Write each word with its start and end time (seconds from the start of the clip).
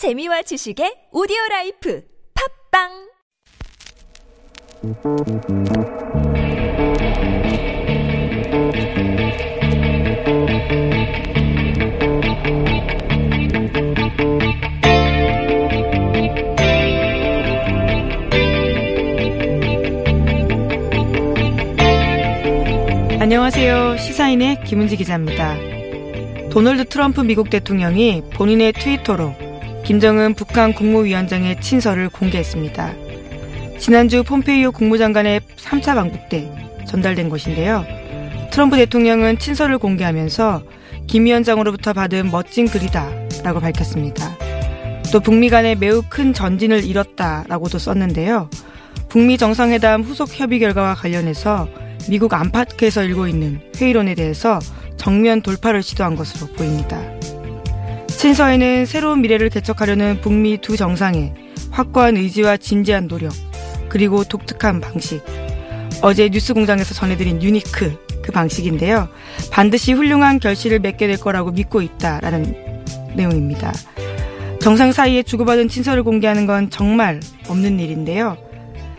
재미와 0.00 0.40
지식의 0.40 1.12
오디오 1.12 1.36
라이프 1.50 2.02
팝빵 2.72 2.88
안녕하세요. 23.20 23.98
시사인의 23.98 24.64
김은지 24.64 24.96
기자입니다. 24.96 25.56
도널드 26.48 26.86
트럼프 26.86 27.20
미국 27.20 27.50
대통령이 27.50 28.22
본인의 28.32 28.72
트위터로 28.72 29.49
김정은 29.90 30.34
북한 30.34 30.72
국무위원장의 30.72 31.60
친서를 31.60 32.08
공개했습니다. 32.10 32.94
지난주 33.80 34.22
폼페이오 34.22 34.70
국무장관의 34.70 35.40
3차 35.56 35.96
방북 35.96 36.28
때 36.28 36.48
전달된 36.86 37.28
것인데요. 37.28 37.84
트럼프 38.52 38.76
대통령은 38.76 39.40
친서를 39.40 39.78
공개하면서 39.78 40.62
김 41.08 41.24
위원장으로부터 41.24 41.92
받은 41.92 42.30
멋진 42.30 42.68
글이다 42.68 43.10
라고 43.42 43.58
밝혔습니다. 43.58 44.38
또 45.10 45.18
북미 45.18 45.50
간에 45.50 45.74
매우 45.74 46.02
큰 46.08 46.32
전진을 46.32 46.84
이뤘다라고도 46.84 47.80
썼는데요. 47.80 48.48
북미 49.08 49.38
정상회담 49.38 50.02
후속 50.02 50.28
협의 50.32 50.60
결과와 50.60 50.94
관련해서 50.94 51.68
미국 52.08 52.32
안팎에서 52.32 53.02
일고 53.02 53.26
있는 53.26 53.60
회의론에 53.74 54.14
대해서 54.14 54.60
정면 54.96 55.42
돌파를 55.42 55.82
시도한 55.82 56.14
것으로 56.14 56.46
보입니다. 56.52 57.19
친서에는 58.20 58.84
새로운 58.84 59.22
미래를 59.22 59.48
개척하려는 59.48 60.20
북미 60.20 60.58
두 60.58 60.76
정상의 60.76 61.32
확고한 61.70 62.18
의지와 62.18 62.58
진지한 62.58 63.08
노력, 63.08 63.32
그리고 63.88 64.24
독특한 64.24 64.78
방식. 64.78 65.22
어제 66.02 66.28
뉴스 66.28 66.52
공장에서 66.52 66.92
전해드린 66.92 67.42
유니크 67.42 68.20
그 68.20 68.30
방식인데요. 68.30 69.08
반드시 69.50 69.94
훌륭한 69.94 70.38
결실을 70.38 70.80
맺게 70.80 71.06
될 71.06 71.16
거라고 71.16 71.50
믿고 71.50 71.80
있다라는 71.80 72.84
내용입니다. 73.16 73.72
정상 74.60 74.92
사이에 74.92 75.22
주고받은 75.22 75.68
친서를 75.68 76.02
공개하는 76.02 76.44
건 76.44 76.68
정말 76.68 77.20
없는 77.48 77.80
일인데요. 77.80 78.36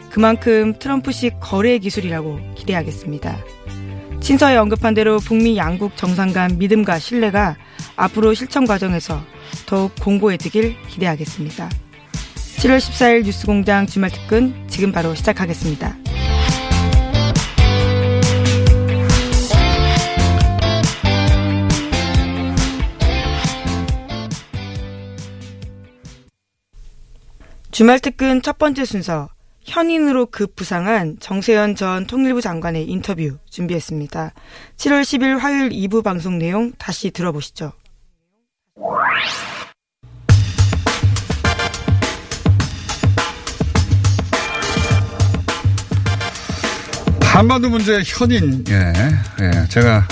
그만큼 0.09 0.73
트럼프식 0.79 1.35
거래 1.39 1.77
기술이라고 1.77 2.39
기대하겠습니다. 2.55 3.37
친서에 4.31 4.55
언급한 4.55 4.93
대로 4.93 5.19
북미 5.19 5.57
양국 5.57 5.97
정상 5.97 6.31
간 6.31 6.57
믿음과 6.57 6.99
신뢰가 6.99 7.57
앞으로 7.97 8.33
실천 8.33 8.65
과정에서 8.65 9.21
더욱 9.65 9.93
공고해지길 9.99 10.77
기대하겠습니다. 10.87 11.69
7월 12.59 12.77
14일 12.77 13.25
뉴스공장 13.25 13.87
주말 13.87 14.09
특근 14.09 14.55
지금 14.69 14.93
바로 14.93 15.13
시작하겠습니다. 15.15 15.97
주말 27.71 27.99
특근 27.99 28.41
첫 28.41 28.57
번째 28.57 28.85
순서 28.85 29.27
현인으로 29.63 30.27
급부상한 30.27 31.17
정세현 31.19 31.75
전 31.75 32.05
통일부 32.07 32.41
장관의 32.41 32.85
인터뷰 32.89 33.37
준비했습니다. 33.49 34.33
7월 34.77 35.01
10일 35.01 35.39
화요일 35.39 35.69
2부 35.69 36.03
방송 36.03 36.39
내용 36.39 36.71
다시 36.77 37.11
들어보시죠. 37.11 37.73
한반도 47.21 47.69
문제 47.69 48.01
현인, 48.05 48.63
예, 48.69 48.93
예, 49.39 49.67
제가 49.69 50.05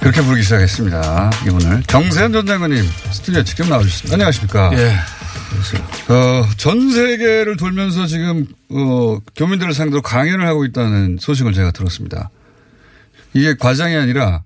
그렇게 0.00 0.22
부르기 0.22 0.42
시작했습니다. 0.42 1.30
이분을. 1.46 1.82
정세현 1.84 2.32
전 2.32 2.46
장관님 2.46 2.84
스튜디오에 3.10 3.44
직접 3.44 3.68
나와주셨습니다. 3.68 4.14
안녕하십니까. 4.14 4.70
예. 4.74 5.21
어, 6.08 6.44
전 6.56 6.90
세계를 6.90 7.56
돌면서 7.56 8.06
지금, 8.06 8.46
어, 8.70 9.18
교민들을 9.36 9.74
상대로 9.74 10.02
강연을 10.02 10.46
하고 10.46 10.64
있다는 10.64 11.18
소식을 11.20 11.52
제가 11.52 11.70
들었습니다. 11.72 12.30
이게 13.34 13.54
과장이 13.54 13.96
아니라 13.96 14.42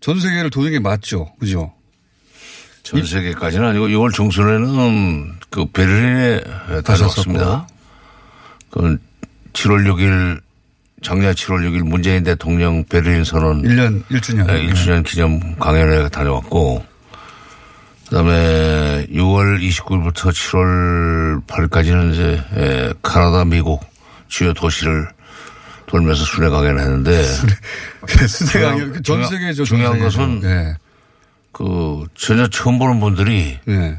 전 0.00 0.20
세계를 0.20 0.50
도는 0.50 0.70
게 0.70 0.78
맞죠. 0.78 1.32
그죠? 1.38 1.72
전 2.82 3.04
세계까지는 3.04 3.66
아니고 3.66 3.88
6월 3.88 4.14
중순에는 4.14 5.32
그 5.50 5.66
베를린에 5.66 6.40
다녀왔습니다. 6.84 7.66
그 8.70 8.98
7월 9.52 9.90
6일 9.90 10.40
작년 11.02 11.34
7월 11.34 11.68
6일 11.68 11.82
문재인 11.82 12.22
대통령 12.22 12.84
베를린 12.84 13.24
선언 13.24 13.62
1년 13.62 14.04
1주년. 14.04 14.46
네, 14.46 14.66
1주년 14.68 15.04
기념 15.04 15.56
강연에 15.56 16.08
다녀왔고 16.10 16.84
그다음에 18.08 19.06
6월 19.10 19.60
29일부터 19.60 20.30
7월 20.30 21.44
8일까지는 21.46 22.12
이제 22.12 22.42
에, 22.56 22.92
카나다, 23.02 23.44
미국 23.44 23.84
주요 24.28 24.52
도시를 24.52 25.08
돌면서 25.86 26.24
순회 26.24 26.48
강연을 26.48 26.80
했는데 26.80 27.22
수세 28.28 28.60
강연, 28.60 28.92
그전 28.92 29.26
세계죠. 29.26 29.64
전 29.64 29.78
중요한. 29.78 29.98
것은 30.00 30.40
예. 30.44 30.76
그 31.52 32.04
전혀 32.16 32.46
처음 32.48 32.78
보는 32.78 33.00
분들이 33.00 33.58
예. 33.68 33.96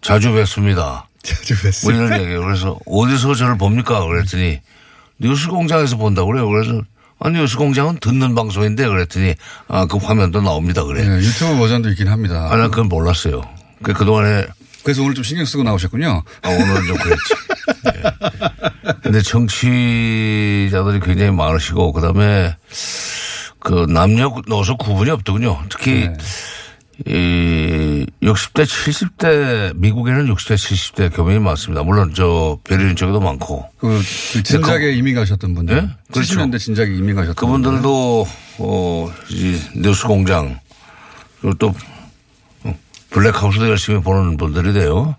자주 0.00 0.32
뵙습니다. 0.32 1.06
자주. 1.22 1.54
뭐 1.84 1.92
이런 1.92 2.20
얘기예요. 2.20 2.40
그래서 2.42 2.78
어디서 2.86 3.34
저를 3.34 3.58
봅니까? 3.58 4.04
그랬더니 4.04 4.60
뉴스 5.18 5.48
공장에서 5.48 5.96
본다고 5.96 6.28
그래요. 6.28 6.48
그래서 6.48 6.80
아, 7.20 7.28
뉴스 7.28 7.56
공장은 7.56 7.98
듣는 8.00 8.34
방송인데 8.34 8.88
그랬더니 8.88 9.34
아, 9.68 9.86
그 9.86 9.98
화면도 9.98 10.40
나옵니다. 10.40 10.82
그래. 10.84 11.04
예, 11.04 11.18
유튜브 11.18 11.56
버전도 11.58 11.90
있긴 11.90 12.08
합니다. 12.08 12.48
아, 12.50 12.56
난 12.56 12.70
그건 12.70 12.88
몰랐어요. 12.88 13.42
그, 13.82 13.92
그동안에 13.92 14.46
그래서 14.82 15.02
오늘 15.02 15.14
좀 15.14 15.22
신경 15.22 15.44
쓰고 15.44 15.62
나오셨군요. 15.62 16.22
아, 16.42 16.48
오늘은 16.48 16.86
좀 16.86 16.96
그랬지. 16.96 17.34
예. 17.94 18.02
근데 19.02 19.20
정치자들이 19.20 21.00
굉장히 21.00 21.30
많으시고 21.32 21.92
그다음에 21.92 22.56
그 23.58 23.86
남녀 23.88 24.32
노소 24.46 24.78
구분이 24.78 25.10
없더군요. 25.10 25.62
특히 25.68 26.08
네. 26.08 26.12
이 27.06 28.06
60대 28.22 28.64
70대 28.64 29.74
미국에는 29.76 30.26
60대 30.34 30.54
70대 30.54 31.16
교민이 31.16 31.40
많습니다. 31.40 31.82
물론 31.82 32.12
저 32.14 32.58
베를린 32.64 32.96
쪽에도 32.96 33.20
많고 33.20 33.66
그, 33.78 33.98
그 34.32 34.42
진작에 34.42 34.92
이민 34.92 35.14
가셨던 35.14 35.54
분들. 35.54 35.76
예? 35.76 35.88
그렇죠. 36.12 36.34
70년대 36.34 36.58
진작에 36.58 36.88
이민 36.88 37.14
가셨던 37.14 37.48
분들. 37.48 37.70
그분들도 37.70 38.26
어, 38.58 39.12
이 39.30 39.58
뉴스 39.76 40.06
공장 40.06 40.58
그리고 41.40 41.56
또 41.56 41.74
어, 42.64 42.78
블랙하우스도 43.10 43.68
열심히 43.68 44.00
보는 44.00 44.36
분들이 44.36 44.72
돼요. 44.74 45.16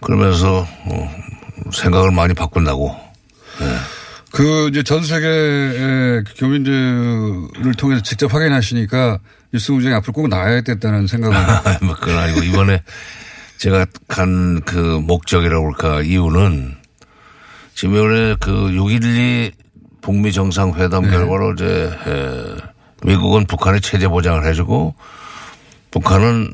그러면서 0.00 0.66
어, 0.86 1.10
생각을 1.72 2.10
많이 2.10 2.34
바꾼다고. 2.34 3.04
그 4.32 4.68
이제 4.68 4.82
전 4.82 5.04
세계의 5.04 6.24
교민들을 6.36 7.74
통해서 7.78 8.02
직접 8.02 8.34
확인하시니까 8.34 9.20
뉴스 9.54 9.70
공장에 9.70 9.94
앞으로 9.94 10.12
꼭 10.12 10.28
나와야겠다는 10.28 11.06
생각을. 11.06 11.36
뭐 11.86 11.94
그건 11.94 12.18
아니고 12.18 12.42
이번에 12.42 12.82
제가 13.58 13.86
간 14.08 14.60
그 14.66 14.76
목적이라고 14.76 15.66
할까 15.66 16.02
이유는 16.02 16.76
지금 17.76 17.94
이번에 17.94 18.34
그6.12 18.34 19.52
북미 20.00 20.32
정상회담 20.32 21.08
결과로 21.08 21.52
이제 21.52 21.64
에, 22.06 22.56
미국은 23.06 23.46
북한의 23.46 23.80
체제 23.80 24.08
보장을 24.08 24.44
해주고 24.44 24.94
북한은 25.92 26.50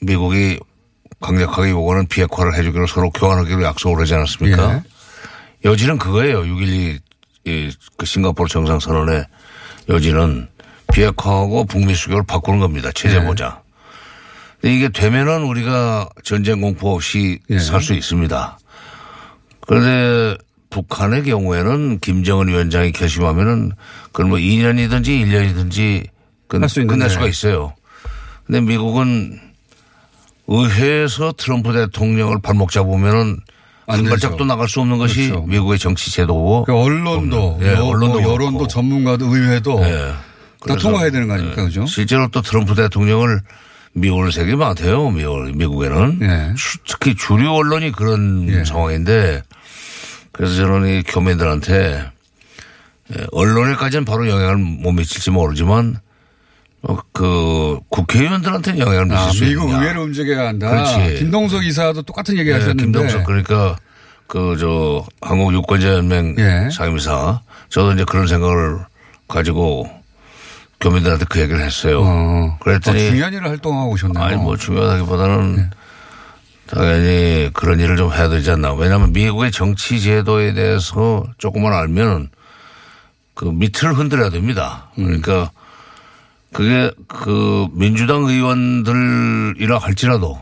미국이 0.00 0.58
강력하게 1.20 1.70
요구하는 1.70 2.06
비핵화를 2.06 2.54
해주기로 2.54 2.86
서로 2.86 3.10
교환하기로 3.10 3.62
약속을 3.62 4.00
하지 4.00 4.14
않았습니까? 4.14 4.82
여지는 5.66 5.98
그거예요. 5.98 6.42
6.12 6.44 6.98
이, 7.44 7.70
그 7.98 8.06
싱가포르 8.06 8.48
정상선언의 8.48 9.26
여지는 9.90 10.48
비핵화하고 10.92 11.64
북미 11.64 11.94
수교를 11.94 12.24
바꾸는 12.24 12.60
겁니다. 12.60 12.90
체제 12.94 13.18
네. 13.18 13.24
보장. 13.26 13.58
근데 14.60 14.76
이게 14.76 14.88
되면은 14.88 15.44
우리가 15.44 16.08
전쟁 16.24 16.60
공포 16.60 16.94
없이 16.94 17.40
예. 17.50 17.58
살수 17.58 17.94
있습니다. 17.94 18.58
그런데 19.66 20.36
북한의 20.70 21.24
경우에는 21.24 21.98
김정은 22.00 22.48
위원장이 22.48 22.92
결심하면은 22.92 23.72
그건 24.12 24.28
뭐 24.30 24.38
2년이든지 24.38 25.06
1년이든지 25.08 26.06
할수 26.60 26.80
있는데. 26.80 26.94
끝낼 26.98 27.10
수가 27.10 27.26
있어요. 27.26 27.74
근데 28.46 28.60
미국은 28.60 29.38
의회에서 30.46 31.32
트럼프 31.36 31.72
대통령을 31.72 32.40
발목 32.42 32.70
잡으면은 32.70 33.38
안 33.86 33.98
한. 34.00 34.04
발짝도 34.04 34.44
나갈 34.44 34.68
수 34.68 34.80
없는 34.80 34.98
것이 34.98 35.28
그렇죠. 35.28 35.46
미국의 35.46 35.78
정치 35.78 36.10
제도고 36.12 36.64
그 36.64 36.74
언론도, 36.74 37.58
예, 37.62 37.72
여- 37.74 37.84
언론도 37.84 38.20
뭐 38.20 38.32
여론도. 38.32 38.66
전문가도, 38.68 39.26
의회도 39.34 39.82
예. 39.84 40.12
다 40.66 40.76
통과해야 40.76 41.10
되는 41.10 41.26
거 41.28 41.34
아닙니까, 41.34 41.62
예, 41.62 41.66
그죠? 41.66 41.86
실제로 41.86 42.28
또 42.28 42.40
트럼프 42.42 42.74
대통령을 42.74 43.40
미워할 43.94 44.32
색이 44.32 44.54
많대요. 44.56 45.10
미워 45.10 45.40
미국에는 45.44 46.18
예. 46.22 46.54
주- 46.56 46.78
특히 46.86 47.14
주류 47.14 47.50
언론이 47.52 47.92
그런 47.92 48.48
예. 48.48 48.64
상황인데 48.64 49.42
그래서 50.32 50.54
저는 50.56 50.88
이 50.98 51.02
교민들한테 51.02 52.04
예, 53.14 53.26
언론에까지는 53.32 54.04
바로 54.04 54.28
영향을 54.28 54.56
못 54.56 54.92
미칠지 54.92 55.30
모르지만 55.30 55.96
어, 56.82 56.96
그 57.12 57.78
국회의원들한테는 57.90 58.80
영향을 58.80 59.04
미칠 59.06 59.18
아, 59.18 59.30
수 59.30 59.44
미국 59.44 59.68
있냐. 59.68 59.80
의회를 59.82 60.00
움직여야 60.00 60.48
한다. 60.48 60.68
그렇지. 60.70 61.18
김동석 61.18 61.64
이사도 61.64 62.02
똑같은 62.02 62.36
얘기 62.38 62.48
예, 62.50 62.54
하셨는데. 62.54 62.82
김동석 62.84 63.24
그러니까 63.24 63.76
그 64.26 64.56
저 64.58 65.04
한국 65.20 65.52
유권자 65.52 65.88
연맹 65.96 66.36
예. 66.38 66.68
상임이사 66.72 67.40
저도 67.68 67.92
이제 67.92 68.04
그런 68.04 68.26
생각을 68.26 68.78
가지고 69.28 69.88
교민들한테 70.82 71.24
그 71.28 71.40
얘기를 71.40 71.62
했어요. 71.62 72.02
어. 72.04 72.58
그랬더니 72.60 73.06
어, 73.06 73.10
중요한 73.10 73.32
일을 73.32 73.48
활동하고 73.48 73.92
오셨네요. 73.92 74.22
아니 74.22 74.36
뭐 74.36 74.56
중요하다기보다는 74.56 75.70
당연히 76.66 77.50
그런 77.52 77.78
일을 77.80 77.96
좀 77.96 78.12
해야 78.12 78.28
되지 78.28 78.50
않나. 78.50 78.74
왜냐하면 78.74 79.12
미국의 79.12 79.52
정치 79.52 80.00
제도에 80.00 80.54
대해서 80.54 81.24
조금만 81.38 81.72
알면 81.72 82.30
그 83.34 83.44
밑을 83.44 83.94
흔들어야 83.94 84.30
됩니다. 84.30 84.90
그러니까 84.96 85.50
그게 86.52 86.90
그 87.06 87.68
민주당 87.72 88.24
의원들이라 88.24 89.78
할지라도 89.78 90.38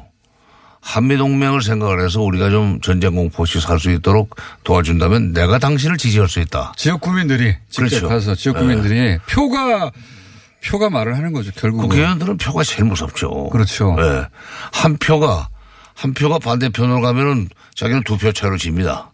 한미동맹을 0.81 1.63
생각을 1.63 2.05
해서 2.05 2.21
우리가 2.23 2.51
좀 2.51 2.81
전쟁 2.81 3.15
공포 3.15 3.43
없이 3.43 3.61
살수 3.61 3.91
있도록 3.91 4.35
도와준다면 4.65 5.33
내가 5.33 5.59
당신을 5.59 5.99
지지할 5.99 6.29
수 6.29 6.41
있다. 6.41 6.73
지역 6.77 7.01
구민들이 7.01 7.55
직접 7.69 7.89
그렇죠. 7.89 8.09
가서 8.09 8.35
지역 8.35 8.57
구민들이 8.57 9.19
표가 9.29 9.91
표가 10.65 10.91
말을 10.91 11.17
하는 11.17 11.33
거죠 11.33 11.51
결국은. 11.57 11.89
국회의원들은 11.89 12.37
표가 12.37 12.63
제일 12.65 12.85
무섭죠. 12.85 13.49
그렇죠. 13.51 13.97
예. 13.99 14.27
한 14.73 14.97
표가 14.99 15.49
한 15.95 16.13
표가 16.15 16.39
반대편으로 16.39 17.01
가면은 17.01 17.49
자기는 17.75 18.03
두 18.05 18.17
표 18.19 18.33
차로 18.33 18.57
집니다. 18.59 19.11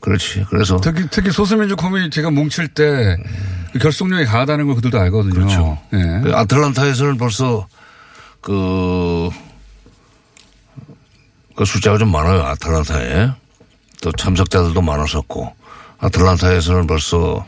그렇지. 0.00 0.44
그래서 0.50 0.78
특히 0.80 1.06
특히 1.10 1.30
소수민주 1.30 1.74
커뮤니티가 1.76 2.30
뭉칠 2.30 2.68
때그 2.68 3.78
결속력이 3.80 4.24
강하다는 4.26 4.66
걸 4.66 4.76
그들도 4.76 4.98
알거든요. 5.00 5.34
그렇죠. 5.34 5.78
예. 5.94 6.20
그 6.22 6.32
아틀란타에서는 6.34 7.16
벌써 7.16 7.66
그, 8.40 9.28
그 11.56 11.64
숫자가 11.64 11.98
좀 11.98 12.10
많아요. 12.12 12.42
아틀란타에. 12.44 13.30
또 14.02 14.12
참석자들도 14.12 14.80
많았었고. 14.80 15.52
아틀란타에서는 15.98 16.86
벌써 16.86 17.44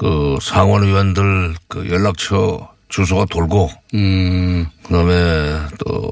그 0.00 0.38
상원 0.40 0.82
의원들 0.82 1.54
그 1.68 1.90
연락처 1.90 2.70
주소가 2.88 3.26
돌고 3.30 3.70
음, 3.94 4.66
그 4.82 4.94
다음에 4.94 5.60
또 5.84 6.10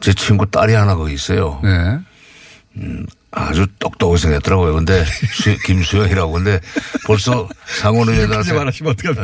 제 0.00 0.12
친구 0.14 0.48
딸이 0.48 0.74
하나 0.74 0.94
거기 0.94 1.12
있어요. 1.14 1.60
네. 1.64 1.98
아주 3.32 3.66
똑똑하게 3.80 4.16
생겼더라고요. 4.18 4.74
근데 4.74 5.04
수- 5.04 5.56
김수영이라고. 5.66 6.30
근데 6.32 6.60
벌써 7.04 7.48
상원 7.66 8.08
의원들한테? 8.08 8.48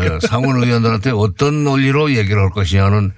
예, 0.05 0.19
상원 0.27 0.61
의원들한테 0.63 1.11
어떤 1.11 1.63
논리로 1.63 2.11
얘기를 2.17 2.43
할 2.43 2.51
것이냐는 2.51 3.13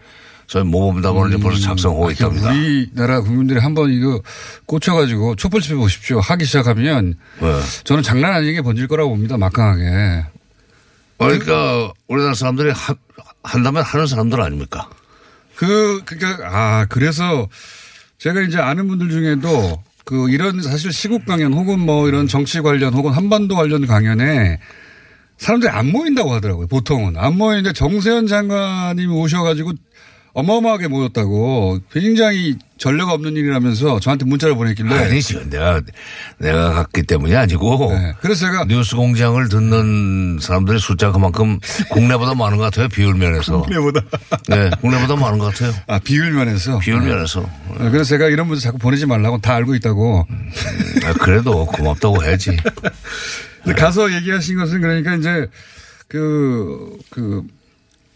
저희 0.47 0.65
모범답안을 0.65 1.29
이제 1.33 1.43
벌써 1.43 1.61
작성하고 1.63 2.11
있답니다. 2.11 2.51
우리나라 2.51 3.21
국민들이 3.23 3.59
한번 3.59 3.91
이거 3.91 4.21
꽂혀가지고 4.67 5.37
촛불 5.37 5.63
집해 5.63 5.77
보십시오. 5.77 6.21
하기 6.21 6.45
시작하면 6.45 7.15
예. 7.41 7.61
저는 7.85 8.03
장난 8.03 8.35
아니게 8.35 8.61
번질 8.61 8.87
거라고 8.87 9.09
봅니다. 9.11 9.39
막강하게. 9.39 10.27
그러니까 11.19 11.93
우리나라 12.09 12.35
사람들이 12.35 12.71
하, 12.71 12.95
한다면 13.43 13.83
하는 13.83 14.07
사람들 14.07 14.41
아닙니까? 14.41 14.89
그, 15.55 16.03
그니까, 16.05 16.39
아, 16.43 16.87
그래서 16.89 17.49
제가 18.19 18.43
이제 18.43 18.59
아는 18.59 18.89
분들 18.89 19.11
중에도 19.11 19.83
그 20.05 20.31
이런 20.31 20.63
사실 20.63 20.93
시국 20.93 21.25
강연 21.27 21.53
혹은 21.53 21.81
뭐 21.81 22.09
이런 22.09 22.29
정치 22.29 22.61
관련 22.61 22.95
혹은 22.95 23.13
한반도 23.13 23.57
관련 23.57 23.87
강연에 23.87 24.61
사람들이 25.39 25.71
안 25.71 25.91
모인다고 25.91 26.33
하더라고요. 26.33 26.67
보통은. 26.67 27.17
안 27.17 27.37
모이는데 27.37 27.73
정세현 27.73 28.27
장관님이 28.27 29.13
오셔가지고 29.13 29.73
어마어마하게 30.37 30.89
모였다고 30.89 31.79
굉장히 31.91 32.57
전례가 32.77 33.13
없는 33.13 33.37
일이라면서 33.37 34.01
저한테 34.01 34.27
문자를 34.27 34.55
보냈길래. 34.55 34.95
아니죠. 34.95 35.43
내가, 35.49 35.81
내가 36.37 36.75
갔기 36.75 37.05
때문이 37.05 37.35
아니고. 37.35 37.91
네. 37.91 38.13
그래서 38.21 38.45
제가 38.45 38.67
뉴스 38.67 38.97
공장을 38.97 39.49
듣는 39.49 40.39
사람들의 40.39 40.79
숫자가 40.79 41.15
그만큼 41.15 41.59
국내보다 41.91 42.35
많은 42.35 42.59
것 42.59 42.65
같아요. 42.65 42.89
비율 42.89 43.15
면에서. 43.15 43.63
국내보다. 43.63 44.03
네, 44.51 44.71
국내보다 44.83 45.17
많은 45.17 45.39
것 45.39 45.55
같아요. 45.55 45.73
아, 45.87 45.99
비율 45.99 46.33
면에서. 46.33 46.81
비율 46.81 47.01
면에서. 47.01 47.41
네. 47.81 47.89
그래서 47.91 48.05
제가 48.05 48.27
이런 48.27 48.47
분들 48.47 48.61
자꾸 48.61 48.77
보내지 48.77 49.07
말라고 49.07 49.39
다 49.41 49.55
알고 49.55 49.75
있다고. 49.77 50.27
아, 51.07 51.13
그래도 51.15 51.65
고맙다고 51.65 52.23
해야지. 52.23 52.55
근데 53.65 53.81
가서 53.81 54.13
얘기하신 54.13 54.59
것은 54.59 54.83
그러니까 54.83 55.15
이제 55.15 55.49
그, 56.09 56.99
그, 57.09 57.43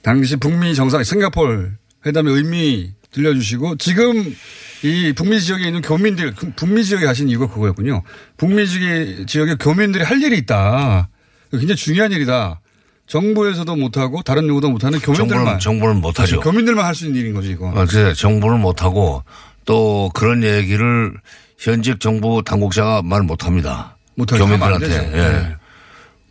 당시 0.02 0.37
북미 0.37 0.75
정상, 0.75 1.02
싱가폴 1.02 1.80
회담의 2.06 2.35
의미 2.35 2.93
들려주시고 3.12 3.76
지금 3.76 4.35
이 4.82 5.12
북미 5.14 5.41
지역에 5.41 5.67
있는 5.67 5.82
교민들, 5.82 6.35
그 6.35 6.52
북미 6.56 6.85
지역에 6.85 7.05
가신 7.05 7.29
이유가 7.29 7.47
그거였군요. 7.49 8.02
북미 8.37 8.67
지역에, 8.67 9.26
지역에 9.26 9.56
교민들이 9.56 10.05
할 10.05 10.23
일이 10.23 10.38
있다. 10.38 11.08
굉장히 11.50 11.76
중요한 11.76 12.12
일이다. 12.12 12.61
정부에서도 13.06 13.75
못하고 13.76 14.23
다른 14.23 14.47
누구도 14.47 14.70
못하는 14.70 15.00
교민들만. 15.00 15.58
정부는, 15.58 15.58
정부는 15.58 15.97
못하죠. 16.00 16.41
교민들만 16.41 16.85
할 16.85 16.94
수 16.94 17.06
있는 17.06 17.20
일인 17.20 17.35
거지, 17.35 17.50
이거. 17.50 17.69
어, 17.69 17.85
그래, 17.87 18.14
정부를 18.14 18.58
못하고 18.58 19.25
또 19.64 20.11
그런 20.14 20.44
얘기를 20.44 21.12
현직 21.58 21.99
정부 22.00 22.43
당국자가 22.44 23.03
말 23.03 23.23
못합니다. 23.23 23.99
못하죠. 24.14 24.44
안 24.44 24.49
교민들한테. 24.50 25.12
예. 25.12 25.17
네. 25.32 25.56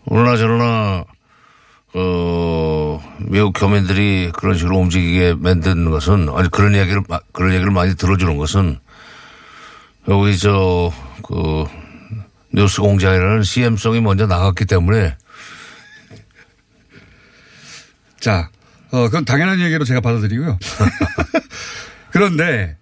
그러나 0.07 0.37
저러나 0.37 1.03
어 1.95 3.01
미국 3.19 3.53
교민들이 3.53 4.31
그런 4.33 4.57
식으로 4.57 4.77
움직이게 4.77 5.33
만든 5.37 5.89
것은 5.89 6.29
아니 6.29 6.49
그런 6.49 6.75
마- 7.07 7.19
그런 7.31 7.53
얘기를 7.53 7.71
많이 7.71 7.95
들어주는 7.95 8.37
것은 8.37 8.79
여기 10.07 10.37
저 10.37 10.91
그 11.23 11.65
뉴스 12.51 12.81
공장이라는 12.81 13.43
CM송이 13.43 14.01
먼저 14.01 14.25
나갔기 14.25 14.65
때문에 14.65 15.15
자, 18.19 18.49
어, 18.91 19.03
그건 19.03 19.23
당연한 19.25 19.59
얘기로 19.59 19.85
제가 19.85 20.01
받아들이고요. 20.01 20.57
그런데, 22.11 22.75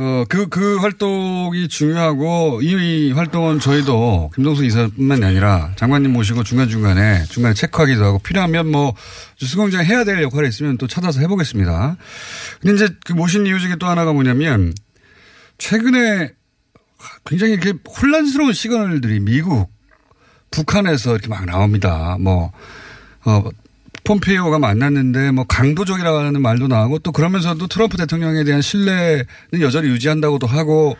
어, 0.00 0.24
그, 0.28 0.48
그 0.48 0.76
활동이 0.76 1.66
중요하고 1.66 2.60
이, 2.62 3.08
이 3.08 3.12
활동은 3.12 3.58
저희도 3.58 4.30
김동수 4.32 4.64
이사뿐만이 4.64 5.24
아니라 5.24 5.72
장관님 5.74 6.12
모시고 6.12 6.44
중간중간에 6.44 7.24
중간에 7.24 7.52
체크하기도 7.54 8.04
하고 8.04 8.18
필요하면 8.20 8.70
뭐 8.70 8.94
뉴스공장 9.42 9.84
해야 9.84 10.04
될 10.04 10.22
역할이 10.22 10.48
있으면 10.48 10.78
또 10.78 10.86
찾아서 10.86 11.20
해보겠습니다. 11.20 11.96
근데 12.60 12.74
이제 12.76 12.94
그 13.04 13.12
모신 13.12 13.44
이유 13.46 13.58
중에 13.58 13.74
또 13.80 13.88
하나가 13.88 14.12
뭐냐면 14.12 14.72
최근에 15.58 16.30
굉장히 17.24 17.54
이렇게 17.54 17.72
혼란스러운 18.00 18.52
시그널들이 18.52 19.18
미국, 19.18 19.68
북한에서 20.52 21.12
이렇게 21.12 21.26
막 21.26 21.44
나옵니다. 21.44 22.16
뭐, 22.20 22.52
어, 23.24 23.42
폼페이오가 24.08 24.58
만났는데 24.58 25.32
뭐 25.32 25.44
강도적이라는 25.44 26.40
말도 26.40 26.66
나오고 26.66 27.00
또 27.00 27.12
그러면서도 27.12 27.66
트럼프 27.66 27.98
대통령에 27.98 28.42
대한 28.42 28.62
신뢰는 28.62 29.24
여전히 29.60 29.88
유지한다고도 29.88 30.46
하고 30.46 30.96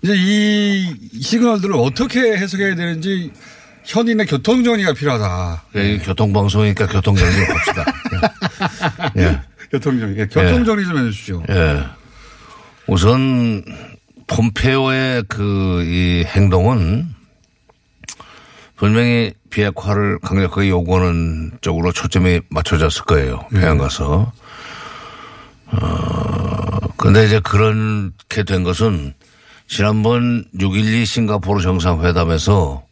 이제 0.00 0.14
이 0.16 1.20
시그널들을 1.20 1.74
어떻게 1.76 2.20
해석해야 2.38 2.74
되는지 2.74 3.32
현인의 3.84 4.26
교통정리가 4.26 4.94
필요하다. 4.94 5.64
예, 5.76 5.98
교통방송이니까 5.98 6.86
교통정리를 6.86 7.48
합시다. 7.50 7.84
예. 9.18 9.40
교통정리. 9.70 10.18
예, 10.18 10.26
교통정리 10.26 10.84
좀 10.86 10.98
해주시죠. 10.98 11.42
예. 11.50 11.84
우선 12.86 13.62
폼페오의 14.26 15.24
그 15.28 15.82
이 15.84 16.24
행동은 16.24 17.14
분명히 18.76 19.32
비핵화를 19.50 20.18
강력하게 20.20 20.68
요구하는 20.68 21.52
쪽으로 21.60 21.92
초점이 21.92 22.40
맞춰졌을 22.48 23.04
거예요. 23.04 23.40
평양 23.50 23.78
가서. 23.78 24.32
어, 25.66 26.78
근데 26.96 27.24
이제 27.24 27.40
그렇게 27.40 28.42
된 28.44 28.62
것은 28.62 29.14
지난번 29.68 30.44
6.12 30.58 31.06
싱가포르 31.06 31.60
정상회담에서 31.62 32.84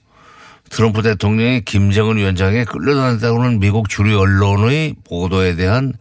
트럼프 0.70 1.02
대통령이 1.02 1.60
김정은 1.60 2.16
위원장에 2.16 2.64
끌려다녔다고는 2.64 3.60
미국 3.60 3.88
주류 3.88 4.18
언론의 4.18 4.96
보도에 5.08 5.54
대한 5.54 5.92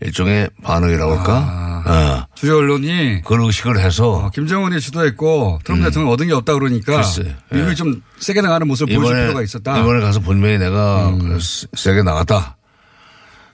일종의 0.00 0.48
반응이라고 0.62 1.16
할까? 1.16 1.82
어. 1.86 2.26
주요 2.34 2.58
언론이 2.58 3.22
그걸 3.22 3.42
의식을 3.44 3.80
해서 3.80 4.10
어, 4.26 4.30
김정은이 4.30 4.78
주도했고 4.80 5.60
트럼프 5.64 5.84
대통령 5.86 6.12
얻은 6.12 6.26
게 6.28 6.34
없다 6.34 6.54
그러니까 6.54 7.00
음. 7.00 7.36
미국이 7.50 7.70
예. 7.70 7.74
좀 7.74 8.02
세게 8.20 8.40
나가는 8.40 8.66
모습을 8.66 8.94
보여줄 8.94 9.16
필요가 9.22 9.42
있었다. 9.42 9.76
음. 9.76 9.82
이번에 9.82 10.00
가서 10.00 10.20
분명히 10.20 10.58
내가 10.58 11.10
그 11.18 11.38
세- 11.40 11.66
세게 11.74 12.02
나갔다. 12.02 12.56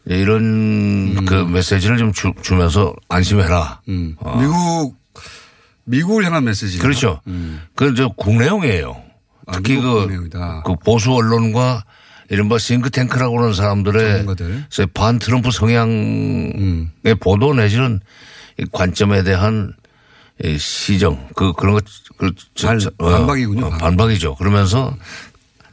이런 0.06 1.24
그 1.24 1.34
메시지를 1.34 1.96
좀 1.96 2.12
주, 2.12 2.32
주면서 2.42 2.94
안심해라. 3.08 3.80
음. 3.88 4.16
어. 4.18 4.38
미국 4.38 4.96
미국을 5.84 6.24
향한 6.26 6.44
메시지. 6.44 6.78
그렇죠. 6.78 7.20
그건 7.74 7.94
저 7.94 8.08
국내용이에요. 8.08 8.96
아, 9.46 9.52
특히 9.52 9.74
미국 9.76 9.92
그, 9.94 10.00
국내용이다. 10.02 10.62
그 10.66 10.74
보수 10.76 11.12
언론과 11.14 11.84
이른바 12.30 12.58
싱크탱크라고 12.58 13.38
하는 13.40 13.52
사람들의 13.52 14.26
반 14.94 15.18
트럼프 15.18 15.50
성향의 15.50 16.52
음. 16.56 16.90
보도 17.20 17.52
내지는 17.54 18.00
이 18.58 18.64
관점에 18.72 19.22
대한 19.22 19.72
이 20.42 20.58
시정 20.58 21.28
그 21.36 21.52
그런 21.52 21.74
것 21.74 21.84
그, 22.16 22.30
저- 22.54 22.68
반- 22.68 22.78
저- 22.78 22.90
반박이군요, 22.98 23.66
어, 23.66 23.70
반박. 23.70 23.80
반박이죠. 23.80 24.34
그러면서 24.36 24.94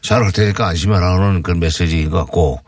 잘 0.01 0.23
할 0.23 0.31
테니까 0.31 0.67
안심해라 0.67 1.13
하는 1.15 1.41
그런 1.43 1.59
메시지인 1.59 2.09
것 2.09 2.17
같고 2.19 2.59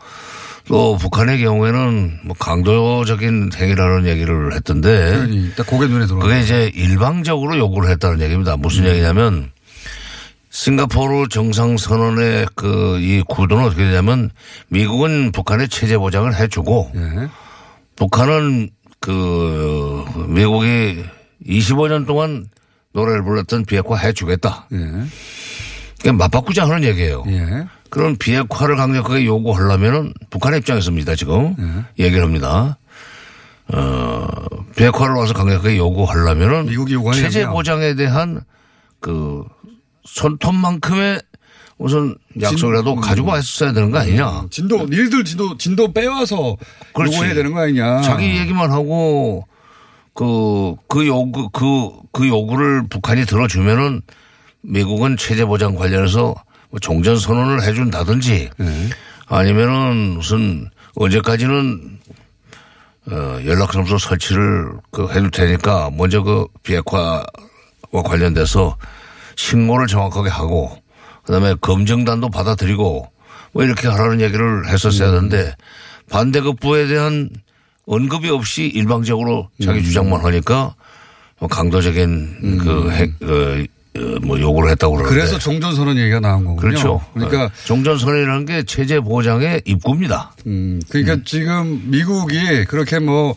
또 0.66 0.96
북한의 0.96 1.40
경우에는 1.42 2.20
뭐 2.24 2.36
강도적인 2.38 3.50
행위라는 3.54 4.06
얘기를 4.06 4.54
했던데 4.54 5.12
표현이 5.12 5.50
딱 5.56 5.66
고개 5.66 5.86
눈에 5.86 6.06
들어와. 6.06 6.22
그게 6.24 6.40
이제 6.40 6.70
일방적으로 6.74 7.58
요구를 7.58 7.90
했다는 7.90 8.20
얘기입니다. 8.22 8.56
무슨 8.56 8.86
얘기냐면 8.86 9.50
싱가포르 10.58 11.26
정상선언의 11.30 12.46
그 12.54 12.96
이 13.00 13.22
구도는 13.28 13.64
어떻게 13.64 13.84
되냐면 13.84 14.30
미국은 14.68 15.32
북한의 15.32 15.68
체제 15.68 15.98
보장을 15.98 16.32
해주고 16.32 16.92
예. 16.94 17.28
북한은 17.96 18.70
그 19.00 20.04
미국이 20.28 21.04
25년 21.44 22.06
동안 22.06 22.46
노래를 22.92 23.24
불렀던 23.24 23.64
비핵화 23.64 23.96
해주겠다. 23.96 24.68
예. 24.72 24.78
그냥 26.00 26.16
맞바꾸자 26.18 26.64
하는 26.68 26.84
얘기예요. 26.84 27.24
예. 27.26 27.66
그런 27.90 28.16
비핵화를 28.16 28.76
강력하게 28.76 29.26
요구하려면은 29.26 30.14
북한 30.30 30.54
입장에서입니다 30.56 31.16
지금 31.16 31.56
예. 31.98 32.04
얘기를 32.04 32.22
합니다. 32.22 32.78
어 33.72 34.26
비핵화를 34.76 35.16
와서 35.16 35.32
강력하게 35.34 35.78
요구하려면은 35.78 36.66
미국이 36.66 36.96
체제 37.14 37.44
보장에 37.46 37.94
대한 37.94 38.42
그 39.00 39.44
손톱만큼의 40.04 41.20
우선 41.78 42.16
약속이라도 42.40 42.94
음. 42.94 43.00
가지고 43.00 43.30
왔어야 43.30 43.72
되는 43.72 43.90
거 43.90 43.98
아니냐. 43.98 44.46
진도 44.50 44.84
니들 44.84 45.24
진도 45.24 45.56
진도 45.58 45.92
빼와서 45.92 46.56
그렇지. 46.94 47.16
요구해야 47.16 47.34
되는 47.34 47.52
거 47.52 47.60
아니냐. 47.60 48.02
자기 48.02 48.38
얘기만 48.38 48.70
하고 48.70 49.46
그, 50.14 50.76
그 50.88 51.06
요구, 51.06 51.48
그, 51.50 51.90
그 52.12 52.28
요구를 52.28 52.86
북한이 52.88 53.26
들어주면은 53.26 54.02
미국은 54.62 55.16
체제 55.16 55.44
보장 55.44 55.74
관련해서 55.74 56.34
뭐 56.70 56.80
종전 56.80 57.18
선언을 57.18 57.62
해준다든지 57.62 58.50
네. 58.56 58.90
아니면은 59.26 60.14
무슨 60.14 60.70
언제까지는 60.94 61.98
어, 63.10 63.38
연락사무소 63.44 63.98
설치를 63.98 64.72
그 64.90 65.08
해줄 65.10 65.30
테니까 65.30 65.90
먼저 65.92 66.22
그 66.22 66.46
비핵화와 66.62 67.24
관련돼서 68.04 68.76
신고를 69.36 69.86
정확하게 69.86 70.30
하고 70.30 70.76
그다음에 71.24 71.54
검증단도 71.60 72.30
받아들이고 72.30 73.10
뭐 73.52 73.64
이렇게 73.64 73.88
하라는 73.88 74.20
얘기를 74.20 74.68
했었어야 74.68 75.10
되는데 75.10 75.54
반대급부에 76.10 76.86
대한 76.86 77.30
언급이 77.86 78.30
없이 78.30 78.64
일방적으로 78.64 79.48
자기 79.62 79.82
주장만 79.82 80.24
하니까 80.24 80.74
뭐 81.38 81.48
강도적인 81.48 82.58
그 82.58 82.90
핵, 82.90 83.10
어, 83.22 83.64
어, 83.96 84.18
뭐 84.22 84.40
요구를 84.40 84.70
했다고 84.70 84.96
그러는데 84.96 85.14
그래서 85.14 85.38
종전선언 85.38 85.98
얘기가 85.98 86.20
나온 86.20 86.44
거군요. 86.44 86.60
그렇죠. 86.60 87.00
그러니까 87.14 87.50
종전선언이라는 87.64 88.46
게 88.46 88.62
체제 88.64 89.00
보장의 89.00 89.62
입구입니다. 89.64 90.32
음, 90.46 90.80
그러니까 90.88 91.18
지금 91.24 91.82
미국이 91.90 92.64
그렇게 92.64 92.98
뭐 92.98 93.36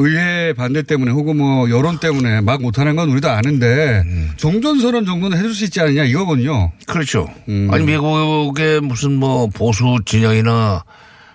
의회 0.00 0.52
반대 0.52 0.82
때문에 0.82 1.10
혹은 1.10 1.36
뭐 1.36 1.68
여론 1.70 1.98
때문에 1.98 2.40
막 2.40 2.62
못하는 2.62 2.94
건 2.96 3.10
우리도 3.10 3.28
아는데 3.28 4.02
음. 4.06 4.30
종전선언 4.36 5.04
정도는 5.04 5.36
해줄 5.36 5.52
수 5.52 5.64
있지 5.64 5.80
않느냐 5.80 6.04
이거군요. 6.04 6.70
그렇죠. 6.86 7.28
아니 7.70 7.84
미국의 7.84 8.80
무슨 8.80 9.14
뭐 9.14 9.48
보수 9.48 9.98
진영이나 10.06 10.84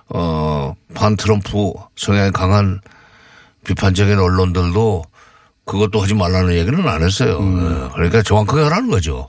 어 0.10 0.74
반 0.94 1.18
트럼프 1.18 1.74
성향이 1.96 2.32
강한 2.32 2.80
비판적인 3.66 4.18
언론들도 4.20 5.04
그것도 5.66 6.02
하지 6.02 6.14
말라는 6.14 6.54
얘기는 6.54 6.88
안 6.88 7.02
했어요. 7.04 7.40
예, 7.42 7.90
그러니까 7.96 8.22
정확하게 8.22 8.62
하라는 8.64 8.90
거죠. 8.90 9.28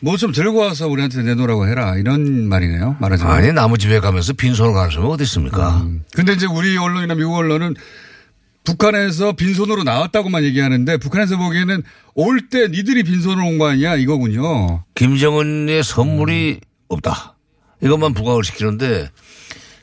뭐 0.00 0.16
좀 0.16 0.32
들고 0.32 0.58
와서 0.58 0.88
우리한테 0.88 1.22
내놓으라고 1.22 1.68
해라 1.68 1.96
이런 1.96 2.48
말이네요. 2.48 2.96
말하자면. 2.98 3.34
아니 3.34 3.52
남의 3.52 3.76
집에 3.78 4.00
가면서 4.00 4.32
빈손을 4.32 4.72
가는 4.72 4.90
사람이 4.90 5.08
어디 5.12 5.24
있습니까? 5.24 5.84
근데 6.14 6.32
이제 6.32 6.46
우리 6.46 6.76
언론이나 6.78 7.14
미국 7.14 7.34
언론은 7.36 7.74
북한에서 8.64 9.32
빈손으로 9.32 9.84
나왔다고만 9.84 10.44
얘기하는데 10.44 10.96
북한에서 10.98 11.36
보기에는 11.38 11.82
올 12.14 12.48
때 12.50 12.68
니들이 12.68 13.02
빈손으로 13.04 13.46
온 13.46 13.58
거 13.58 13.68
아니야 13.68 13.96
이거군요. 13.96 14.84
김정은의 14.94 15.82
선물이 15.82 16.60
없다. 16.88 17.36
이것만 17.82 18.14
부각을 18.14 18.44
시키는데 18.44 19.08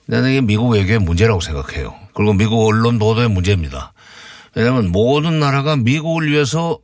나는 0.06 0.32
이게 0.32 0.42
미국 0.42 0.70
외교의 0.70 1.00
문제라고 1.00 1.42
생각해요. 1.42 1.96
그리고 2.14 2.34
미국 2.34 2.66
언론 2.66 3.00
보도의 3.00 3.30
문제입니다. 3.30 3.94
왜냐하면 4.56 4.92
모든 4.92 5.40
나라가 5.40 5.76
미국을 5.76 6.32
위해서 6.32 6.80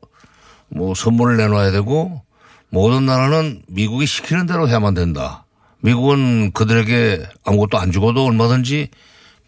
뭐 0.69 0.93
선물을 0.95 1.37
내놔야 1.37 1.71
되고 1.71 2.21
모든 2.69 3.05
나라는 3.05 3.61
미국이 3.67 4.05
시키는 4.05 4.45
대로 4.47 4.67
해야만 4.67 4.93
된다. 4.95 5.45
미국은 5.81 6.51
그들에게 6.53 7.23
아무것도 7.45 7.77
안 7.77 7.91
주고도 7.91 8.25
얼마든지 8.25 8.89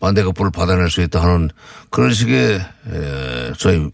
반대급부를 0.06 0.52
받아낼 0.52 0.90
수 0.90 1.02
있다 1.02 1.22
하는 1.24 1.50
그런 1.90 2.14
식의 2.14 2.60
에, 2.60 3.54
저희 3.58 3.90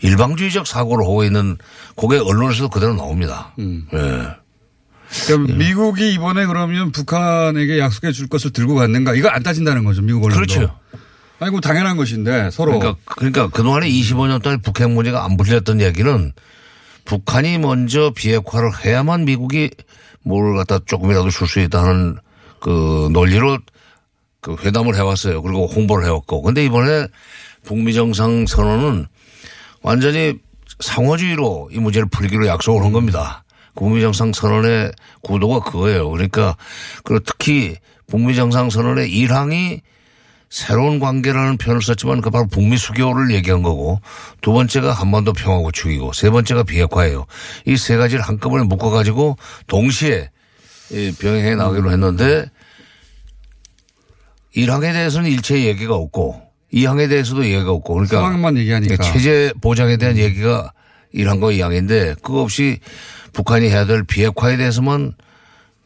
일방주의적 0.00 0.66
사고를 0.66 1.04
하고 1.04 1.24
있는 1.24 1.56
그게 1.96 2.18
언론에서도 2.18 2.68
그대로 2.68 2.94
나옵니다. 2.94 3.54
예. 3.58 4.28
그러니까 5.26 5.54
미국이 5.54 6.12
이번에 6.12 6.44
그러면 6.44 6.92
북한에게 6.92 7.78
약속해 7.78 8.12
줄 8.12 8.28
것을 8.28 8.52
들고 8.52 8.74
갔는가 8.74 9.14
이거 9.14 9.28
안 9.28 9.42
따진다는 9.42 9.84
거죠 9.84 10.02
미국 10.02 10.24
언론도. 10.24 10.36
그렇죠. 10.36 10.78
아니 11.40 11.50
뭐 11.50 11.60
당연한 11.60 11.96
것인데 11.96 12.50
서로. 12.50 12.78
그러니까, 12.78 13.00
그러니까 13.06 13.48
그동안에 13.48 13.88
25년 13.88 14.42
동안 14.42 14.60
북핵 14.60 14.90
문제가 14.90 15.24
안 15.24 15.36
풀렸던 15.38 15.80
얘기는 15.80 16.32
북한이 17.06 17.56
먼저 17.58 18.12
비핵화를 18.14 18.84
해야만 18.84 19.24
미국이 19.24 19.70
뭘 20.22 20.56
갖다 20.56 20.78
조금이라도 20.84 21.30
줄 21.30 21.48
수 21.48 21.60
있다는 21.60 22.18
그 22.60 23.08
논리로 23.12 23.58
그 24.40 24.56
회담을 24.62 24.94
해왔어요. 24.94 25.42
그리고 25.42 25.66
홍보를 25.66 26.04
해왔고. 26.06 26.42
근데 26.42 26.64
이번에 26.64 27.06
북미 27.64 27.92
정상 27.94 28.46
선언은 28.46 29.06
완전히 29.82 30.34
상호주의로 30.80 31.70
이 31.72 31.78
문제를 31.78 32.08
풀기로 32.08 32.46
약속을 32.46 32.84
한 32.84 32.92
겁니다. 32.92 33.44
북미 33.74 34.00
정상 34.00 34.32
선언의 34.32 34.92
구도가 35.22 35.60
그거예요. 35.70 36.10
그러니까 36.10 36.56
그리고 37.04 37.24
특히 37.24 37.76
북미 38.06 38.34
정상 38.34 38.70
선언의 38.70 39.10
일항이 39.10 39.82
새로운 40.50 40.98
관계라는 40.98 41.58
표현을 41.58 41.82
썼지만 41.82 42.22
그 42.22 42.30
바로 42.30 42.46
북미 42.46 42.78
수교를 42.78 43.32
얘기한 43.32 43.62
거고 43.62 44.00
두 44.40 44.52
번째가 44.52 44.92
한반도 44.92 45.32
평화 45.34 45.58
구축이고 45.58 46.12
세 46.14 46.30
번째가 46.30 46.62
비핵화예요. 46.62 47.26
이 47.66 47.76
세 47.76 47.96
가지를 47.96 48.22
한꺼번에 48.22 48.64
묶어가지고 48.64 49.36
동시에 49.66 50.30
이 50.90 51.12
병행해 51.20 51.54
나가기로 51.54 51.92
했는데 51.92 52.50
1항에 54.58 54.92
대해서는 54.92 55.30
일체 55.30 55.64
얘기가 55.64 55.94
없고 55.94 56.40
2항에 56.72 57.08
대해서도 57.08 57.44
얘기가 57.44 57.70
없고 57.70 57.94
그러니까 57.94 58.16
상황만 58.20 58.56
얘기하니까. 58.58 58.96
체제 59.02 59.52
보장에 59.60 59.96
대한 59.96 60.16
얘기가 60.18 60.72
1항과 61.14 61.56
2항인데 61.56 62.20
그거 62.22 62.42
없이 62.42 62.80
북한이 63.32 63.68
해야 63.68 63.86
될 63.86 64.02
비핵화에 64.04 64.56
대해서만 64.56 65.12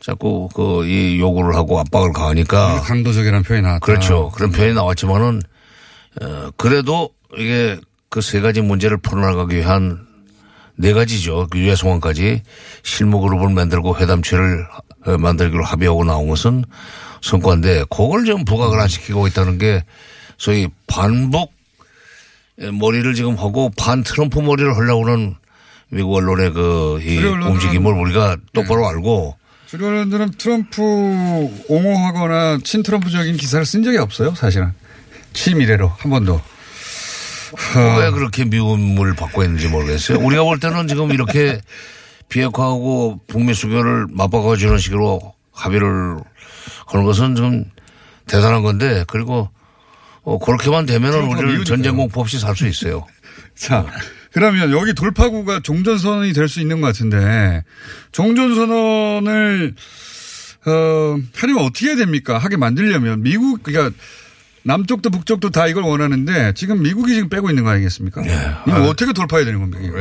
자꾸 0.01 0.49
그 0.55 0.85
이 0.85 1.21
요구를 1.21 1.55
하고 1.55 1.79
압박을 1.79 2.13
가하니까 2.13 2.81
강도적이라는 2.81 3.43
표현이 3.45 3.63
나왔다. 3.65 3.87
그렇죠. 3.87 4.31
그런 4.35 4.51
표현이 4.51 4.75
나왔지만은 4.75 5.41
어, 6.21 6.51
그래도 6.57 7.11
이게 7.37 7.79
그 8.09 8.21
세 8.21 8.41
가지 8.41 8.61
문제를 8.61 8.99
풀어나가기 8.99 9.57
위한 9.57 10.07
네 10.77 10.93
가지죠. 10.93 11.47
그 11.51 11.59
유해 11.59 11.77
송환까지 11.77 12.43
실무 12.83 13.21
그룹을 13.21 13.51
만들고 13.51 13.97
회담체를 13.97 14.67
어, 15.07 15.17
만들기로 15.19 15.63
합의하고 15.65 16.05
나온 16.05 16.29
것은 16.29 16.65
성과인데 17.23 17.85
그걸 17.91 18.25
좀 18.25 18.45
부각을 18.45 18.79
안 18.79 18.89
시키고 18.89 19.27
있다는 19.29 19.59
게 19.59 19.85
소위 20.37 20.69
반복 20.87 21.53
머리를 22.59 23.15
지금 23.15 23.37
하고 23.37 23.71
반 23.77 24.03
트럼프 24.03 24.41
머리를 24.41 24.77
하려고 24.77 25.07
하는 25.07 25.35
미국 25.89 26.15
언론의 26.17 26.53
그이 26.53 27.19
움직임을 27.19 27.93
우리가 27.93 28.37
똑바로 28.53 28.87
알고 28.89 29.37
주류 29.67 29.87
언론들은 29.87 30.33
트럼프 30.37 30.83
옹호하거나 31.69 32.59
친트럼프적인 32.63 33.37
기사를 33.37 33.65
쓴 33.65 33.83
적이 33.83 33.99
없어요 33.99 34.35
사실은. 34.35 34.73
취미래로 35.33 35.89
한 35.89 36.11
번도. 36.11 36.41
왜 37.99 38.11
그렇게 38.11 38.45
미움을 38.45 39.15
받고 39.15 39.43
있는지 39.43 39.69
모르겠어요. 39.69 40.19
우리가 40.19 40.43
볼 40.43 40.61
때는 40.61 40.89
지금 40.89 41.11
이렇게 41.11 41.61
비핵화하고 42.29 43.21
북미 43.27 43.55
수교를 43.55 44.09
맞바꿔주는 44.11 44.77
식으로 44.77 45.35
합의를 45.53 46.19
하는 46.87 47.05
것은 47.07 47.35
좀 47.35 47.65
대단한 48.27 48.63
건데 48.63 49.05
그리고 49.09 49.49
어, 50.23 50.39
그렇게만 50.39 50.87
되면은 50.87 51.25
우리는. 51.27 51.65
전쟁 51.65 51.97
공포 51.97 52.21
없이 52.21 52.39
살 52.39 52.55
수 52.55 52.67
있어요. 52.69 53.05
자, 53.57 53.85
그러면 54.33 54.71
여기 54.73 54.95
돌파구가 54.95 55.61
종전선언이 55.61 56.33
될 56.33 56.49
수 56.49 56.61
있는 56.61 56.81
것 56.81 56.87
같은데, 56.87 57.65
종전선언을, 58.13 59.75
어, 60.67 61.17
하려면 61.35 61.65
어떻게 61.65 61.89
해야 61.89 61.97
됩니까? 61.97 62.39
하게 62.39 62.57
만들려면. 62.57 63.23
미국, 63.23 63.63
그러니까 63.63 63.95
남쪽도 64.63 65.11
북쪽도 65.11 65.51
다 65.51 65.67
이걸 65.67 65.83
원하는데, 65.83 66.53
지금 66.55 66.83
미국이 66.83 67.15
지금 67.15 67.29
빼고 67.29 67.51
있는 67.51 67.65
거 67.65 67.71
아니겠습니까? 67.71 68.23
이거 68.67 68.77
아, 68.77 68.89
어떻게 68.89 69.13
돌파해야 69.13 69.45
되는 69.45 69.59
겁니까? 69.61 69.99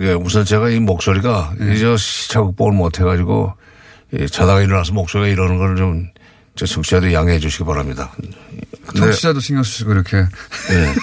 예, 0.00 0.06
예, 0.08 0.12
우선 0.12 0.44
제가 0.44 0.70
이 0.70 0.78
목소리가 0.78 1.54
이제 1.72 1.96
시차극복을 1.96 2.72
못 2.72 3.00
해가지고 3.00 3.54
예, 4.12 4.26
자다가 4.26 4.60
일어나서 4.62 4.92
목소리가 4.92 5.28
이러는 5.28 5.58
걸 5.58 5.76
좀, 5.76 6.08
저 6.54 6.66
청취자들 6.66 7.12
양해해 7.12 7.38
주시기 7.38 7.64
바랍니다. 7.64 8.12
근데, 8.86 9.00
청취자도 9.00 9.40
신경 9.40 9.62
쓰시고 9.62 9.92
이렇게 9.92 10.18
예. 10.70 10.94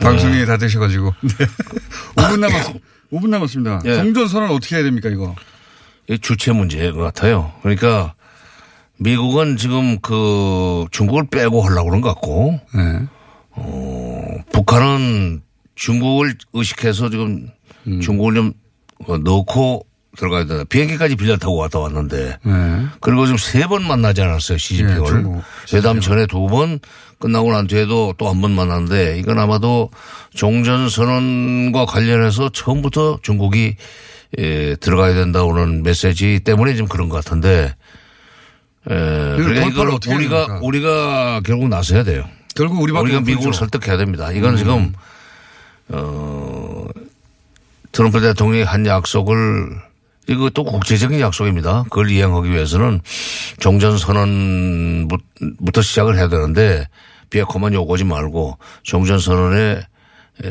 방송이 0.00 0.46
다 0.46 0.56
되셔가지고. 0.56 1.12
네. 1.20 1.46
5분 2.14 2.38
남았, 2.40 2.72
5분 3.12 3.28
남았습니다. 3.28 3.82
예. 3.84 3.96
종전 3.96 4.28
선언 4.28 4.50
어떻게 4.50 4.76
해야 4.76 4.84
됩니까, 4.84 5.08
이거? 5.08 5.34
이 6.08 6.18
주체 6.18 6.52
문제인 6.52 6.94
것 6.94 7.02
같아요. 7.02 7.52
그러니까 7.62 8.14
미국은 8.98 9.56
지금 9.56 9.98
그 10.00 10.86
중국을 10.90 11.26
빼고 11.30 11.62
하려고 11.62 11.88
그런 11.88 12.00
것 12.00 12.08
같고 12.14 12.60
네. 12.74 13.06
북한은 14.52 15.42
중국을 15.74 16.34
의식해서 16.52 17.10
지금 17.10 17.48
음. 17.86 18.00
중국을 18.00 18.34
좀 18.34 18.52
어, 19.06 19.18
넣고 19.18 19.86
들어가야 20.18 20.44
된다. 20.46 20.64
비행기까지 20.68 21.16
빌려 21.16 21.36
타고 21.36 21.56
왔다 21.56 21.78
왔는데 21.78 22.38
네. 22.42 22.86
그리고 23.00 23.24
지금 23.26 23.38
세 23.38 23.66
번 23.68 23.86
만나지 23.86 24.20
않았어요. 24.22 24.54
예, 24.56 24.58
시진핑을. 24.58 25.06
중국. 25.06 25.42
회담 25.72 26.00
전에 26.00 26.26
두 26.26 26.46
번 26.48 26.80
끝나고 27.20 27.52
난 27.52 27.66
뒤에도 27.66 28.14
또 28.18 28.28
한 28.28 28.40
번 28.40 28.52
만났는데 28.52 29.18
이건 29.18 29.38
아마도 29.38 29.90
종전 30.34 30.88
선언과 30.88 31.86
관련해서 31.86 32.48
처음부터 32.50 33.20
중국이 33.22 33.76
에, 34.38 34.76
들어가야 34.76 35.14
된다고는 35.14 35.82
메시지 35.82 36.40
때문에 36.44 36.74
좀 36.76 36.86
그런 36.88 37.08
것 37.08 37.16
같은데 37.24 37.74
에, 38.90 38.94
그러니까 38.94 39.66
이걸 39.66 39.88
우리가 39.88 39.98
됩니까? 40.00 40.58
우리가 40.62 41.40
결국 41.44 41.68
나서야 41.68 42.02
돼요. 42.04 42.24
결국 42.54 42.80
우리밖에 42.82 43.04
우리가 43.04 43.18
없죠. 43.18 43.30
미국을 43.30 43.54
설득해야 43.54 43.96
됩니다. 43.96 44.32
이건 44.32 44.52
음. 44.52 44.56
지금 44.56 44.92
어 45.90 46.86
트럼프 47.92 48.20
대통령이 48.20 48.62
한 48.64 48.84
약속을 48.86 49.80
이것도 50.28 50.64
국제적인 50.64 51.20
약속입니다. 51.20 51.84
그걸 51.84 52.10
이행하기 52.10 52.50
위해서는 52.50 53.00
종전선언부터 53.60 55.82
시작을 55.82 56.16
해야 56.16 56.28
되는데 56.28 56.86
비핵화만 57.30 57.72
요구하지 57.74 58.04
말고 58.04 58.58
종전선언의 58.82 59.82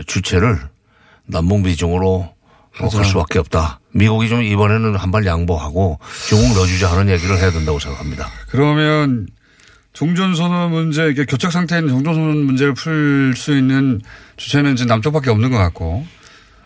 주체를 0.07 0.59
남북 1.25 1.61
미중으로 1.61 2.29
할 2.71 2.89
수밖에 3.05 3.39
없다. 3.39 3.79
미국이 3.91 4.29
좀 4.29 4.43
이번에는 4.43 4.95
한 4.95 5.11
발 5.11 5.25
양보하고 5.25 5.99
중국 6.27 6.55
넣어주자 6.55 6.91
하는 6.91 7.11
얘기를 7.11 7.37
해야 7.37 7.51
된다고 7.51 7.79
생각합니다. 7.79 8.29
그러면 8.49 9.27
종전선언 9.93 10.71
문제, 10.71 11.09
이게 11.09 11.25
교착 11.25 11.51
있는 11.51 11.89
종전선언 11.89 12.37
문제를 12.45 12.75
풀 12.75 13.33
수 13.35 13.57
있는 13.57 13.99
주체는 14.37 14.73
이제 14.73 14.85
남쪽밖에 14.85 15.31
없는 15.31 15.49
것 15.49 15.57
같고. 15.57 16.05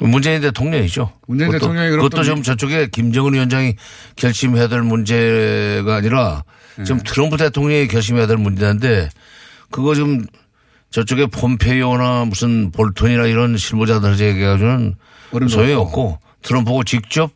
문재인 0.08 0.42
대통령이죠. 0.42 1.12
문재인 1.28 1.50
그것도- 1.52 1.54
대통령이 1.54 1.90
그것도 1.92 2.10
또 2.10 2.24
지금 2.24 2.42
저쪽에 2.44 2.88
김정은 2.88 3.34
위원장이 3.34 3.76
결심해야 4.16 4.68
될 4.68 4.82
문제가 4.82 5.96
아니라 5.96 6.44
지금 6.84 6.98
네. 6.98 7.04
트럼프 7.06 7.38
대통령이 7.38 7.88
결심해야 7.88 8.26
될 8.28 8.38
문제인데 8.38 9.10
그거 9.70 9.94
지금 9.96 10.26
저쪽에 10.90 11.28
폼페이오나 11.28 12.26
무슨 12.26 12.72
볼턴이나 12.72 13.26
이런 13.28 13.56
실무자들한테 13.58 14.28
얘기해가지고는 14.30 14.96
소용이 15.50 15.74
없고. 15.74 16.02
없고 16.10 16.20
트럼프하고 16.42 16.84
직접 16.84 17.32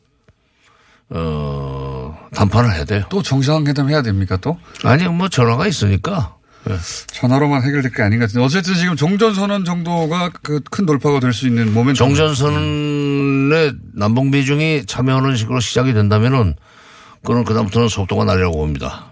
어 1.09 2.17
담판을 2.33 2.73
해야 2.73 2.83
돼요. 2.83 3.03
또 3.09 3.21
정상회담 3.21 3.89
해야 3.89 4.01
됩니까 4.01 4.37
또? 4.37 4.57
아니 4.83 5.07
뭐 5.07 5.29
전화가 5.29 5.67
있으니까 5.67 6.34
예. 6.69 6.77
전화로만 7.07 7.61
해결될 7.63 7.91
게 7.91 8.01
아닌 8.03 8.19
것 8.19 8.25
같은데. 8.25 8.43
어쨌든 8.45 8.73
지금 8.75 8.95
종전선언 8.95 9.65
정도가 9.65 10.29
그 10.41 10.59
큰 10.71 10.85
돌파가 10.85 11.19
될 11.19 11.31
수 11.33 11.47
있는 11.47 11.73
모멘텀. 11.73 11.95
정전선언에 11.95 13.73
남북 13.93 14.29
미중이 14.29 14.85
참여하는 14.87 15.35
식으로 15.35 15.59
시작이 15.59 15.93
된다면은 15.93 16.55
그는 17.23 17.43
그다음부터는 17.43 17.87
속도가 17.89 18.25
날려고 18.25 18.57
봅니다. 18.57 19.05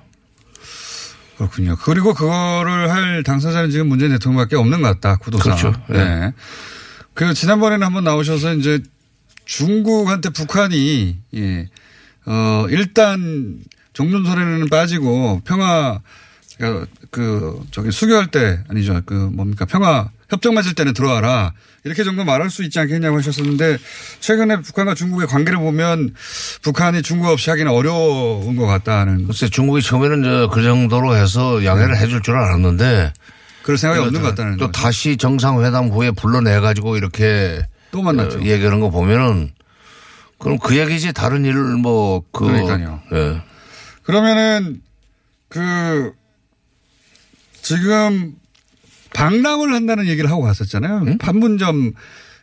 그렇군요. 1.37 1.75
그리고 1.81 2.13
그거를 2.13 2.91
할 2.91 3.23
당사자는 3.23 3.71
지금 3.71 3.87
문재인 3.87 4.11
대통령밖에 4.11 4.55
없는 4.55 4.81
것 4.81 4.87
같다. 4.99 5.17
구도상. 5.17 5.55
그렇죠. 5.57 5.73
예. 5.89 5.93
네. 5.97 6.33
그 7.13 7.33
지난번에는 7.33 7.85
한번 7.85 8.03
나오셔서 8.03 8.53
이제 8.55 8.79
중국한테 9.45 10.29
북한이 10.29 11.17
예. 11.35 11.69
어 12.25 12.65
일단 12.69 13.59
종전선언에는 13.93 14.69
빠지고 14.69 15.41
평화 15.43 15.99
그러니까 16.63 16.91
그 17.12 17.62
저기 17.71 17.91
수교할 17.91 18.28
때 18.28 18.60
아니죠. 18.69 19.02
그 19.06 19.13
뭡니까 19.13 19.65
평화 19.65 20.10
협정 20.30 20.56
맺을 20.56 20.73
때는 20.73 20.93
들어와라. 20.93 21.54
이렇게 21.84 22.04
정도 22.04 22.23
말할 22.23 22.49
수 22.49 22.63
있지 22.63 22.80
않겠냐고 22.80 23.17
하셨었는데 23.17 23.78
최근에 24.21 24.62
북한과 24.62 24.95
중국의 24.95 25.28
관계를 25.28 25.60
보면 25.60 26.15
북한이 26.62 27.02
중국 27.02 27.28
없이 27.28 27.49
하기는 27.49 27.69
어려운 27.69 28.56
것 28.56 28.65
같다는 28.65 29.28
글쎄 29.28 29.49
중국이 29.49 29.82
처음에는 29.82 30.23
저그 30.23 30.63
정도로 30.63 31.15
해서 31.15 31.65
양해를 31.65 31.97
해줄 31.97 32.21
줄 32.21 32.38
알았는데 32.38 33.12
그럴 33.63 33.78
생각이 33.78 34.02
없는 34.02 34.21
것 34.21 34.30
같다는 34.30 34.58
또 34.58 34.67
거죠. 34.67 34.82
다시 34.82 35.17
정상회담 35.17 35.89
후에 35.89 36.12
불러내 36.12 36.60
가지고 36.62 36.95
이렇게 36.95 37.62
또 37.91 38.02
만났죠. 38.02 38.39
어, 38.39 38.41
얘기하는 38.43 38.80
거 38.80 38.89
보면은 38.89 39.52
그럼 40.39 40.58
그 40.58 40.78
얘기지 40.78 41.13
다른 41.13 41.43
일을 41.45 41.78
뭐그 41.78 42.45
그러니까요. 42.45 43.02
예. 43.13 43.41
그러면은 44.04 44.82
그 45.49 46.13
지금 47.63 48.36
방랑을 49.13 49.73
한다는 49.73 50.06
얘기를 50.08 50.30
하고 50.30 50.41
갔었잖아요. 50.43 51.17
판문점 51.19 51.93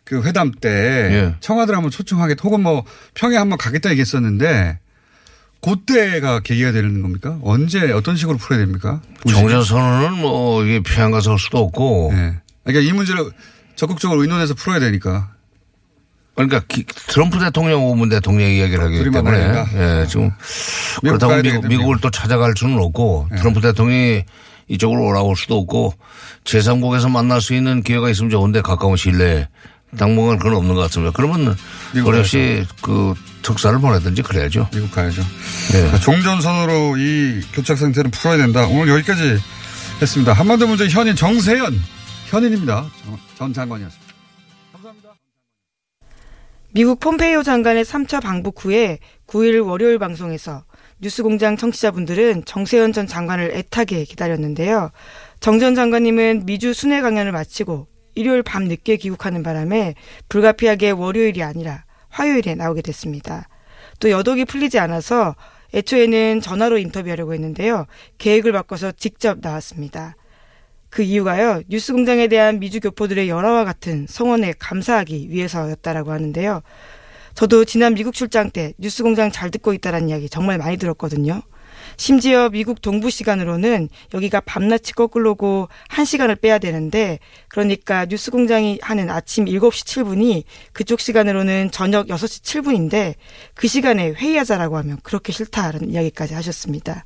그 0.05 0.23
회담 0.23 0.51
때 0.51 0.69
예. 0.71 1.35
청와대를 1.41 1.77
한번 1.77 1.91
초청하겠다 1.93 2.41
혹은 2.43 2.63
뭐 2.63 2.85
평양 3.15 3.43
한번 3.43 3.59
가겠다 3.59 3.91
얘기했었는데 3.91 4.79
그때가 5.63 6.41
계기가 6.41 6.73
되는 6.73 7.03
겁니까? 7.03 7.39
언제 7.43 7.93
어떤 7.93 8.17
식으로 8.17 8.39
풀어야 8.39 8.61
됩니까? 8.61 9.03
정전 9.29 9.63
선언은 9.63 10.19
뭐 10.19 10.65
이게 10.65 10.81
평양 10.83 11.11
가서 11.11 11.33
할 11.33 11.39
수도 11.39 11.59
없고 11.59 12.13
네. 12.15 12.37
그러니까 12.65 12.89
이 12.89 12.93
문제를 12.97 13.31
적극적으로 13.77 14.23
의논해서 14.23 14.55
풀어야 14.55 14.81
되니까. 14.81 15.31
그러니까 16.35 16.61
기- 16.67 16.87
트럼프 17.09 17.39
대통령 17.39 17.85
오문 17.85 18.09
대통령이 18.09 18.59
얘기를 18.61 18.83
하기 18.85 19.11
때문에? 19.11 19.65
예, 19.75 20.07
지금 20.09 20.31
미국 21.03 21.19
그렇다고 21.19 21.43
미국, 21.43 21.67
미국을 21.69 21.97
미국. 21.97 22.01
또 22.01 22.11
찾아갈 22.11 22.55
수는 22.57 22.79
없고 22.79 23.29
네. 23.31 23.37
트럼프 23.39 23.61
대통령이 23.61 24.25
이쪽으로 24.75 25.29
할 25.29 25.37
수도 25.37 25.59
없고 25.59 25.93
제3국에서 26.45 27.11
만날 27.11 27.41
수 27.41 27.55
있는 27.55 27.83
기회가 27.83 28.09
있으면 28.09 28.31
좋은데 28.31 28.63
가까운 28.63 28.97
시일 28.97 29.19
내에 29.19 29.49
당분간 29.99 30.39
그건 30.39 30.55
없는 30.55 30.75
것 30.77 30.83
같습니다. 30.83 31.13
그러면 31.15 31.57
어렵시 32.07 32.65
그 32.81 33.13
특사를 33.43 33.77
보내든지 33.81 34.23
그래야죠. 34.23 34.69
미국 34.73 34.93
가야죠. 34.93 35.23
네. 35.73 36.01
종전선으로 36.01 36.97
이 36.97 37.41
교착 37.53 37.77
상태를 37.77 38.11
풀어야 38.13 38.37
된다. 38.37 38.67
오늘 38.69 38.89
여기까지 38.95 39.39
했습니다. 40.01 40.33
한반도 40.33 40.69
문제 40.69 40.87
현인 40.89 41.17
정세현 41.17 41.75
현인입니다. 42.29 42.89
전- 43.05 43.19
전 43.37 43.53
장관이었습니다. 43.53 44.11
미국 46.73 47.01
폼페이오 47.01 47.43
장관의 47.43 47.85
3차 47.85 48.23
방북 48.23 48.65
후에 48.65 49.01
9일 49.27 49.67
월요일 49.67 49.99
방송에서 49.99 50.63
뉴스공장 51.03 51.57
청취자분들은 51.57 52.45
정세현 52.45 52.93
전 52.93 53.07
장관을 53.07 53.53
애타게 53.55 54.05
기다렸는데요. 54.05 54.91
정 55.41 55.59
전 55.59 55.75
장관님은 55.75 56.45
미주 56.47 56.75
순회 56.75 57.01
강연을 57.01 57.33
마치고 57.33 57.87
일요일 58.15 58.43
밤 58.43 58.65
늦게 58.65 58.97
귀국하는 58.97 59.43
바람에 59.43 59.95
불가피하게 60.29 60.91
월요일이 60.91 61.43
아니라 61.43 61.85
화요일에 62.11 62.55
나오게 62.55 62.83
됐습니다. 62.83 63.49
또 64.01 64.11
여독이 64.11 64.45
풀리지 64.45 64.79
않아서 64.79 65.37
애초에는 65.73 66.41
전화로 66.41 66.79
인터뷰하려고 66.79 67.33
했는데요. 67.33 67.87
계획을 68.19 68.53
바꿔서 68.53 68.93
직접 68.93 69.39
나왔습니다. 69.41 70.17
그 70.91 71.03
이유가요. 71.03 71.63
뉴스공장에 71.69 72.27
대한 72.27 72.59
미주 72.59 72.81
교포들의 72.81 73.29
열화와 73.29 73.65
같은 73.65 74.07
성원에 74.09 74.55
감사하기 74.59 75.31
위해서였다라고 75.31 76.11
하는데요. 76.11 76.63
저도 77.35 77.65
지난 77.65 77.95
미국 77.95 78.15
출장 78.15 78.51
때 78.51 78.73
뉴스공장 78.79 79.31
잘 79.31 79.51
듣고 79.51 79.73
있다라는 79.73 80.09
이야기 80.09 80.29
정말 80.29 80.59
많이 80.59 80.77
들었거든요. 80.77 81.43
심지어 81.97 82.49
미국 82.49 82.81
동부 82.81 83.11
시간으로는 83.11 83.89
여기가 84.15 84.41
밤낮이 84.41 84.93
거꾸로고 84.95 85.69
1시간을 85.91 86.41
빼야 86.41 86.59
되는데 86.59 87.19
그러니까 87.49 88.07
뉴스 88.07 88.31
공장이 88.31 88.79
하는 88.83 89.11
아침 89.11 89.45
7시 89.45 89.85
7분이 89.87 90.45
그쪽 90.73 91.01
시간으로는 91.01 91.71
저녁 91.71 92.07
6시 92.07 92.43
7분인데 92.43 93.15
그 93.55 93.69
시간에 93.69 94.13
회의하자라고 94.13 94.77
하면 94.79 94.99
그렇게 95.03 95.33
싫다라는 95.33 95.91
이야기까지 95.91 96.35
하셨습니다. 96.35 97.05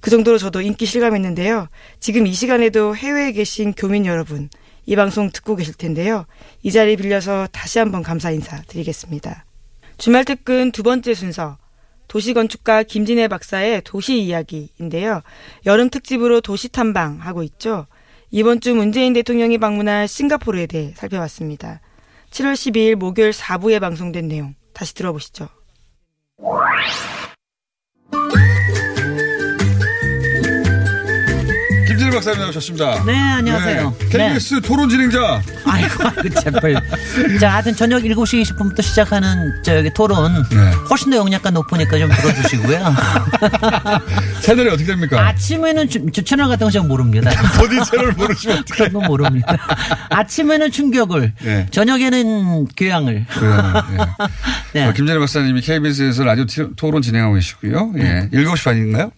그 0.00 0.10
정도로 0.10 0.38
저도 0.38 0.60
인기 0.62 0.86
실감했는데요. 0.86 1.68
지금 1.98 2.26
이 2.26 2.32
시간에도 2.32 2.96
해외에 2.96 3.32
계신 3.32 3.72
교민 3.74 4.06
여러분, 4.06 4.48
이 4.86 4.96
방송 4.96 5.30
듣고 5.30 5.56
계실 5.56 5.74
텐데요. 5.74 6.24
이 6.62 6.72
자리 6.72 6.96
빌려서 6.96 7.46
다시 7.52 7.78
한번 7.78 8.02
감사 8.02 8.30
인사 8.30 8.62
드리겠습니다. 8.62 9.44
주말 10.00 10.24
특근 10.24 10.72
두 10.72 10.82
번째 10.82 11.12
순서, 11.12 11.58
도시건축가 12.08 12.84
김진애 12.84 13.28
박사의 13.28 13.82
도시 13.84 14.18
이야기인데요. 14.18 15.20
여름 15.66 15.90
특집으로 15.90 16.40
도시 16.40 16.70
탐방 16.70 17.18
하고 17.20 17.42
있죠. 17.42 17.86
이번 18.30 18.62
주 18.62 18.74
문재인 18.74 19.12
대통령이 19.12 19.58
방문할 19.58 20.08
싱가포르에 20.08 20.66
대해 20.68 20.94
살펴봤습니다. 20.96 21.82
7월 22.30 22.54
12일 22.54 22.94
목요일 22.94 23.32
4부에 23.32 23.78
방송된 23.78 24.26
내용 24.26 24.54
다시 24.72 24.94
들어보시죠. 24.94 25.48
박사님 32.20 32.40
나오셨습니다. 32.42 33.04
네, 33.06 33.16
안녕하세요. 33.18 33.94
네, 33.98 34.08
KBS 34.10 34.60
토론 34.60 34.90
진행자. 34.90 35.40
아이고, 35.64 36.04
아이고, 36.04 36.40
제발. 36.40 36.74
자, 37.40 37.54
하여튼 37.54 37.74
저녁 37.74 38.02
7시 38.02 38.42
20분부터 38.42 38.82
시작하는 38.82 39.62
저기 39.62 39.90
토론. 39.94 40.30
네. 40.50 40.70
훨씬 40.90 41.10
더 41.10 41.16
영양가 41.16 41.50
높으니까 41.50 41.98
좀 41.98 42.10
들어주시고요. 42.10 42.94
채널이 44.42 44.68
어떻게 44.68 44.84
됩니까? 44.84 45.28
아침에는 45.28 45.88
주, 45.88 46.04
주 46.12 46.22
채널 46.22 46.48
같은 46.48 46.66
거잘 46.66 46.82
모릅니다. 46.82 47.30
어디 47.58 47.90
채널 47.90 48.12
모르시면 48.12 48.58
어떡해. 48.58 48.90
그런 48.90 48.92
거 48.92 49.00
모릅니다. 49.08 49.56
아침에는 50.10 50.70
충격을, 50.70 51.32
네. 51.42 51.66
저녁에는 51.70 52.66
교양을. 52.76 53.14
네. 53.14 53.24
네. 54.74 54.86
어, 54.86 54.92
김진일 54.92 55.20
박사님이 55.20 55.62
KBS에서 55.62 56.22
라디오 56.24 56.44
티- 56.44 56.68
토론 56.76 57.00
진행하고 57.00 57.34
계시고요. 57.36 57.92
예. 57.96 58.28
7시 58.30 58.64
반인가요? 58.64 59.10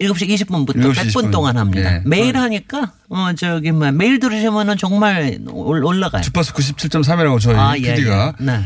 7시 0.00 0.28
20분부터 0.46 0.76
7시 0.76 0.94
100분 0.94 1.26
20분. 1.26 1.30
동안 1.32 1.56
합니다. 1.56 1.94
예. 1.96 2.02
매일 2.04 2.36
하니까, 2.36 2.92
어, 3.08 3.32
저기, 3.36 3.70
뭐, 3.72 3.90
매일 3.92 4.18
들으시면은 4.18 4.76
정말 4.76 5.38
올- 5.48 5.84
올라가요. 5.84 6.22
주파수 6.22 6.52
97.3이라고 6.54 7.40
저희 7.40 7.54
아, 7.56 7.76
예, 7.78 7.94
PD가. 7.94 8.34
예. 8.40 8.44
네. 8.44 8.60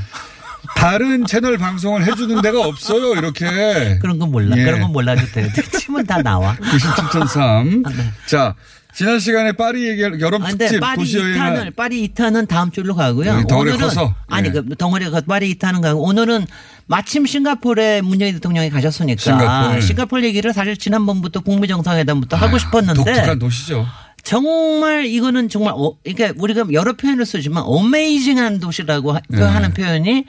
다른 0.76 1.24
채널 1.26 1.58
방송을 1.58 2.04
해주는 2.06 2.40
데가 2.42 2.60
없어요. 2.66 3.14
이렇게. 3.14 3.98
그런 4.00 4.18
건 4.18 4.30
몰라. 4.32 4.56
예. 4.58 4.64
그런 4.64 4.80
건 4.80 4.92
몰라도 4.92 5.24
돼. 5.32 5.50
치면 5.78 6.06
다 6.06 6.22
나와. 6.22 6.56
97.3. 6.56 7.84
자, 8.26 8.54
지난 8.96 9.20
시간에 9.20 9.52
파리 9.52 9.86
얘기 9.90 10.00
여름 10.00 10.42
아, 10.42 10.48
특집 10.48 10.80
파리 10.80 10.96
도시 10.96 11.18
2탄을 11.18 11.36
여행을 11.36 11.70
파리 11.72 12.08
2탄은 12.08 12.48
다음 12.48 12.70
주로 12.70 12.94
가고요. 12.94 13.28
여기 13.28 13.46
덩어리가 13.46 13.74
오늘은 13.74 13.88
커서? 13.88 14.14
아니 14.26 14.48
예. 14.48 14.52
그 14.52 14.74
덩어리가 14.74 15.10
커서 15.10 15.26
파리 15.26 15.54
2탄은 15.54 15.82
가고 15.82 16.00
오늘은 16.02 16.46
마침 16.86 17.26
싱가포르에 17.26 18.00
문재인 18.00 18.32
대통령이 18.32 18.70
가셨으니까 18.70 19.20
싱가포르. 19.20 19.82
싱가포르 19.82 20.24
얘기를 20.24 20.50
사실 20.54 20.78
지난번부터 20.78 21.40
북미 21.40 21.68
정상회담부터 21.68 22.38
하고 22.38 22.56
싶었는데 22.56 23.04
독특한 23.04 23.38
도시죠. 23.38 23.86
정말 24.22 25.04
이거는 25.04 25.50
정말 25.50 25.74
어, 25.76 25.92
그러니까 26.02 26.32
우리가 26.42 26.64
여러 26.72 26.94
표현을 26.94 27.26
쓰지만 27.26 27.64
어메이징한 27.66 28.60
도시라고 28.60 29.12
하, 29.12 29.20
네. 29.28 29.42
하는 29.42 29.74
표현이 29.74 30.24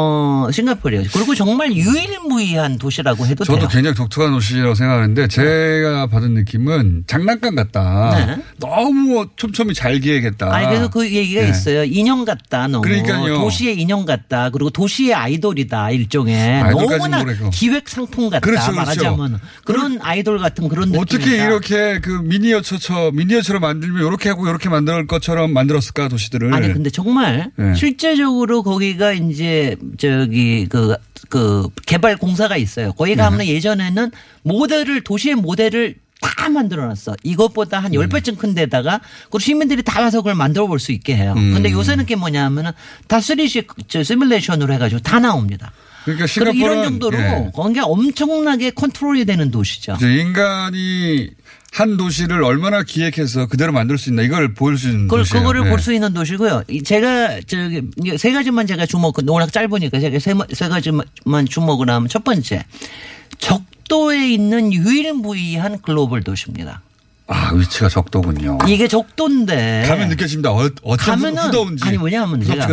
어 0.00 0.48
싱가포르예요. 0.52 1.04
그리고 1.12 1.34
정말 1.34 1.72
유일무이한 1.72 2.78
도시라고 2.78 3.26
해도 3.26 3.44
저도 3.44 3.58
돼요. 3.58 3.68
굉장히 3.72 3.96
독특한 3.96 4.30
도시라고 4.30 4.76
생각하는데 4.76 5.26
제가 5.26 6.06
받은 6.06 6.34
느낌은 6.34 7.04
장난감 7.08 7.56
같다. 7.56 8.14
네. 8.14 8.42
너무 8.60 9.26
촘촘히 9.34 9.74
잘 9.74 9.98
기획했다. 9.98 10.54
아니 10.54 10.66
그래서 10.66 10.88
그 10.88 11.04
얘기가 11.12 11.42
네. 11.42 11.48
있어요. 11.50 11.82
인형 11.82 12.24
같다 12.24 12.68
너무. 12.68 12.82
그러니까요. 12.82 13.38
도시의 13.38 13.80
인형 13.80 14.04
같다. 14.04 14.50
그리고 14.50 14.70
도시의 14.70 15.14
아이돌이다 15.14 15.90
일종의 15.90 16.62
너무나 16.70 17.18
모르겠고. 17.18 17.50
기획 17.50 17.88
상품 17.88 18.30
같다 18.30 18.40
그렇죠, 18.40 18.70
그렇죠. 18.70 18.76
말하자면 18.76 19.40
그런 19.64 19.98
아이돌 20.00 20.38
같은 20.38 20.68
그런 20.68 20.92
느낌. 20.92 21.00
어떻게 21.00 21.42
이렇게 21.44 21.98
그 22.00 22.10
미니어처처 22.10 23.10
미니어처로 23.14 23.58
만들면 23.58 24.06
이렇게 24.06 24.28
하고 24.28 24.46
이렇게 24.46 24.68
만들 24.68 25.06
것처럼 25.08 25.52
만들었을까 25.52 26.08
도시들을. 26.08 26.54
아니 26.54 26.72
근데 26.72 26.90
정말 26.90 27.50
네. 27.56 27.74
실제적으로 27.74 28.62
거기가 28.62 29.12
이제 29.12 29.76
저기 29.96 30.66
그, 30.68 30.94
그 31.28 31.68
개발 31.86 32.16
공사가 32.16 32.56
있어요. 32.56 32.92
거기 32.92 33.10
네. 33.12 33.16
가면 33.22 33.46
예전에는 33.46 34.10
모델을 34.42 35.02
도시의 35.02 35.36
모델을 35.36 35.96
다 36.20 36.48
만들어놨어. 36.48 37.14
이것보다 37.22 37.78
한 37.78 37.92
10배쯤 37.92 38.38
큰 38.38 38.54
데다가 38.54 39.00
그 39.30 39.38
시민들이 39.38 39.82
다 39.82 40.00
와서 40.00 40.18
그걸 40.18 40.34
만들어 40.34 40.66
볼 40.66 40.80
수 40.80 40.90
있게 40.92 41.16
해요. 41.16 41.34
음. 41.36 41.54
근데 41.54 41.70
요새는 41.70 42.06
게 42.06 42.16
뭐냐면은 42.16 42.72
다 43.06 43.18
3D 43.18 43.86
저 43.88 44.02
시뮬레이션으로 44.02 44.72
해가지고 44.74 45.00
다 45.02 45.20
나옵니다. 45.20 45.72
그러니까 46.04 46.26
그리고 46.26 46.52
싱가포르는 46.52 46.72
이런 46.72 46.84
정도로 46.84 47.18
예. 47.18 47.50
거기가 47.54 47.84
엄청나게 47.86 48.70
컨트롤이 48.70 49.24
되는 49.26 49.50
도시죠. 49.50 49.96
인간이 50.00 51.30
한 51.72 51.96
도시를 51.96 52.42
얼마나 52.42 52.82
기획해서 52.82 53.46
그대로 53.46 53.72
만들 53.72 53.98
수 53.98 54.08
있나 54.08 54.22
이걸 54.22 54.54
보일 54.54 54.78
수 54.78 54.88
있는 54.88 55.02
그걸, 55.02 55.20
도시예요. 55.20 55.42
그거를 55.42 55.64
네. 55.64 55.70
볼수 55.70 55.92
있는 55.92 56.12
도시고요. 56.12 56.64
이 56.68 56.82
제가 56.82 57.40
저기 57.46 57.82
세 58.16 58.32
가지만 58.32 58.66
제가 58.66 58.86
주목, 58.86 59.14
그 59.14 59.22
워낙 59.26 59.52
짧으니까 59.52 60.00
제가 60.00 60.18
세, 60.18 60.34
세 60.52 60.68
가지만 60.68 61.04
주목을 61.48 61.88
하면 61.90 62.08
첫 62.08 62.24
번째. 62.24 62.64
적도에 63.38 64.32
있는 64.32 64.72
유일무이한 64.72 65.82
글로벌 65.82 66.22
도시입니다. 66.22 66.82
아 67.30 67.52
위치가 67.52 67.90
적도군요. 67.90 68.56
이게 68.66 68.88
적도인데. 68.88 69.84
가면 69.86 70.08
느껴집니다. 70.08 70.50
어, 70.50 70.70
어쩜 70.82 70.96
가면은 70.96 71.42
후더운지. 71.42 71.84
아니 71.84 71.98
뭐냐면 71.98 72.42
제가. 72.42 72.66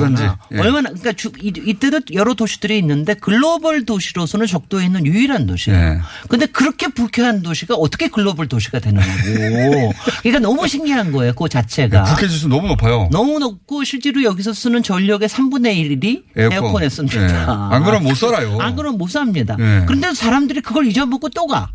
예. 0.53 0.59
얼마나 0.59 0.89
그러니까 0.89 1.11
주, 1.11 1.29
이, 1.41 1.51
이때도 1.53 1.99
여러 2.13 2.33
도시들이 2.35 2.77
있는데 2.79 3.15
글로벌 3.15 3.85
도시로서는 3.85 4.47
적도에 4.47 4.85
있는 4.85 5.05
유일한 5.05 5.45
도시예요. 5.45 5.77
예. 5.77 5.99
근데 6.29 6.45
그렇게 6.45 6.87
불쾌한 6.87 7.41
도시가 7.41 7.75
어떻게 7.75 8.07
글로벌 8.07 8.47
도시가 8.47 8.79
되느냐고. 8.79 9.11
그러니까 10.23 10.39
너무 10.39 10.69
신기한 10.69 11.11
거예요. 11.11 11.33
그 11.33 11.49
자체가. 11.49 12.03
국회 12.03 12.29
지수 12.29 12.47
너무 12.47 12.69
높아요. 12.69 13.09
너무 13.11 13.39
높고 13.39 13.83
실제로 13.83 14.23
여기서 14.23 14.53
쓰는 14.53 14.83
전력의 14.83 15.27
3분의 15.27 15.99
1이 16.01 16.23
에어컨. 16.37 16.81
에 16.81 16.87
씁니다. 16.87 17.21
예. 17.21 17.75
안 17.75 17.83
그러면 17.83 18.03
못 18.03 18.15
살아요. 18.15 18.57
안 18.61 18.77
그러면 18.77 18.97
못 18.97 19.09
삽니다. 19.09 19.57
예. 19.59 19.83
그런데 19.85 20.13
사람들이 20.13 20.61
그걸 20.61 20.87
잊어먹고 20.87 21.27
또 21.29 21.45
가. 21.45 21.71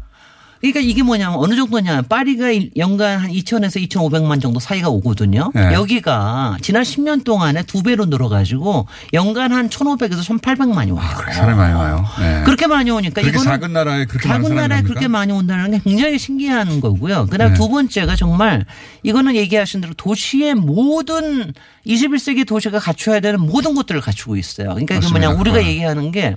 그러니까 0.60 0.80
이게 0.80 1.02
뭐냐면 1.02 1.38
어느 1.38 1.56
정도냐. 1.56 2.02
파리가 2.02 2.50
일- 2.50 2.70
연간 2.76 3.18
한 3.18 3.30
2천에서 3.30 3.82
2,500만 3.88 4.42
정도 4.42 4.60
사이가 4.60 4.90
오거든요. 4.90 5.50
예. 5.56 5.72
여기가 5.72 6.58
지난 6.60 6.82
10년 6.82 7.24
동안에 7.24 7.62
두 7.62 7.82
배로 7.82 8.04
늘어가지고 8.04 8.86
연간 9.14 9.52
한 9.52 9.70
1,500에서 9.70 10.20
1,800만이 10.38 10.94
와요. 10.94 11.08
그래, 11.16 11.32
사람이 11.32 11.56
많이 11.56 11.74
와요. 11.74 12.04
예. 12.20 12.42
그렇게 12.44 12.66
많이 12.66 12.90
오니까 12.90 13.22
그렇게 13.22 13.30
이거는 13.30 13.44
작은 13.44 13.72
나라에 13.72 14.04
그렇게 14.04 14.28
작은 14.28 14.42
사람이 14.42 14.60
나라에? 14.60 14.82
그렇게 14.82 15.08
많이 15.08 15.32
온다는 15.32 15.70
게 15.70 15.80
굉장히 15.82 16.18
신기한 16.18 16.80
거고요. 16.82 17.26
그다음 17.30 17.52
네. 17.52 17.58
두 17.58 17.70
번째가 17.70 18.16
정말 18.16 18.66
이거는 19.02 19.36
얘기하신 19.36 19.80
대로 19.80 19.94
도시의 19.94 20.56
모든 20.56 21.54
21세기 21.86 22.46
도시가 22.46 22.78
갖춰야 22.80 23.20
되는 23.20 23.40
모든 23.40 23.74
것들을 23.74 23.98
갖추고 24.02 24.36
있어요. 24.36 24.68
그러니까 24.70 24.96
이게 24.96 25.08
뭐냐. 25.08 25.30
우리가 25.30 25.56
어. 25.56 25.62
얘기하는 25.62 26.12
게 26.12 26.36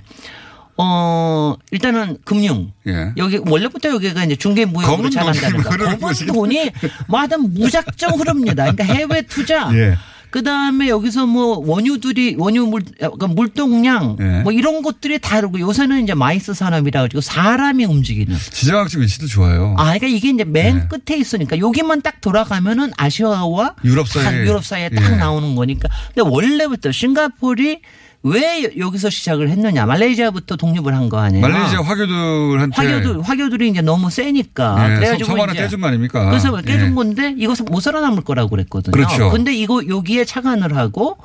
어, 0.76 1.54
일단은 1.70 2.18
금융. 2.24 2.72
예. 2.86 3.12
여기 3.16 3.38
원래부터 3.44 3.90
여기가 3.90 4.24
이제 4.24 4.36
중개 4.36 4.64
무역으로 4.64 5.10
잘한다는 5.10 5.62
거. 5.62 5.70
검은 5.70 6.14
돈이 6.26 6.70
뭐 7.06 7.20
하여튼 7.20 7.54
무작정 7.54 8.18
흐릅니다. 8.18 8.70
그러니까 8.72 8.84
해외 8.84 9.22
투자. 9.22 9.70
예. 9.74 9.96
그 10.30 10.42
다음에 10.42 10.88
여기서 10.88 11.26
뭐 11.26 11.62
원유들이 11.64 12.34
원유 12.36 12.66
물 12.66 12.82
약간 13.00 13.36
물동량 13.36 14.16
예. 14.18 14.40
뭐 14.42 14.50
이런 14.50 14.82
것들이 14.82 15.20
다르고 15.20 15.60
요새는 15.60 16.02
이제 16.02 16.12
MICE 16.14 16.52
산업이라 16.54 17.02
가지고 17.02 17.20
사람이 17.20 17.84
움직이는. 17.84 18.36
지정학적 18.50 19.00
위치도 19.00 19.28
좋아요. 19.28 19.76
아, 19.78 19.84
그러니까 19.84 20.08
이게 20.08 20.30
이제 20.30 20.42
맨 20.42 20.76
네. 20.76 20.88
끝에 20.88 21.16
있으니까 21.20 21.60
여기만 21.60 22.02
딱 22.02 22.20
돌아가면은 22.20 22.90
아시아와 22.96 23.76
유럽 23.84 24.08
사이에. 24.08 24.24
한 24.24 24.34
유럽 24.38 24.64
사이에 24.64 24.88
딱 24.88 25.12
예. 25.12 25.16
나오는 25.18 25.54
거니까. 25.54 25.88
근데 26.12 26.28
원래부터 26.28 26.90
싱가폴이 26.90 27.78
왜 28.24 28.70
여기서 28.78 29.10
시작을 29.10 29.50
했느냐? 29.50 29.84
말레이시아부터 29.86 30.56
독립을 30.56 30.94
한 30.94 31.08
거 31.10 31.18
아니에요? 31.18 31.46
말레이시아 31.46 31.82
화교들한테 31.82 32.74
화교들 32.76 33.20
화교들이 33.22 33.68
이제 33.68 33.82
너무 33.82 34.08
세니까 34.10 34.76
예, 34.92 34.94
그래가지고 34.96 35.26
섬 35.30 35.40
하나 35.40 35.52
떼준 35.52 35.80
거 35.82 35.88
아닙니까? 35.88 36.30
그래서 36.30 36.56
떼준 36.62 36.90
예. 36.90 36.94
건데 36.94 37.34
이것은 37.36 37.66
못 37.66 37.80
살아남을 37.80 38.24
거라고 38.24 38.48
그랬거든요. 38.48 38.92
그렇죠. 38.92 39.30
근데 39.30 39.54
이거 39.54 39.82
여기에 39.86 40.24
착안을 40.24 40.74
하고 40.74 41.18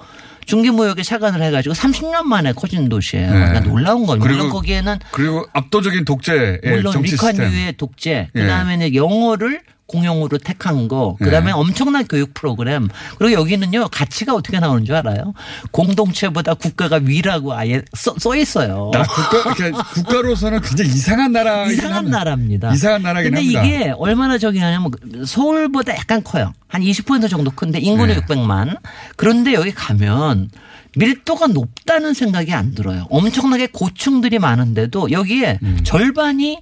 중개무역에 0.45 1.03
착안을 1.03 1.41
해가지고 1.43 1.73
30년 1.75 2.23
만에 2.23 2.51
커진 2.53 2.89
도시예요. 2.89 3.27
네. 3.31 3.33
그러니까 3.33 3.59
놀라운 3.61 4.05
거예요. 4.05 4.19
물론 4.19 4.37
그리고 4.39 4.49
거기에는 4.53 4.97
그리고 5.11 5.45
압도적인 5.53 6.03
독재의 6.05 6.59
물론 6.65 6.91
정치 6.91 7.11
시스템. 7.11 7.31
리콴유의 7.31 7.73
독재, 7.77 8.29
예. 8.35 8.39
그다음에는 8.41 8.93
영어를 8.95 9.61
공용으로 9.89 10.37
택한 10.37 10.87
거, 10.87 11.17
그다음에 11.19 11.49
예. 11.49 11.51
엄청난 11.51 12.07
교육 12.07 12.33
프로그램. 12.33 12.87
그리고 13.17 13.33
여기는요 13.41 13.89
가치가 13.89 14.33
어떻게 14.33 14.59
나오는 14.59 14.85
줄 14.85 14.95
알아요? 14.95 15.33
공동체보다 15.71 16.53
국가가 16.53 16.99
위라고 17.03 17.53
아예 17.53 17.81
써, 17.93 18.13
써 18.17 18.35
있어요. 18.35 18.91
나 18.93 19.03
국가 19.03 19.39
이렇게 19.39 19.71
국가로서는 19.95 20.61
굉장히 20.61 20.91
이상한 20.91 21.31
나라 21.31 21.65
이상한 21.65 22.05
나라입니다. 22.05 22.71
이상한 22.71 23.01
나라긴 23.01 23.31
근데 23.31 23.41
합니다. 23.57 23.63
이게 23.63 23.93
얼마나 23.97 24.37
저기 24.37 24.59
하냐면 24.59 24.91
서울보다 25.25 25.95
약간 25.97 26.23
커요. 26.23 26.53
한 26.67 26.81
20% 26.81 27.29
정도 27.29 27.51
큰데 27.51 27.79
인구는 27.79 28.15
네. 28.15 28.21
600만. 28.21 28.77
그런데 29.15 29.53
여기 29.53 29.73
가면 29.73 30.51
밀도가 30.95 31.47
높다는 31.47 32.13
생각이 32.13 32.53
안 32.53 32.75
들어요. 32.75 33.07
엄청나게 33.09 33.67
고층들이 33.67 34.39
많은데도 34.39 35.11
여기에 35.11 35.59
음. 35.63 35.79
절반이 35.83 36.61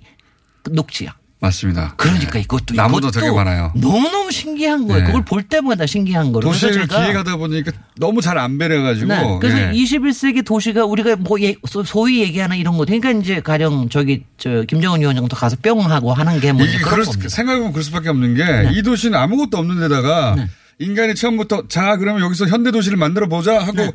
녹지야. 0.72 1.14
맞습니다. 1.40 1.94
그러니까 1.98 2.40
이것도 2.40 2.74
나무도 2.74 3.10
이것도 3.10 3.20
되게 3.20 3.32
많아요. 3.32 3.72
너무너무 3.76 4.32
신기한 4.32 4.88
거예요. 4.88 5.02
네. 5.02 5.06
그걸 5.06 5.24
볼 5.24 5.44
때마다 5.44 5.86
신기한 5.86 6.32
거예요. 6.32 6.42
도시를 6.42 6.88
기획하다 6.88 7.36
보니까 7.38 7.72
너무 7.98 8.22
잘 8.22 8.38
안 8.40 8.58
배려가지고. 8.58 9.08
네. 9.08 9.38
그래서 9.40 9.60
예. 9.60 9.72
21세기 9.72 10.44
도시가 10.44 10.86
우리가 10.86 11.16
뭐 11.18 11.40
예- 11.42 11.56
소- 11.68 11.84
소위 11.84 12.22
얘기하는 12.22 12.58
이런 12.58 12.76
거 12.78 12.86
그러니까 12.86 13.12
이제 13.12 13.40
가령 13.40 13.90
저기 13.90 14.24
저 14.38 14.64
김정은 14.68 15.00
위원장도 15.02 15.36
가서 15.36 15.58
뿅 15.62 15.80
하고 15.92 16.12
하는 16.12 16.40
게뭐 16.40 16.60
이게 16.64 16.80
그런 16.80 17.04
겁니다. 17.06 17.24
네. 17.24 17.30
생각해보면 17.30 17.72
그럴 17.72 17.84
수밖에 17.84 18.10
없는 18.10 18.34
게 18.36 18.72
이 18.74 18.82
도시는 18.82 19.18
아무것도 19.20 19.58
없는 19.60 19.80
데다가 19.80 20.36
인간이 20.80 21.14
처음부터 21.16 21.68
자 21.68 21.98
그러면 21.98 22.22
여기서 22.24 22.48
현대 22.48 22.72
도시를 22.72 22.98
만들어 22.98 23.28
보자 23.28 23.60
하고 23.60 23.92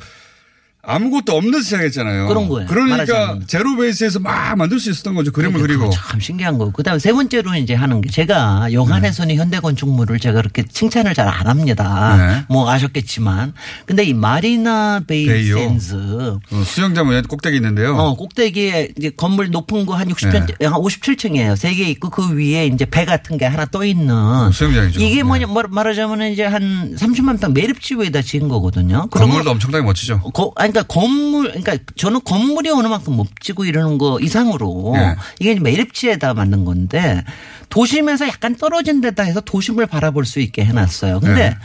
아무것도 0.93 1.37
없는 1.37 1.63
시작했잖아요. 1.63 2.23
네. 2.23 2.29
그런 2.29 2.49
거예요. 2.49 2.67
그러니까. 2.69 3.39
제로 3.47 3.77
베이스에서 3.77 4.19
막 4.19 4.57
만들 4.57 4.81
수 4.81 4.91
있었던 4.91 5.15
거죠. 5.15 5.31
그림을 5.31 5.61
그리고. 5.61 5.89
참 5.91 6.19
신기한 6.19 6.59
거. 6.59 6.71
그다음에 6.73 6.99
세 6.99 7.13
번째로 7.13 7.55
이제 7.55 7.73
하는 7.75 8.01
게 8.01 8.11
제가 8.11 8.73
영안에서는 8.73 9.37
현대 9.37 9.61
건축물을 9.61 10.19
제가 10.19 10.41
그렇게 10.41 10.65
칭찬을 10.65 11.15
잘 11.15 11.23
안 11.33 11.47
합니다. 11.47 12.17
네. 12.17 12.45
뭐 12.49 12.69
아셨겠지만, 12.69 13.55
근데 13.87 14.03
이 14.05 14.13
마리나 14.13 15.01
베이 15.07 15.25
베이요. 15.27 15.57
샌즈 15.57 15.95
어, 15.95 16.41
수영장 16.65 17.09
위에 17.09 17.23
꼭대기 17.23 17.57
있는데요. 17.57 17.95
어, 17.97 18.17
꼭대기에 18.17 18.91
이제 18.99 19.11
건물 19.17 19.51
높은 19.51 19.87
거 19.87 19.95
한 19.95 20.09
60편, 20.09 20.57
네. 20.59 20.67
한 20.67 20.75
57층이에요. 20.81 21.55
세 21.57 21.73
개 21.75 21.85
있고 21.91 22.11
그 22.11 22.35
위에 22.37 22.67
이제 22.67 22.85
배 22.87 23.05
같은 23.05 23.39
게 23.39 23.47
하나 23.47 23.65
떠 23.67 23.85
있는. 23.85 24.51
수영장이죠. 24.53 25.01
이게 25.01 25.17
네. 25.17 25.23
뭐냐, 25.23 25.47
말- 25.47 25.69
말하자면 25.71 26.33
이제 26.33 26.45
한 26.45 26.97
30만 26.97 27.41
평 27.41 27.55
매립지 27.55 27.95
위에다 27.95 28.21
지은 28.21 28.49
거거든요. 28.49 29.07
건물도 29.11 29.45
거- 29.45 29.51
엄청나게 29.53 29.85
멋지죠. 29.85 30.21
거, 30.33 30.51
아니, 30.57 30.72
그러니까 30.73 30.83
건물, 30.93 31.49
그러니까 31.49 31.77
저는 31.97 32.21
건물이 32.25 32.71
어느 32.71 32.87
만큼 32.87 33.17
멋지고 33.17 33.65
이러는 33.65 33.99
거 33.99 34.19
이상으로 34.21 34.93
네. 34.95 35.15
이게 35.39 35.55
매립지에다 35.61 36.35
만든 36.35 36.65
건데 36.65 37.23
도심에서 37.69 38.27
약간 38.29 38.57
떨어진 38.57 39.01
데다 39.01 39.23
해서 39.23 39.41
도심을 39.41 39.87
바라볼 39.87 40.25
수 40.25 40.41
있게 40.41 40.65
해놨어요. 40.65 41.21
근데 41.21 41.51
네. 41.51 41.57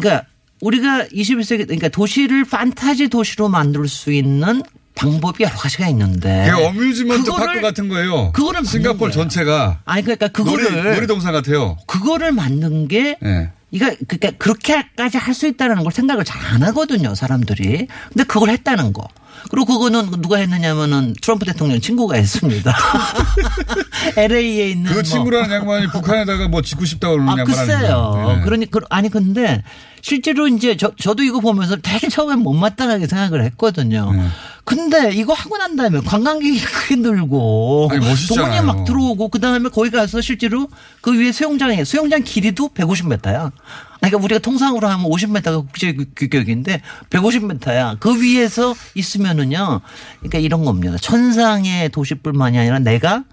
그러니까 0.00 0.26
우리가 0.60 1.06
21세기 1.06 1.64
그러니까 1.66 1.88
도시를 1.88 2.44
판타지 2.44 3.08
도시로 3.08 3.48
만들 3.48 3.86
수 3.88 4.12
있는 4.12 4.62
방법이 4.94 5.42
여러 5.42 5.52
가지가 5.56 5.88
있는데. 5.88 6.44
이게 6.48 6.52
어뮤즈먼트 6.66 7.30
그거를- 7.30 7.46
파크 7.46 7.60
같은 7.60 7.88
거예요. 7.88 8.30
그거를 8.32 8.62
거예요. 8.62 9.12
전체가 9.12 9.80
아니 9.84 10.02
그러니까 10.02 10.28
놀이, 10.28 10.62
그거를 10.62 10.94
놀이 10.94 11.06
동산 11.08 11.32
같아요. 11.32 11.76
그거를 11.86 12.30
만든 12.30 12.86
게 12.86 13.16
예. 13.24 13.50
이거 13.74 13.86
그러니까 14.06 14.30
그렇게까지 14.38 15.18
할 15.18 15.34
수 15.34 15.46
있다는 15.48 15.82
걸 15.82 15.90
생각을 15.92 16.24
잘 16.24 16.40
안 16.54 16.62
하거든요, 16.62 17.14
사람들이. 17.14 17.88
근데 18.10 18.24
그걸 18.24 18.50
했다는 18.50 18.92
거. 18.92 19.08
그리고 19.50 19.66
그거는 19.66 20.10
누가 20.22 20.38
했느냐면은 20.38 21.14
트럼프 21.20 21.44
대통령 21.44 21.80
친구가 21.80 22.16
했습니다. 22.16 22.74
LA에 24.16 24.70
있는 24.70 24.88
그 24.90 24.94
뭐 24.94 25.02
친구라는 25.02 25.50
양반이 25.54 25.86
북한에다가 25.88 26.48
뭐 26.48 26.62
짓고 26.62 26.84
싶다고 26.84 27.14
그러는 27.14 27.32
아, 27.32 27.36
양반 27.38 27.46
글쎄요. 27.54 28.36
예. 28.38 28.44
그러니, 28.44 28.70
그, 28.70 28.80
아니, 28.90 29.08
근데 29.08 29.62
실제로 30.00 30.48
이제 30.48 30.76
저, 30.76 30.92
저도 30.96 31.22
이거 31.22 31.40
보면서 31.40 31.76
되게 31.76 32.08
처음엔 32.08 32.40
못마땅하게 32.40 33.06
생각을 33.06 33.42
했거든요. 33.44 34.12
네. 34.12 34.24
근데 34.64 35.12
이거 35.12 35.32
하고 35.32 35.56
난 35.58 35.76
다음에 35.76 36.00
관광객이 36.00 36.58
크게 36.64 36.96
늘고. 36.96 37.90
돈이 38.34 38.60
막 38.62 38.84
들어오고 38.84 39.28
그 39.28 39.40
다음에 39.40 39.68
거기 39.68 39.90
가서 39.90 40.20
실제로 40.20 40.68
그 41.00 41.12
위에 41.18 41.32
수영장에 41.32 41.84
수영장 41.84 42.22
길이도 42.22 42.70
150m야. 42.74 43.50
그러니까 43.98 44.18
우리가 44.22 44.38
통상으로 44.40 44.88
하면 44.88 45.06
50m가 45.06 45.66
국제 45.66 45.92
규격인데 45.92 46.80
150m야. 47.10 47.98
그 48.00 48.20
위에서 48.20 48.74
있으면은요. 48.94 49.80
그러니까 50.18 50.38
이런 50.38 50.64
겁니다. 50.64 50.96
천상의 51.00 51.90
도시뿐만이 51.90 52.58
아니라 52.58 52.78
내가 52.78 53.24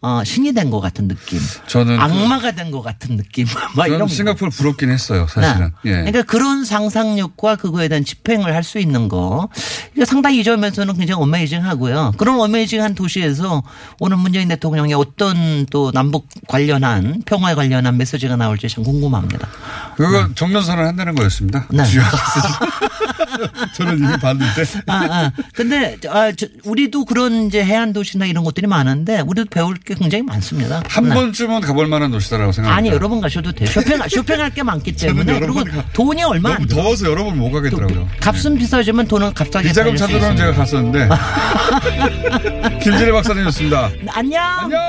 어, 0.00 0.22
신이 0.24 0.52
된 0.52 0.70
것 0.70 0.80
같은 0.80 1.08
느낌. 1.08 1.40
저는 1.66 1.96
그- 1.96 2.02
악마가 2.02 2.52
된 2.52 2.70
것 2.70 2.82
같은 2.82 3.16
느낌. 3.16 3.46
막 3.74 3.88
이런. 3.88 4.06
싱가포르 4.06 4.50
부럽긴 4.52 4.90
했어요, 4.90 5.26
사실은. 5.28 5.72
네. 5.82 5.90
예. 5.90 5.94
그러니까 5.96 6.22
그런 6.22 6.64
상상력과 6.64 7.56
그거에 7.56 7.88
대한 7.88 8.04
집행을 8.04 8.54
할 8.54 8.62
수 8.62 8.78
있는 8.78 9.08
거. 9.08 9.48
이게 9.96 10.04
상당히 10.04 10.40
이 10.40 10.44
점에서는 10.44 10.94
굉장히 10.96 11.22
어메이징 11.22 11.64
하고요. 11.64 12.12
그런 12.18 12.38
어메이징한 12.38 12.94
도시에서 12.94 13.62
오늘 13.98 14.18
문재인 14.18 14.46
대통령의 14.48 14.94
어떤 14.94 15.64
또 15.70 15.90
남북 15.90 16.28
관련한 16.46 17.22
평화에 17.24 17.54
관련한 17.54 17.96
메시지가 17.96 18.36
나올지 18.36 18.68
참 18.68 18.84
궁금합니다. 18.84 19.48
그거 19.96 20.28
정면선을 20.34 20.86
한다는 20.86 21.14
거였습니다. 21.14 21.66
네. 21.70 21.82
저는 23.74 23.98
이미 23.98 24.16
봤는데. 24.18 24.62
아, 24.86 24.94
아. 25.10 25.32
근데, 25.54 25.96
아, 26.08 26.32
저, 26.32 26.46
우리도 26.64 27.04
그런 27.04 27.46
이제 27.46 27.64
해안 27.64 27.92
도시나 27.92 28.26
이런 28.26 28.44
것들이 28.44 28.66
많은데 28.66 29.20
우리도 29.20 29.46
배울 29.50 29.76
게 29.88 29.94
굉장히 29.94 30.22
많습니다. 30.22 30.82
한 30.86 31.08
네. 31.08 31.14
번쯤은 31.14 31.62
가볼 31.62 31.86
만한 31.86 32.10
도시다라고 32.10 32.52
생각합니다. 32.52 32.76
아니, 32.78 32.94
여러 32.94 33.08
번 33.08 33.20
가셔도 33.20 33.50
돼요. 33.52 33.68
쇼핑, 33.70 33.98
쇼핑할 34.08 34.50
게 34.50 34.62
많기 34.62 34.92
때문에. 34.94 35.34
여러 35.36 35.52
그리고 35.52 35.64
돈이 35.94 36.22
얼마 36.22 36.50
안 36.50 36.54
너무 36.56 36.66
들어. 36.66 36.82
더워서 36.82 37.10
여러 37.10 37.24
번 37.24 37.38
못 37.38 37.50
가겠더라고요. 37.50 38.08
값은 38.20 38.56
비싸지만 38.58 39.06
돈은 39.08 39.32
값싸게 39.32 39.68
비자금 39.68 39.94
있습니다. 39.94 40.34
제가 40.36 40.52
갔었는데. 40.52 41.08
김진애 42.82 43.12
박사님이었습니다. 43.12 43.90
안녕. 44.10 44.42
안녕! 44.42 44.80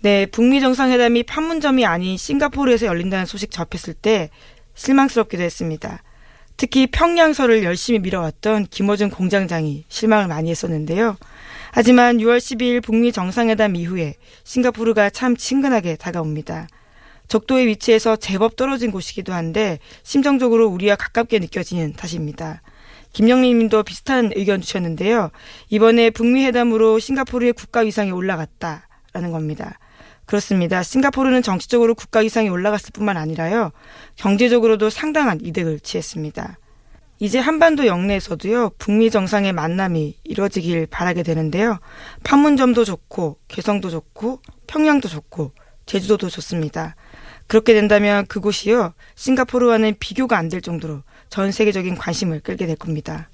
네, 0.00 0.26
북미 0.26 0.60
정상회담이 0.60 1.22
판문점이 1.22 1.86
아닌 1.86 2.16
싱가포르에서 2.16 2.86
열린다는 2.86 3.24
소식 3.26 3.50
접했을 3.50 3.94
때 3.94 4.28
실망스럽기도 4.74 5.42
했습니다. 5.42 6.02
특히 6.56 6.86
평양설을 6.86 7.64
열심히 7.64 7.98
밀어왔던 8.00 8.66
김어준 8.70 9.10
공장장이 9.10 9.84
실망을 9.88 10.28
많이 10.28 10.50
했었는데요. 10.50 11.16
하지만 11.76 12.18
6월 12.18 12.38
12일 12.38 12.80
북미 12.80 13.10
정상회담 13.10 13.74
이후에 13.74 14.14
싱가포르가 14.44 15.10
참 15.10 15.36
친근하게 15.36 15.96
다가옵니다. 15.96 16.68
적도의 17.26 17.66
위치에서 17.66 18.14
제법 18.14 18.54
떨어진 18.54 18.92
곳이기도 18.92 19.32
한데 19.32 19.80
심정적으로 20.04 20.68
우리와 20.68 20.94
가깝게 20.94 21.40
느껴지는 21.40 21.94
탓입니다. 21.94 22.62
김영림 23.12 23.58
님도 23.58 23.82
비슷한 23.82 24.30
의견 24.36 24.60
주셨는데요. 24.60 25.32
이번에 25.68 26.10
북미 26.10 26.44
회담으로 26.46 27.00
싱가포르의 27.00 27.54
국가 27.54 27.80
위상이 27.80 28.12
올라갔다라는 28.12 29.32
겁니다. 29.32 29.80
그렇습니다. 30.26 30.84
싱가포르는 30.84 31.42
정치적으로 31.42 31.96
국가 31.96 32.20
위상이 32.20 32.50
올라갔을 32.50 32.90
뿐만 32.92 33.16
아니라요. 33.16 33.72
경제적으로도 34.14 34.90
상당한 34.90 35.40
이득을 35.42 35.80
취했습니다. 35.80 36.56
이제 37.18 37.38
한반도 37.38 37.86
영내에서도요. 37.86 38.72
북미 38.78 39.10
정상의 39.10 39.52
만남이 39.52 40.18
이루어지길 40.24 40.86
바라게 40.86 41.22
되는데요. 41.22 41.78
판문점도 42.24 42.84
좋고 42.84 43.38
개성도 43.48 43.90
좋고 43.90 44.40
평양도 44.66 45.08
좋고 45.08 45.52
제주도도 45.86 46.28
좋습니다. 46.28 46.96
그렇게 47.46 47.74
된다면 47.74 48.26
그곳이요. 48.26 48.94
싱가포르와는 49.14 49.96
비교가 50.00 50.36
안 50.38 50.48
될 50.48 50.60
정도로 50.60 51.02
전 51.28 51.52
세계적인 51.52 51.94
관심을 51.96 52.40
끌게 52.40 52.66
될 52.66 52.76
겁니다. 52.76 53.28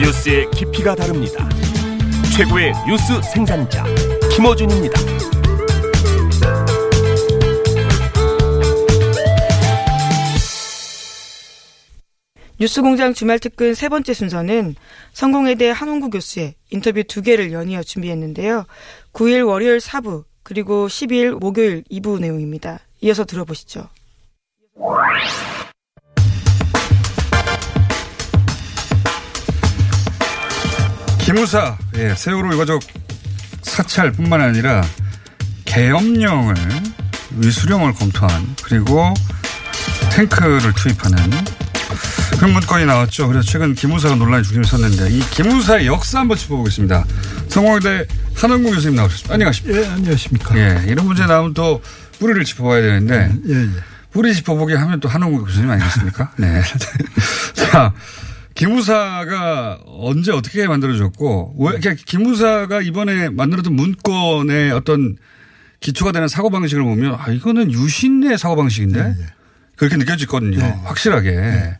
뉴스의 0.00 0.50
깊이가 0.50 0.94
다릅니다. 0.94 1.48
최고의 2.36 2.72
뉴스 2.86 3.20
생산자 3.22 3.84
김어준입니다. 4.34 5.15
뉴스공장 12.58 13.12
주말특근 13.12 13.74
세 13.74 13.88
번째 13.88 14.14
순서는 14.14 14.76
성공회대 15.12 15.70
한홍구 15.70 16.10
교수의 16.10 16.54
인터뷰 16.70 17.02
두 17.04 17.20
개를 17.20 17.52
연이어 17.52 17.82
준비했는데요. 17.82 18.64
9일 19.12 19.46
월요일 19.46 19.78
4부 19.78 20.24
그리고 20.42 20.86
12일 20.86 21.38
목요일 21.38 21.84
2부 21.90 22.18
내용입니다. 22.20 22.80
이어서 23.02 23.24
들어보시죠. 23.24 23.88
기무사, 31.18 31.76
예, 31.96 32.14
세월호 32.14 32.54
유가족 32.54 32.80
사찰뿐만 33.62 34.40
아니라 34.40 34.82
계엄령을 35.64 36.54
위수령을 37.36 37.92
검토한 37.94 38.54
그리고 38.62 39.12
탱크를 40.14 40.72
투입하는 40.74 41.18
그런 42.36 42.52
문건이 42.52 42.84
나왔죠. 42.84 43.28
그래서 43.28 43.46
최근 43.46 43.74
기무사가 43.74 44.14
논란이 44.16 44.44
중심에 44.44 44.64
섰는데 44.64 45.16
이 45.16 45.20
기무사의 45.30 45.86
역사 45.86 46.20
한번 46.20 46.36
짚어보겠습니다. 46.36 47.04
성공회대 47.48 48.06
한원구 48.34 48.70
교수님 48.70 48.96
나오셨습니다. 48.96 49.34
안녕하십니까. 49.34 49.80
예, 49.80 49.86
안녕하십니까. 49.86 50.58
예, 50.58 50.84
이런 50.88 51.06
문제 51.06 51.24
나오면 51.24 51.54
또 51.54 51.80
뿌리를 52.18 52.44
짚어봐야 52.44 52.82
되는데 52.82 53.32
예, 53.48 53.54
예. 53.54 53.68
뿌리 54.10 54.34
짚어보기 54.34 54.74
하면 54.74 55.00
또 55.00 55.08
한홍구 55.08 55.44
교수님 55.44 55.70
아니겠습니까? 55.70 56.32
네. 56.38 56.62
자, 57.54 57.92
기무사가 58.54 59.78
언제 59.86 60.32
어떻게 60.32 60.66
만들어졌고, 60.66 61.56
왜, 61.58 61.78
그러니까 61.78 62.02
기무사가 62.06 62.80
이번에 62.80 63.28
만들었던 63.28 63.74
문건의 63.74 64.72
어떤 64.72 65.16
기초가 65.80 66.12
되는 66.12 66.28
사고 66.28 66.48
방식을 66.48 66.82
보면, 66.82 67.16
아, 67.18 67.30
이거는 67.30 67.70
유신의 67.70 68.38
사고 68.38 68.56
방식인데? 68.56 69.14
그렇게 69.76 69.98
느껴졌거든요. 69.98 70.64
확실하게. 70.84 71.76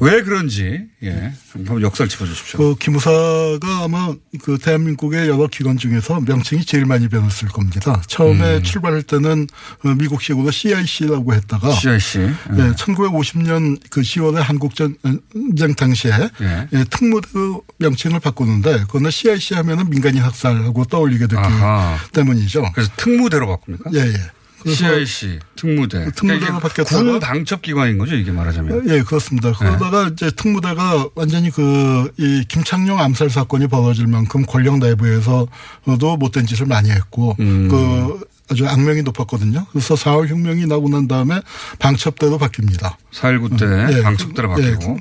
왜 0.00 0.22
그런지 0.22 0.86
예 1.02 1.32
한번 1.52 1.82
역사를 1.82 2.08
짚어주십시오. 2.08 2.58
그 2.58 2.74
기무사가 2.76 3.84
아마 3.84 4.14
그 4.42 4.56
대한민국의 4.58 5.28
여러 5.28 5.46
기관 5.46 5.76
중에서 5.76 6.20
명칭이 6.20 6.64
제일 6.64 6.86
많이 6.86 7.08
변했을 7.08 7.48
겁니다. 7.48 8.00
처음에 8.06 8.56
음. 8.58 8.62
출발할 8.62 9.02
때는 9.02 9.46
어, 9.84 9.88
미국식으로 9.88 10.50
CIC라고 10.50 11.34
했다가 11.34 11.72
CIC. 11.72 12.18
네, 12.50 12.70
1950년 12.72 13.80
그 13.90 14.00
10월에 14.00 14.36
한국 14.36 14.74
전쟁 14.74 15.74
당시에 15.76 16.12
예. 16.40 16.68
예, 16.72 16.84
특무대로 16.84 17.62
명칭을 17.78 18.20
바꾸는데 18.20 18.80
그거는 18.84 19.10
CIC 19.10 19.54
하면은 19.54 19.90
민간인 19.90 20.22
학살하고 20.22 20.84
떠올리게 20.84 21.26
됐기 21.26 21.36
아하. 21.36 21.98
때문이죠. 22.12 22.70
그래서 22.74 22.90
특무대로 22.96 23.46
바꿉니까? 23.48 23.90
예, 23.94 24.00
예. 24.00 24.39
CIC 24.66 25.38
특무대. 25.56 26.04
그 26.04 26.12
특무대로 26.12 26.40
그러니까 26.40 26.68
바뀌었다가 26.68 27.02
군 27.02 27.20
방첩 27.20 27.62
기관인 27.62 27.98
거죠 27.98 28.14
이게 28.14 28.30
말하자면. 28.30 28.88
예, 28.88 29.02
그렇습니다. 29.02 29.52
그러다가 29.52 30.08
이제 30.08 30.30
특무대가 30.30 31.08
완전히 31.14 31.50
그, 31.50 32.10
이 32.18 32.44
김창룡 32.48 32.98
암살 33.00 33.30
사건이 33.30 33.66
벌어질 33.68 34.06
만큼 34.06 34.44
권력 34.46 34.78
내부에서도 34.78 36.16
못된 36.18 36.46
짓을 36.46 36.66
많이 36.66 36.90
했고, 36.90 37.36
음. 37.40 37.68
그 37.68 38.20
아주 38.50 38.66
악명이 38.66 39.02
높았거든요. 39.02 39.64
그래서 39.70 39.94
4월 39.94 40.26
혁명이 40.28 40.66
나고 40.66 40.88
난 40.88 41.06
다음에 41.06 41.40
방첩대로 41.78 42.36
바뀝니다. 42.38 42.96
4.19때 43.12 43.96
예, 43.98 44.02
방첩대로 44.02 44.54
그- 44.54 44.64
예, 44.66 44.72
바뀌고. 44.72 44.98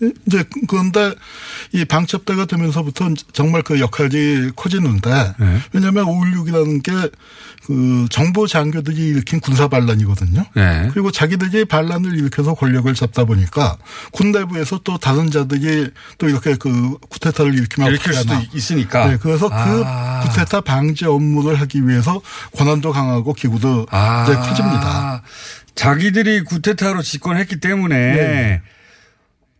이제 0.00 0.44
그런데 0.68 1.14
이 1.72 1.84
방첩대가 1.84 2.46
되면서부터 2.46 3.10
정말 3.32 3.62
그 3.62 3.80
역할이 3.80 4.50
커지는데 4.56 5.34
네. 5.38 5.60
왜냐하면 5.72 6.06
5.16이라는 6.06 6.82
게 6.82 6.92
그 7.66 8.06
정보 8.10 8.46
장교들이 8.46 9.08
일으킨 9.08 9.40
군사 9.40 9.68
반란이거든요. 9.68 10.44
예. 10.56 10.90
그리고 10.92 11.10
자기들이 11.10 11.64
반란을 11.64 12.16
일으켜서 12.18 12.52
권력을 12.54 12.92
잡다 12.92 13.24
보니까 13.24 13.78
군 14.12 14.32
내부에서 14.32 14.80
또 14.84 14.98
다른 14.98 15.30
자들이 15.30 15.90
또 16.18 16.28
이렇게 16.28 16.56
그 16.56 16.98
쿠데타를 17.08 17.54
일으키면 17.54 17.88
일으킬 17.88 18.12
수도. 18.12 18.34
있으니까. 18.52 19.06
네, 19.08 19.16
그래서 19.16 19.48
아. 19.50 20.20
그 20.22 20.28
쿠데타 20.28 20.60
방지 20.60 21.06
업무를 21.06 21.58
하기 21.60 21.88
위해서 21.88 22.20
권한도 22.54 22.92
강하고 22.92 23.32
기구도 23.32 23.86
아. 23.90 24.24
이제 24.24 24.34
커집니다. 24.36 25.22
자기들이 25.74 26.44
구테타로 26.44 27.02
집권했기 27.02 27.60
때문에 27.60 27.96
네. 27.96 28.62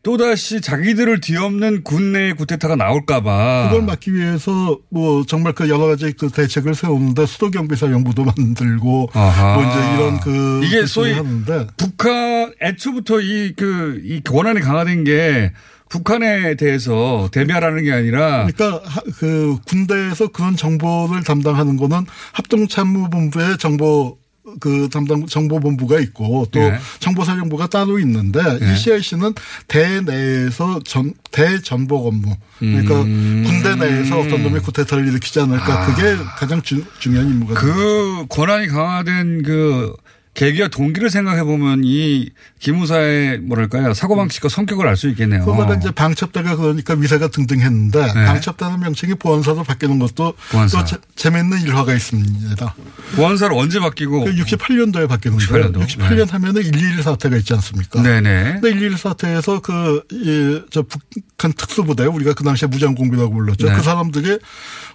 또다시 0.05 0.61
자기들을 0.61 1.21
뒤엎는 1.21 1.83
군내 1.83 2.35
구테타가 2.35 2.77
나올까봐. 2.77 3.69
그걸 3.71 3.87
막기 3.87 4.15
위해서 4.15 4.79
뭐 4.91 5.25
정말 5.27 5.55
그 5.55 5.69
여러 5.71 5.87
가지 5.87 6.13
그 6.13 6.29
대책을 6.29 6.75
세우는데 6.75 7.25
수도 7.27 7.51
경비사령부도 7.51 8.23
만들고 8.25 9.09
아하. 9.15 9.55
뭐 9.55 9.65
이제 9.65 9.95
이런 9.95 10.21
그 10.21 10.59
이게 10.63 10.69
것들을 10.77 10.87
소위 10.89 11.13
하는데 11.15 11.67
북한 11.79 12.53
애초부터 12.63 13.21
이 13.21 13.55
그이 13.57 14.21
권한이 14.23 14.61
강화된 14.61 15.05
게 15.05 15.53
북한에 15.89 16.57
대해서 16.57 17.29
대비하라는 17.33 17.85
게 17.85 17.93
아니라 17.93 18.47
그러니까 18.47 18.83
하- 18.89 19.01
그 19.19 19.57
군대에서 19.67 20.29
그런 20.29 20.55
정보를 20.57 21.23
담당하는 21.25 21.77
거는 21.77 22.05
합동참모본부의 22.33 23.59
정보 23.59 24.19
그 24.61 24.89
담당 24.93 25.27
정보본부가 25.27 26.01
있고 26.01 26.47
또 26.51 26.61
예. 26.61 26.79
정보사령부가 27.01 27.69
따로 27.69 27.99
있는데 27.99 28.41
예. 28.61 28.73
이 28.73 28.77
CIC는 28.77 29.33
대 29.69 30.01
내에서 30.03 30.81
전 30.85 31.15
대전복 31.31 32.07
업무 32.07 32.37
그러니까 32.59 33.03
음. 33.03 33.45
군대 33.47 33.75
내에서 33.75 34.21
어떤 34.21 34.43
놈이 34.43 34.61
쿠데타를 34.61 35.09
일으키지 35.09 35.41
않을까 35.41 35.87
그게 35.87 36.17
가장 36.37 36.61
주, 36.61 36.85
중요한 36.99 37.29
임무가 37.29 37.59
됩니다. 37.59 37.77
그 37.77 38.27
권한이 38.29 38.69
강화된 38.69 39.43
그 39.43 39.95
계기와 40.35 40.67
동기를 40.69 41.11
생각해 41.11 41.45
보면 41.45 41.83
이 41.85 42.31
기무사의 42.59 43.39
뭐랄까요 43.39 43.95
사고방식과 43.95 44.49
성격을 44.49 44.87
알 44.89 44.97
수 44.97 45.09
있겠네요. 45.11 45.45
그거가 45.45 45.75
이제 45.77 45.91
방첩대가 45.93 46.57
그러니까 46.57 46.95
위세가 46.95 47.29
등등했는데 47.29 48.01
네. 48.01 48.13
방첩대는 48.27 48.81
명칭이 48.81 49.15
보안사로 49.15 49.63
바뀌는 49.65 49.99
것도 50.01 50.35
보안사. 50.51 50.79
또 50.81 50.85
재- 50.85 50.97
재밌는 51.17 51.63
일화가 51.63 51.95
있습니다. 51.95 52.75
보안사를 53.17 53.57
언제 53.57 53.79
바뀌고? 53.81 54.25
그 54.25 54.35
68년도에 54.35 55.09
바뀌는데 55.09 55.45
68년도? 55.45 55.87
68년 55.87 56.31
하면은 56.31 56.63
121 56.63 57.03
사태가 57.03 57.37
있지 57.39 57.55
않습니까? 57.55 58.03
네네. 58.03 58.45
근데 58.61 58.71
121 58.71 58.99
사태에서 58.99 59.61
그, 59.61 60.03
이, 60.11 60.61
저 60.71 60.83
북한 60.83 61.53
특수부대, 61.53 62.07
우리가 62.07 62.35
그 62.35 62.43
당시에 62.45 62.67
무장공비라고 62.69 63.33
불렀죠. 63.33 63.69
네. 63.69 63.75
그 63.77 63.83
사람들이 63.83 64.39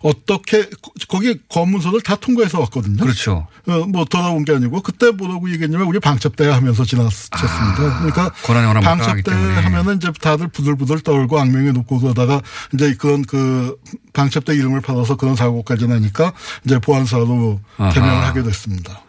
어떻게, 0.02 0.69
거기 1.08 1.38
검문소를 1.49 2.02
다 2.02 2.15
통과해서 2.15 2.60
왔거든요. 2.62 3.04
그렇죠. 3.04 3.47
어, 3.67 3.86
뭐 3.86 4.06
돌아온 4.06 4.45
게 4.45 4.54
아니고 4.54 4.82
그때 4.82 5.12
뭐라고 5.29 5.49
얘기했냐면 5.51 5.87
우리 5.87 5.99
방첩대 5.99 6.47
하면서. 6.47 6.83
그러니까 6.83 8.31
아, 8.79 8.81
막강하기 8.81 9.23
방첩대. 9.23 9.31
하면은 9.61 9.97
이제 9.97 10.11
다들 10.19 10.47
부들부들 10.47 11.01
떨고 11.01 11.39
악명이 11.39 11.71
높고 11.73 11.99
그러다가 11.99 12.41
이제 12.73 12.95
그런 12.95 13.23
그 13.23 13.77
방첩대 14.13 14.55
이름을 14.55 14.81
받아서 14.81 15.15
그런 15.15 15.35
사고까지 15.35 15.87
나니까 15.87 16.33
이제 16.65 16.79
보안사로. 16.79 17.59
개명을 17.93 18.25
하게 18.25 18.43
됐습니다. 18.43 19.01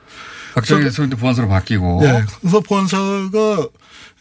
박정희 0.54 0.84
대통령 0.84 1.10
때 1.10 1.16
보안사로 1.16 1.48
바뀌고. 1.48 2.00
예. 2.04 2.24
그래서 2.40 2.60
보안사가 2.60 3.68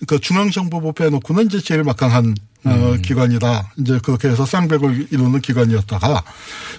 그 0.07 0.19
중앙정보부 0.19 0.93
빼놓고는 0.93 1.45
이제 1.45 1.59
제일 1.59 1.83
막강한 1.83 2.35
어, 2.65 2.71
음. 2.71 3.01
기관이다. 3.01 3.73
이제 3.77 3.99
그렇게 4.03 4.27
해서 4.27 4.45
쌍벽을 4.45 5.07
이루는 5.11 5.39
기관이었다가 5.39 6.23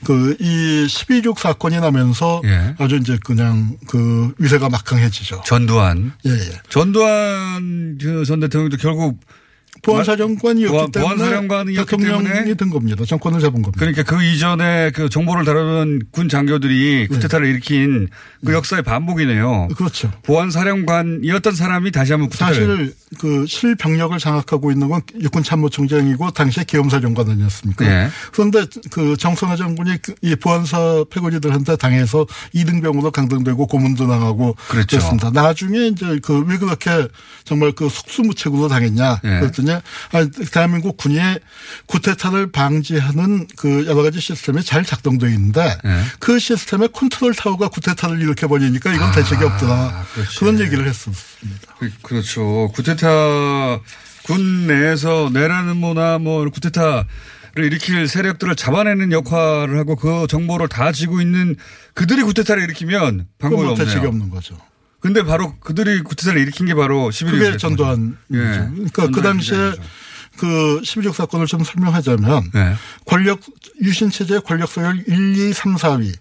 그 0.05 0.37
이 0.41 0.87
12.6 0.87 1.39
사건이 1.39 1.81
나면서 1.81 2.43
예. 2.45 2.75
아주 2.79 2.97
이제 2.97 3.19
그냥 3.25 3.77
그 3.87 4.33
위세가 4.39 4.69
막강해지죠. 4.69 5.43
전두환. 5.47 6.13
예, 6.27 6.31
예. 6.31 6.61
전두환 6.69 7.99
그전 8.01 8.41
대통령도 8.41 8.77
결국 8.77 9.21
보안사령관이었기 9.83 10.77
보안- 10.77 10.91
때문에 10.93 11.15
보안사령관이었기 11.17 11.97
대통령이 11.97 12.55
된 12.57 12.71
겁니다. 12.71 13.05
정권을 13.07 13.41
잡은 13.41 13.63
겁니다. 13.63 13.79
그러니까 13.79 14.03
그 14.03 14.23
이전에 14.23 14.91
그 14.95 15.09
정보를 15.09 15.45
다루는 15.45 16.03
군 16.11 16.29
장교들이 16.29 17.09
쿠데타를 17.09 17.47
일으킨 17.47 18.09
그 18.45 18.53
역사의 18.53 18.83
반복이네요. 18.83 19.69
그렇죠. 19.77 20.11
보안사령관이었던 20.23 21.55
사람이 21.55 21.91
다시 21.93 22.13
한번 22.13 22.29
쿠데타를. 22.31 22.55
사실 22.55 22.95
그 23.19 23.45
실병력을 23.47 24.17
장악하고 24.19 24.71
있는 24.71 24.89
건 24.89 25.01
육군 25.21 25.43
참모총장이고 25.43 26.31
당시에 26.31 26.65
계엄사령관 26.67 27.29
아니었습니까? 27.31 27.85
예. 27.87 28.09
그런데 28.33 28.65
그 28.91 29.17
정승화 29.17 29.57
장군이 29.57 29.99
그이 29.99 30.37
보안사 30.37 31.05
패거리들한테 31.11 31.77
당해서 31.77 32.27
이등병으로 32.53 33.11
강등되고 33.11 33.67
고문도 33.67 34.07
당하고 34.07 34.55
그렇죠. 34.69 34.87
그랬습니다. 34.99 35.31
나중에 35.31 35.87
이제 35.89 36.19
그 36.23 36.41
왜 36.51 36.57
그렇게 36.57 37.07
정말 37.45 37.73
그 37.73 37.89
속수무책으로 37.89 38.69
당했냐 38.69 39.21
예. 39.25 39.29
그랬더니 39.41 39.70
아, 39.73 40.27
대한민국 40.53 40.97
군이 40.97 41.19
쿠데타를 41.87 42.53
방지하는 42.53 43.47
그 43.57 43.87
여러 43.87 44.03
가지 44.03 44.21
시스템이 44.21 44.63
잘 44.65 44.85
작동되어 44.85 45.29
있는데 45.31 45.61
예. 45.85 46.03
그 46.19 46.39
시스템의 46.39 46.91
컨트롤 46.93 47.35
타워가 47.35 47.69
쿠데타를 47.69 48.21
일으켜 48.21 48.49
버리니까 48.49 48.93
이건 48.95 49.13
대책이 49.13 49.45
없더라 49.45 50.05
그렇지. 50.15 50.39
그런 50.39 50.61
얘기를 50.61 50.87
했었습니다. 50.87 51.75
그- 51.79 51.93
그렇죠. 52.03 52.71
쿠데타 52.75 53.81
군 54.25 54.67
내에서 54.67 55.31
내라는 55.33 55.77
뭐나 55.79 56.19
뭐 56.19 56.49
쿠데타를 56.49 57.05
일으킬 57.57 58.07
세력들을 58.07 58.55
잡아내는 58.57 59.13
역할을 59.13 59.79
하고 59.79 59.97
그 59.97 60.27
정보를 60.29 60.69
다 60.69 60.93
쥐고 60.93 61.21
있는 61.21 61.57
그들이 61.95 62.23
쿠데타를 62.23 62.63
일으키면 62.65 63.27
방법이 63.39 63.63
뭐 63.65 63.75
대책이 63.75 63.97
없네요. 63.99 64.09
없는 64.09 64.31
거죠. 64.31 64.57
근데 65.01 65.23
바로 65.23 65.55
그들이 65.61 66.03
쿠데타를 66.03 66.41
일으킨 66.41 66.67
게 66.67 66.75
바로 66.75 67.11
11.6 67.11 67.31
그게 67.31 67.57
전두환이죠. 67.57 68.17
예. 68.35 68.39
그러니까 68.39 69.07
그 69.07 69.13
전두환 69.13 69.23
당시에 69.23 69.57
기자이죠. 69.57 69.83
그 70.37 70.81
11.6 70.83 71.13
사건을 71.13 71.47
좀 71.47 71.65
설명하자면 71.65 72.51
네. 72.55 72.75
권력 73.07 73.41
유신 73.83 74.11
체제의 74.11 74.43
권력 74.43 74.69
서열 74.71 75.05
1, 75.07 75.37
2, 75.37 75.53
3, 75.53 75.75
4위 75.77 76.15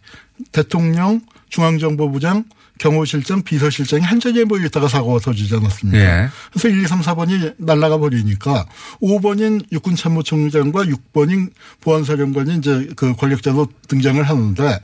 대통령, 0.51 1.21
중앙정보부장, 1.49 2.45
경호실장, 2.79 3.43
비서실장이 3.43 4.03
한 4.03 4.19
자리에 4.19 4.45
모여 4.45 4.65
있다가 4.65 4.87
사고가 4.87 5.19
터지지 5.19 5.53
않았습니까? 5.55 5.99
예. 5.99 6.29
그래서 6.51 6.69
1, 6.69 6.83
2, 6.83 6.87
3, 6.87 7.01
4번이 7.01 7.55
날아가 7.57 7.97
버리니까 7.97 8.65
5번인 9.01 9.65
육군참모총장과 9.71 10.85
6번인 10.85 11.51
보안사령관이 11.81 12.55
이제 12.57 12.89
그 12.95 13.15
권력자로 13.15 13.67
등장을 13.87 14.21
하는데 14.23 14.79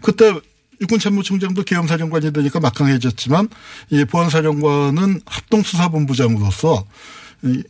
그때 0.00 0.40
육군참모총장도 0.80 1.64
계엄사령관이 1.64 2.32
되니까 2.32 2.60
막강해졌지만 2.60 3.48
이 3.90 4.04
보안사령관은 4.04 5.20
합동수사본부장으로서 5.26 6.84
이 7.42 7.62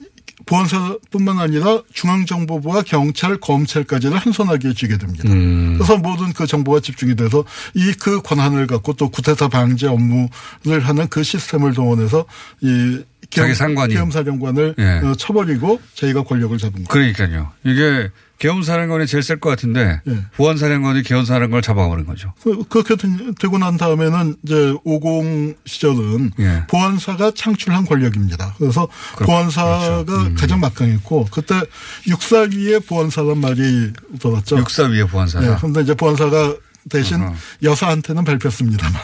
보안사뿐만 0.47 1.39
아니라 1.39 1.83
중앙정보부와 1.93 2.83
경찰, 2.83 3.37
검찰까지를 3.39 4.17
한 4.17 4.33
손아귀에 4.33 4.73
쥐게 4.73 4.97
됩니다. 4.97 5.25
음. 5.29 5.75
그래서 5.75 5.99
모든 5.99 6.33
그 6.33 6.47
정보가 6.47 6.81
집중이 6.81 7.15
돼서 7.15 7.45
이 7.75 7.93
그 8.01 8.23
권한을 8.23 8.67
갖고 8.67 8.95
또 8.95 9.11
구태타 9.11 9.49
방지 9.49 9.87
업무를 9.87 10.81
하는 10.81 11.07
그 11.09 11.23
시스템을 11.23 11.75
동원해서 11.75 12.25
이 12.63 13.01
자기 13.29 13.55
상관이. 13.55 13.93
계엄사령관을 13.95 14.75
예. 14.79 15.07
어, 15.07 15.15
쳐버리고 15.15 15.81
저희가 15.95 16.23
권력을 16.25 16.57
잡은 16.59 16.85
거예요. 16.85 16.89
그러니까요. 16.89 17.53
이게 17.65 18.09
개헌사령관이 18.41 19.07
제일 19.07 19.23
셀 19.23 19.39
것 19.39 19.51
같은데 19.51 20.01
예. 20.09 20.25
보안사령관이 20.37 21.03
개헌사령관을 21.03 21.63
잡아버린 21.63 22.07
거죠. 22.07 22.33
그- 22.43 22.65
그렇게 22.65 22.97
된- 22.97 23.35
되고 23.39 23.59
난 23.59 23.77
다음에는 23.77 24.37
이제 24.45 24.75
50 24.85 25.57
시절은 25.67 26.33
예. 26.41 26.65
보안사가 26.69 27.33
창출한 27.37 27.85
권력입니다. 27.85 28.55
그래서 28.59 28.89
보안사가 29.19 30.05
그렇죠. 30.05 30.27
음. 30.27 30.35
가장 30.35 30.59
막강했고 30.61 31.29
그때 31.31 31.61
육사 32.09 32.49
위에 32.53 32.79
보안사란 32.81 33.39
말이 33.39 33.93
돌았죠. 34.21 34.57
육사 34.59 34.85
위에 34.85 35.05
보안사가. 35.05 35.47
예. 35.47 35.57
그런데 35.59 35.83
이제 35.83 35.95
보안사가 35.95 36.57
대신 36.89 37.21
어허. 37.23 37.35
여사한테는 37.63 38.25
밟혔습니다만 38.25 38.95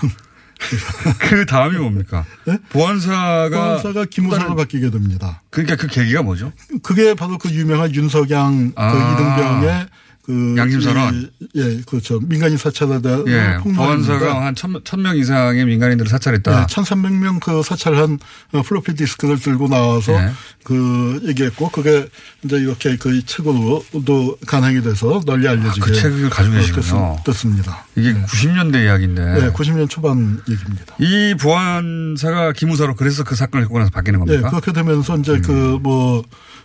그 1.20 1.46
다음이 1.46 1.76
뭡니까? 1.78 2.24
예? 2.48 2.58
보안사가 2.70 3.48
보안사가 3.50 4.04
기무사로 4.06 4.42
다른- 4.42 4.56
바뀌게 4.56 4.90
됩니다. 4.90 5.42
그러니까 5.50 5.76
그 5.76 5.86
계기가 5.86 6.22
뭐죠? 6.22 6.52
그게 6.82 7.14
바로 7.14 7.38
그 7.38 7.50
유명한 7.50 7.94
윤석양 7.94 8.72
아. 8.74 8.92
그 8.92 8.98
이등병의 8.98 9.86
그 10.26 10.54
양심 10.58 10.80
선언. 10.80 11.30
이- 11.40 11.46
예, 11.54 11.80
그렇죠. 11.86 12.18
민간인 12.20 12.58
대한 13.00 13.24
예, 13.28 13.58
폭로했는데 13.62 13.76
보안사가 14.18 14.44
한 14.46 14.54
천, 14.56 14.74
천명 14.84 15.16
이상의 15.16 15.64
민간인들을 15.66 16.10
사찰했다. 16.10 16.62
예, 16.62 16.66
1,300명 16.66 17.38
그 17.40 17.62
사찰한 17.62 18.18
어, 18.52 18.62
플로피 18.62 18.94
디스크를 18.94 19.38
들고 19.38 19.68
나와서 19.68 20.12
예. 20.14 20.32
그 20.64 21.20
얘기했고 21.26 21.70
그게 21.70 22.08
이제 22.44 22.56
이렇게 22.56 22.96
그 22.96 23.24
책으로도 23.24 24.38
간행이 24.46 24.82
돼서 24.82 25.20
널리 25.24 25.46
알려지게 25.46 25.80
그 25.80 25.92
책을 25.92 26.28
가지고 26.28 26.56
어, 26.56 26.58
계시군요. 26.58 27.16
됐- 27.18 27.24
됐습니다. 27.32 27.86
이게 27.94 28.12
90년대 28.12 28.84
이야기인데. 28.84 29.22
네, 29.40 29.50
90년 29.52 29.88
초반 29.88 30.40
얘기입니다. 30.50 30.94
이 30.98 31.34
보안사가 31.40 32.52
기무사로 32.52 32.96
그래서 32.96 33.22
그 33.22 33.36
사건을 33.36 33.66
겪고 33.66 33.78
나서 33.78 33.90
바뀌는 33.92 34.18
예, 34.22 34.24
겁니까? 34.24 34.48
음. 34.48 34.50
그렇게 34.50 34.72
되면서 34.72 35.16
이제 35.18 35.38
그뭐 35.40 36.24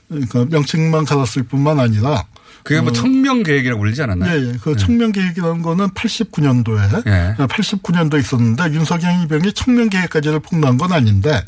그러니까 0.10 0.46
명칭만 0.46 1.06
갈았을 1.06 1.44
뿐만 1.44 1.80
아니라 1.80 2.26
그게 2.64 2.80
뭐 2.82 2.92
청명 2.92 3.44
계획이라고 3.44 3.80
불리지 3.80 4.02
않았나요? 4.04 4.32
예, 4.40 4.50
예. 4.50 4.54
그 4.62 4.76
청명 4.78 5.12
계획이라는 5.12 5.62
거는 5.62 5.88
89년도에 5.90 7.08
예. 7.08 7.36
89년도에 7.46 8.20
있었는데 8.20 8.66
윤석열 8.74 9.24
이병이 9.24 9.54
청명 9.54 9.90
계획까지를 9.90 10.40
폭로한 10.42 10.78
건 10.78 10.92
아닌데 10.94 11.44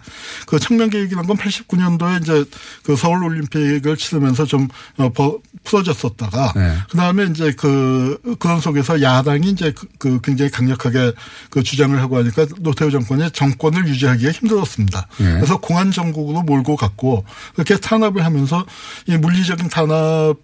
그 0.47 0.59
청명 0.59 0.89
계획이라는 0.89 1.27
건 1.27 1.37
89년도에 1.37 2.21
이제 2.21 2.45
그 2.83 2.95
서울 2.95 3.23
올림픽을 3.23 3.95
치르면서 3.97 4.45
좀 4.45 4.67
어, 4.97 5.09
버- 5.09 5.39
풀어졌었다가 5.63 6.53
예. 6.57 6.73
그 6.89 6.97
다음에 6.97 7.25
이제 7.25 7.51
그 7.57 8.17
그런 8.39 8.59
속에서 8.59 9.01
야당이 9.01 9.49
이제 9.51 9.71
그- 9.71 9.87
그 9.99 10.19
굉장히 10.21 10.51
강력하게 10.51 11.13
그 11.49 11.63
주장을 11.63 11.97
하고 12.01 12.17
하니까 12.17 12.45
노태우 12.59 12.91
정권이 12.91 13.31
정권을 13.31 13.87
유지하기가 13.87 14.31
힘들었습니다. 14.31 15.07
예. 15.21 15.23
그래서 15.23 15.57
공안 15.57 15.91
정국으로 15.91 16.41
몰고 16.41 16.75
갔고 16.75 17.23
그렇게 17.53 17.77
탄압을 17.77 18.25
하면서 18.25 18.65
이 19.07 19.17
물리적인 19.17 19.69
탄압 19.69 20.35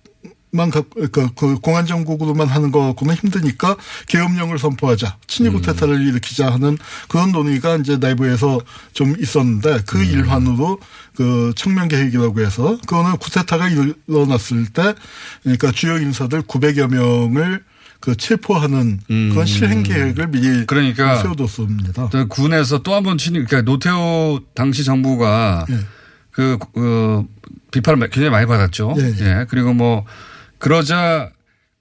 만 0.52 0.70
갖- 0.72 0.86
그, 1.12 1.30
그 1.36 1.60
공안 1.60 1.86
정국으로만 1.86 2.48
하는 2.48 2.72
거 2.72 2.88
갖고는 2.88 3.16
힘드니까 3.16 3.76
계엄령을 4.08 4.58
선포하자 4.58 5.18
친위 5.28 5.50
구테타를 5.50 6.02
일으키자 6.08 6.52
하는 6.52 6.78
그런 7.08 7.32
논의가 7.32 7.76
이제 7.78 7.98
내부에서 7.98 8.60
좀 8.94 9.16
있었는데 9.20 9.82
그 9.86 10.04
일환으로 10.04 10.80
그 11.16 11.54
청명 11.56 11.88
계획이라고 11.88 12.42
해서 12.42 12.78
그거는 12.88 13.18
구테타가 13.18 13.70
일어났을 14.08 14.66
때 14.68 14.96
그러니까 15.44 15.72
주요 15.72 15.98
인사들 15.98 16.42
900여 16.44 16.90
명을 16.90 17.64
그 18.00 18.16
체포하는 18.16 19.02
그런 19.08 19.46
실행 19.46 19.84
계획을 19.84 20.28
미리 20.28 20.66
그러니까 20.66 21.18
세워뒀습니다. 21.22 22.10
또 22.10 22.28
군에서 22.28 22.82
또 22.82 22.94
한 22.96 23.04
번 23.04 23.18
친입, 23.18 23.46
그러니까 23.48 23.70
노태우 23.70 24.40
당시 24.56 24.84
정부가 24.86 25.66
예. 25.70 25.78
그, 26.32 26.58
어, 26.76 27.26
비판을 27.72 28.00
굉장히 28.10 28.30
많이 28.30 28.46
받았죠. 28.48 28.96
예, 28.98 29.14
예. 29.20 29.46
그리고 29.50 29.74
뭐, 29.74 30.06
그러자 30.60 31.32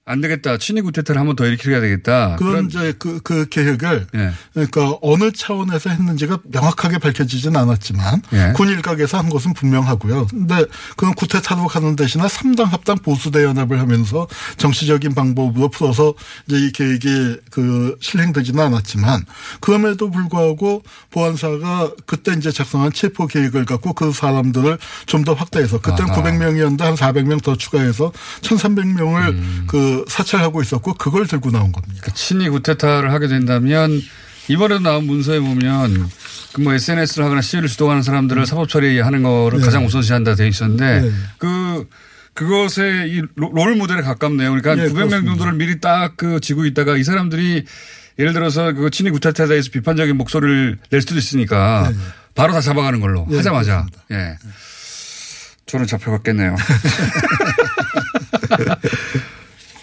안 0.09 0.21
되겠다. 0.21 0.57
친위 0.57 0.81
구태타를 0.81 1.19
한 1.19 1.25
번 1.27 1.35
더 1.35 1.45
일으켜야 1.45 1.79
되겠다. 1.79 2.35
그런 2.37 2.65
이제 2.65 2.93
그, 2.97 3.19
그 3.21 3.47
계획을 3.49 4.07
예. 4.15 4.31
그러니까 4.53 4.97
어느 5.01 5.31
차원에서 5.31 5.91
했는지가 5.91 6.39
명확하게 6.45 6.97
밝혀지진 6.97 7.55
않았지만 7.55 8.21
예. 8.33 8.53
군 8.55 8.69
일각에서 8.69 9.19
한 9.19 9.29
것은 9.29 9.53
분명하고요. 9.53 10.25
근데 10.27 10.65
그건 10.97 11.13
구태타로 11.13 11.67
가는 11.67 11.95
대신에 11.95 12.23
3당 12.25 12.65
합당 12.71 12.97
보수대 12.97 13.43
연합을 13.43 13.79
하면서 13.79 14.27
정치적인 14.57 15.13
방법으로 15.13 15.69
풀어서 15.69 16.15
이제 16.47 16.57
이 16.57 16.71
계획이 16.71 17.37
그 17.51 17.95
실행되지는 18.01 18.63
않았지만 18.63 19.25
그럼에도 19.61 20.09
불구하고 20.09 20.81
보안사가 21.11 21.91
그때 22.07 22.33
이제 22.33 22.51
작성한 22.51 22.91
체포 22.93 23.27
계획을 23.27 23.65
갖고 23.65 23.93
그 23.93 24.11
사람들을 24.11 24.77
좀 25.05 25.19
더 25.19 25.33
확대해서 25.33 25.79
그때는 25.79 26.11
아하. 26.11 26.23
900명이었는데 26.23 26.79
한 26.81 26.95
400명 26.95 27.43
더 27.43 27.55
추가해서 27.57 28.11
1,300명을 28.41 29.29
음. 29.29 29.65
그 29.67 29.98
사찰하고 30.07 30.61
있었고 30.61 30.93
그걸 30.95 31.27
들고 31.27 31.51
나온 31.51 31.71
겁니다. 31.71 32.01
그 32.03 32.13
친위 32.13 32.49
구태타를 32.49 33.11
하게 33.11 33.27
된다면 33.27 34.01
이번에도 34.47 34.79
나온 34.81 35.05
문서에 35.05 35.39
보면 35.39 36.09
그 36.53 36.61
뭐 36.61 36.73
SNS를 36.73 37.23
하거나 37.23 37.41
시위를 37.41 37.69
주도하는 37.69 38.01
사람들을 38.01 38.45
사법 38.47 38.67
처리하는 38.69 39.21
거를 39.23 39.59
네. 39.59 39.65
가장 39.65 39.85
우선시한다 39.85 40.33
돼 40.35 40.47
있었는데 40.47 41.01
네. 41.01 41.11
그 41.37 41.87
그것에 42.33 43.05
이 43.07 43.21
로- 43.35 43.51
롤 43.53 43.75
모델에 43.75 44.01
가깝네요. 44.01 44.49
그러니까 44.51 44.71
예, 44.83 44.87
900명 44.89 44.93
그렇습니다. 44.95 45.25
정도를 45.25 45.53
미리 45.53 45.79
딱 45.79 46.13
그 46.17 46.39
지고 46.39 46.65
있다가 46.65 46.97
이 46.97 47.03
사람들이 47.03 47.65
예를 48.17 48.33
들어서 48.33 48.73
그 48.73 48.89
친위 48.89 49.11
구태타에 49.11 49.47
대해서 49.47 49.69
비판적인 49.71 50.17
목소리를 50.17 50.79
낼 50.89 51.01
수도 51.01 51.15
있으니까 51.17 51.91
바로 52.35 52.51
다 52.53 52.61
잡아가는 52.61 52.99
걸로 52.99 53.27
예, 53.31 53.37
하자마자. 53.37 53.85
예. 54.11 54.37
저는 55.67 55.85
잡혀갔겠네요. 55.85 56.55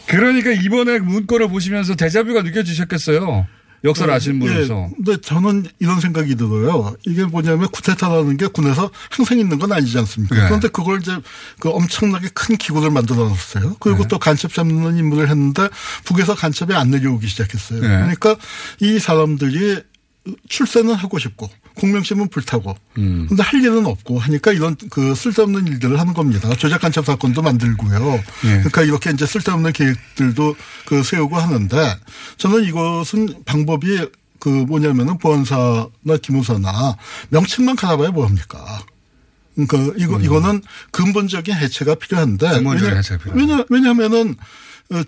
그러니까 0.08 0.50
이번에 0.52 0.98
문건을 0.98 1.48
보시면서 1.48 1.94
대자뷰가 1.94 2.42
느껴지셨겠어요. 2.42 3.46
역사를 3.84 4.12
아시는 4.12 4.40
분으로서. 4.40 4.88
예, 4.90 4.94
근데 4.96 5.20
저는 5.20 5.66
이런 5.78 6.00
생각이 6.00 6.34
들어요. 6.34 6.96
이게 7.06 7.24
뭐냐면 7.24 7.68
구테타라는 7.68 8.36
게 8.36 8.46
군에서 8.46 8.90
항상 9.10 9.38
있는 9.38 9.58
건 9.58 9.72
아니지 9.72 9.96
않습니까? 9.98 10.34
네. 10.34 10.44
그런데 10.46 10.68
그걸 10.68 11.00
이제 11.00 11.16
그 11.60 11.68
엄청나게 11.70 12.28
큰 12.34 12.56
기구를 12.56 12.90
만들어 12.90 13.28
놨어요. 13.28 13.76
그리고 13.78 14.02
네. 14.02 14.08
또 14.08 14.18
간첩 14.18 14.52
잡는 14.52 14.96
임무를 14.96 15.28
했는데 15.28 15.68
북에서 16.04 16.34
간첩이 16.34 16.74
안 16.74 16.90
내려오기 16.90 17.26
시작했어요. 17.28 17.80
네. 17.80 17.88
그러니까 17.88 18.36
이 18.80 18.98
사람들이 18.98 19.82
출세는 20.48 20.94
하고 20.94 21.18
싶고 21.18 21.48
공명심은 21.76 22.28
불타고 22.28 22.74
음. 22.98 23.26
근데 23.28 23.42
할 23.42 23.60
일은 23.62 23.86
없고 23.86 24.18
하니까 24.18 24.52
이런 24.52 24.76
그 24.90 25.14
쓸데없는 25.14 25.66
일들을 25.66 25.98
하는 26.00 26.14
겁니다. 26.14 26.48
조작 26.56 26.80
간첩 26.80 27.04
사건도 27.04 27.42
만들고요. 27.42 28.14
예. 28.44 28.48
그러니까 28.48 28.82
이렇게 28.82 29.10
이제 29.10 29.26
쓸데없는 29.26 29.72
계획들도 29.72 30.56
그 30.86 31.02
세우고 31.02 31.36
하는데 31.36 31.96
저는 32.38 32.64
이것은 32.64 33.44
방법이 33.44 34.08
그 34.40 34.48
뭐냐면은 34.48 35.18
보안사나 35.18 36.16
기무사나 36.22 36.96
명칭만 37.30 37.76
갈아봐야 37.76 38.10
뭐합니까? 38.10 38.82
그러니까 39.54 39.94
이거 39.98 40.20
이거는 40.20 40.62
근본적인 40.92 41.54
해체가 41.54 41.94
필요한데 41.96 42.46
음. 42.46 42.54
근본적인 42.56 42.88
왜냐- 42.90 42.96
해체가 42.98 43.22
필요하다. 43.24 43.42
왜냐 43.42 43.64
왜냐하면은 43.70 44.30
어, 44.32 44.36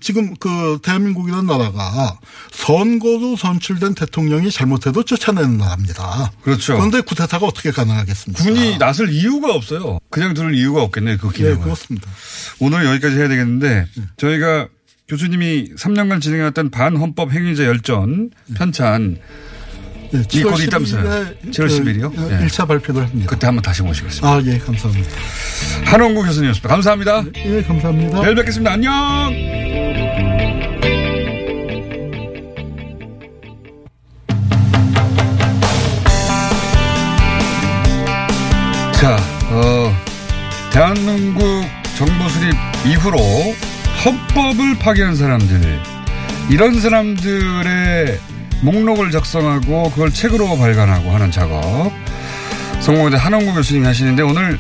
지금 0.01 0.35
그 0.37 0.79
대한민국이라는 0.83 1.47
나라가 1.47 2.19
선거로 2.51 3.37
선출된 3.37 3.95
대통령이 3.95 4.51
잘못해도 4.51 5.05
쫓아내는 5.05 5.59
나라입니다. 5.59 6.33
그렇죠. 6.43 6.75
그런데 6.77 7.01
구테타가 7.01 7.47
어떻게 7.47 7.71
가능하겠습니까? 7.71 8.43
군이 8.43 8.79
나설 8.79 9.11
이유가 9.11 9.53
없어요. 9.55 9.99
그냥 10.11 10.35
들을 10.35 10.55
이유가 10.55 10.83
없겠네요. 10.83 11.19
그 11.19 11.29
예, 11.29 11.37
기능은. 11.39 11.61
그렇습니다. 11.61 12.09
오늘 12.61 12.85
여기까지 12.87 13.17
해야 13.17 13.29
되겠는데 13.29 13.87
저희가 14.17 14.69
교수님이 15.09 15.71
3년간 15.77 16.21
진행했던 16.21 16.71
반헌법 16.71 17.33
행위자 17.33 17.65
열전 17.65 18.31
편찬 18.57 19.19
예, 20.15 20.23
이곧 20.33 20.61
있다면서요. 20.63 21.05
7월 21.51 21.67
10일 21.69 21.99
이요? 21.99 22.13
예. 22.17 22.47
1차 22.47 22.67
발표를 22.67 23.07
합니다. 23.07 23.27
그때 23.29 23.47
한번 23.47 23.63
다시 23.63 23.83
모시겠습니다. 23.83 24.27
아, 24.29 24.43
예, 24.45 24.59
감사합니다. 24.59 25.11
한원구 25.85 26.23
교수님이었습니다. 26.25 26.69
감사합니다. 26.69 27.25
예, 27.37 27.63
감사합니다. 27.63 28.23
내일 28.23 28.35
뵙겠습니다. 28.35 28.73
안녕. 28.73 29.68
자, 39.01 39.17
어, 39.51 39.95
대한민국 40.73 41.45
정부 41.97 42.29
수립 42.29 42.53
이후로 42.85 43.19
헌법을 44.05 44.79
파기한 44.81 45.15
사람들, 45.15 45.81
이런 46.51 46.81
사람들의 46.81 48.19
목록을 48.63 49.13
작성하고 49.13 49.91
그걸 49.91 50.11
책으로 50.13 50.59
발간하고 50.59 51.11
하는 51.11 51.31
작업. 51.31 51.93
성공회대 52.81 53.17
한원구 53.17 53.55
교수님이 53.55 53.87
하시는데 53.87 54.23
오늘 54.23 54.59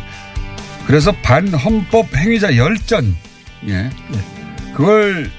그래서 0.86 1.10
반헌법 1.22 2.14
행위자 2.14 2.56
열전, 2.56 3.16
예. 3.68 3.90
그걸 4.74 5.30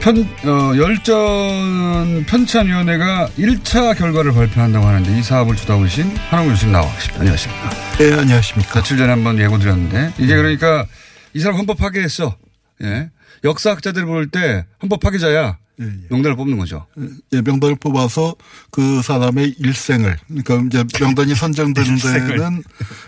편, 0.00 0.22
어, 0.44 0.76
열전 0.76 2.24
편찬위원회가 2.26 3.28
1차 3.36 3.96
결과를 3.98 4.32
발표한다고 4.32 4.86
하는데 4.86 5.18
이 5.18 5.22
사업을 5.22 5.56
주도하신 5.56 6.16
한원구 6.30 6.52
교수님 6.52 6.72
나와 6.72 6.90
계십니다. 6.94 7.20
안녕하십니까. 7.20 7.70
예, 8.00 8.12
안녕하십니까. 8.12 8.74
며칠 8.74 8.96
전에 8.96 9.10
한번 9.10 9.38
예고 9.38 9.58
드렸는데 9.58 10.12
이게 10.18 10.36
그러니까 10.36 10.86
이 11.34 11.40
사람 11.40 11.58
헌법 11.58 11.78
파괴했어. 11.78 12.36
예. 12.84 13.10
역사학자들이 13.44 14.04
볼때 14.04 14.64
헌법 14.82 15.00
파기자야. 15.00 15.58
예, 15.80 15.84
예. 15.84 15.90
명단을 16.10 16.36
뽑는 16.36 16.58
거죠. 16.58 16.86
예, 17.32 17.40
명단을 17.40 17.76
뽑아서 17.76 18.34
그 18.70 19.00
사람의 19.02 19.54
일생을 19.58 20.16
그러니까 20.26 20.82
이제 20.82 20.84
명단이 21.00 21.34
선정되는 21.34 21.96
데는 21.98 22.62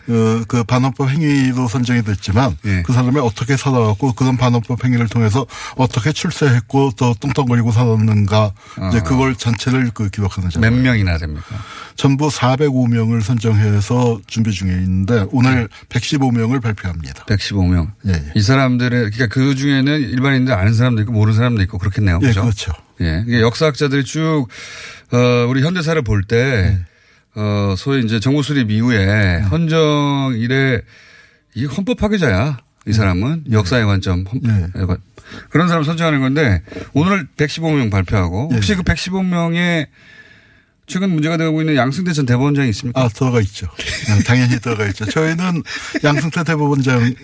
어, 0.09 0.45
그 0.47 0.65
반헌법 0.65 1.11
행위로 1.11 1.69
선정이 1.69 2.03
됐지만 2.03 2.57
예. 2.67 2.83
그 2.83 2.93
사람이 2.93 3.19
어떻게 3.19 3.57
살아왔고 3.57 4.13
그런 4.15 4.37
반헌법 4.37 4.85
행위를 4.85 5.09
통해서 5.09 5.47
어떻게 5.77 6.13
출세했고 6.13 6.93
또 6.97 7.15
뚱뚱거리고 7.21 7.73
살았는가 7.73 8.53
이제 8.89 9.01
그걸 9.01 9.35
전체를 9.35 9.91
그 9.93 10.09
기록하는 10.11 10.49
몇 10.49 10.61
자료. 10.61 10.77
명이나 10.77 11.19
됩니까? 11.19 11.57
전부 11.97 12.29
405명을 12.29 13.21
선정해서 13.23 14.21
준비 14.27 14.53
중에 14.53 14.73
있는데 14.73 15.27
오늘 15.33 15.69
115명을 15.89 16.63
발표합니다. 16.63 17.25
115명. 17.27 17.91
예, 18.07 18.13
예. 18.13 18.33
이 18.35 18.41
사람들의 18.41 19.11
그러니까 19.11 19.27
그 19.27 19.55
중에는 19.55 20.01
일반인들 20.01 20.55
아는 20.55 20.73
사람도 20.73 21.03
있고 21.03 21.13
모르는 21.13 21.37
사람도 21.37 21.63
있고 21.63 21.79
그렇겠네요. 21.79 22.21
예, 22.23 22.29
그죠? 22.29 22.43
그렇죠. 22.65 22.73
예. 23.01 23.25
이게 23.27 23.41
역사학자들이 23.41 24.05
쭉, 24.05 24.47
어, 25.13 25.47
우리 25.49 25.63
현대사를 25.63 26.01
볼 26.03 26.23
때, 26.25 26.79
어, 27.35 27.75
소위 27.77 28.05
이제 28.05 28.21
정부 28.21 28.43
수립 28.43 28.71
이후에 28.71 29.41
헌정 29.51 30.35
이래 30.37 30.81
이 31.55 31.65
헌법 31.65 31.99
파기자야. 31.99 32.59
이 32.87 32.93
사람은 32.93 33.45
역사의 33.53 33.85
관점. 33.87 34.25
헌- 34.27 34.41
예. 34.45 34.85
관- 34.87 34.99
그런 35.51 35.69
사람 35.69 35.85
선정하는 35.85 36.21
건데 36.21 36.63
오늘 36.93 37.27
115명 37.37 37.91
발표하고 37.91 38.51
혹시 38.53 38.73
예. 38.73 38.77
그 38.77 38.83
115명의 38.83 39.87
최근 40.91 41.11
문제가 41.11 41.37
되고 41.37 41.61
있는 41.63 41.77
양승태 41.77 42.13
전 42.13 42.27
대법원장이 42.27 42.69
있습니까? 42.71 43.01
아, 43.01 43.09
들어가 43.09 43.41
있죠. 43.43 43.69
네, 44.09 44.23
당연히 44.25 44.59
들어가 44.59 44.87
있죠. 44.89 45.05
저희는 45.07 45.63
양승태 46.03 46.43
대법원장을 46.43 47.15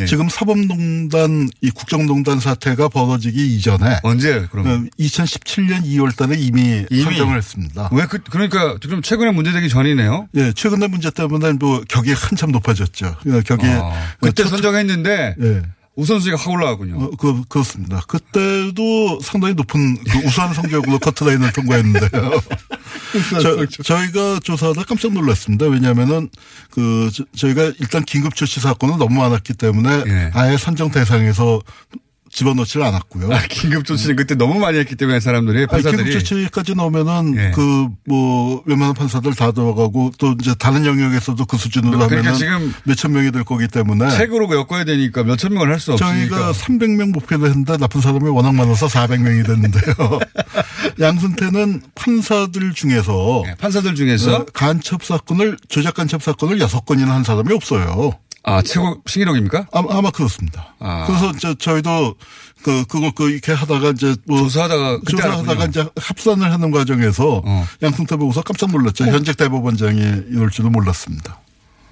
예. 0.00 0.04
지금 0.06 0.28
사법농단, 0.30 1.48
이 1.60 1.70
국정농단 1.70 2.40
사태가 2.40 2.88
벌어지기 2.88 3.54
이전에 3.56 3.98
언제 4.02 4.46
그러면? 4.50 4.88
2017년 4.98 5.84
2월 5.84 6.16
달에 6.16 6.36
이미, 6.38 6.86
이미? 6.90 7.02
선정을 7.04 7.36
했습니다. 7.36 7.90
왜 7.92 8.06
그, 8.06 8.18
그러니까 8.30 8.76
지금 8.80 9.02
최근에 9.02 9.30
문제되기 9.32 9.68
전이네요. 9.68 10.28
예, 10.36 10.52
최근의 10.52 10.88
문제 10.88 11.10
때문에 11.10 11.52
뭐 11.52 11.82
격이 11.88 12.12
한참 12.14 12.50
높아졌죠. 12.50 13.14
예, 13.26 13.42
격이. 13.42 13.66
아, 13.66 13.92
그때 14.20 14.42
첫- 14.44 14.48
선정했는데 14.48 15.36
예. 15.42 15.62
우선순위가 15.96 16.40
확 16.40 16.50
올라가군요. 16.50 17.02
어, 17.02 17.10
그, 17.18 17.42
그렇습니다. 17.48 18.00
그때도 18.06 19.20
상당히 19.22 19.54
높은 19.54 19.96
그 20.04 20.18
우수한 20.18 20.52
성적으로 20.54 20.98
커트라인을 20.98 21.52
통과했는데요. 21.52 22.30
저, 23.42 23.66
저희가 23.82 24.40
조사하다 24.40 24.84
깜짝 24.84 25.12
놀랐습니다. 25.12 25.66
왜냐하면은 25.66 26.28
그 26.70 27.10
저- 27.14 27.24
저희가 27.34 27.72
일단 27.80 28.04
긴급 28.04 28.34
조치 28.34 28.60
사건은 28.60 28.98
너무 28.98 29.18
많았기 29.20 29.54
때문에 29.54 30.02
예. 30.06 30.30
아예 30.34 30.56
선정 30.58 30.90
대상에서 30.90 31.60
집어넣지를 32.36 32.84
않았고요. 32.86 33.32
아, 33.32 33.40
긴급 33.48 33.86
조치는 33.86 34.14
그때 34.14 34.34
너무 34.34 34.60
많이 34.60 34.78
했기 34.78 34.94
때문에 34.94 35.20
사람들이 35.20 35.66
판사들이 35.66 36.04
긴급 36.04 36.20
조치까지 36.20 36.74
넣으면은 36.74 37.34
예. 37.38 37.50
그뭐 37.52 38.62
웬만한 38.66 38.94
판사들 38.94 39.34
다 39.34 39.52
들어가고 39.52 40.12
또 40.18 40.36
이제 40.40 40.54
다른 40.58 40.84
영역에서도 40.84 41.42
그 41.46 41.56
수준으로 41.56 41.96
그러니까 42.06 42.34
지금 42.34 42.74
몇천 42.84 43.12
명이 43.12 43.32
될 43.32 43.42
거기 43.42 43.66
때문에 43.68 44.10
책으로 44.10 44.48
엮어야 44.54 44.84
되니까 44.84 45.24
몇천 45.24 45.54
명을 45.54 45.72
할 45.72 45.80
수 45.80 45.92
없으니까. 45.92 46.36
저희가 46.36 46.52
300명 46.52 47.12
목표로 47.12 47.46
했는데 47.46 47.76
나쁜 47.78 48.00
사람이 48.00 48.28
워낙 48.28 48.54
많아서 48.54 48.86
400명이 48.86 49.46
됐는데요. 49.46 50.20
양승태는 51.00 51.82
판사들 51.94 52.72
중에서 52.74 53.44
예, 53.46 53.54
판사들 53.54 53.94
중에서 53.94 54.36
어, 54.36 54.46
간첩 54.52 55.04
사건을 55.04 55.56
조작 55.68 55.94
간첩 55.94 56.22
사건을 56.22 56.60
여섯 56.60 56.84
건이나 56.84 57.14
한 57.14 57.24
사람이 57.24 57.52
없어요. 57.54 58.12
아 58.46 58.62
최고 58.62 59.02
신기록입니까? 59.06 59.66
아마, 59.72 59.98
아마 59.98 60.10
그렇습니다. 60.10 60.74
아. 60.78 61.04
그래서 61.06 61.32
저 61.38 61.54
저희도 61.54 62.14
그 62.62 62.84
그걸 62.86 63.10
그 63.14 63.28
이렇게 63.30 63.52
하다가 63.52 63.90
이제 63.90 64.14
뭐 64.24 64.38
조사하다가 64.38 65.00
조사하다가. 65.08 65.64
이제 65.66 65.84
합산을 65.96 66.52
하는 66.52 66.70
과정에서 66.70 67.42
어. 67.44 67.66
양승태 67.82 68.16
보고서 68.16 68.42
깜짝 68.42 68.70
놀랐죠. 68.70 69.04
현직 69.06 69.36
대법원장이 69.36 70.00
이럴 70.30 70.50
줄은 70.50 70.70
몰랐습니다. 70.72 71.40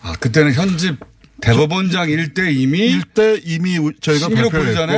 아 0.02 0.12
그때는 0.20 0.54
현직 0.54 0.96
대법원장 1.40 2.08
일때 2.08 2.52
이미 2.52 2.78
일대 2.78 3.40
이미 3.44 3.76
우- 3.78 3.92
저희가? 4.00 4.28
발표했고, 4.28 4.92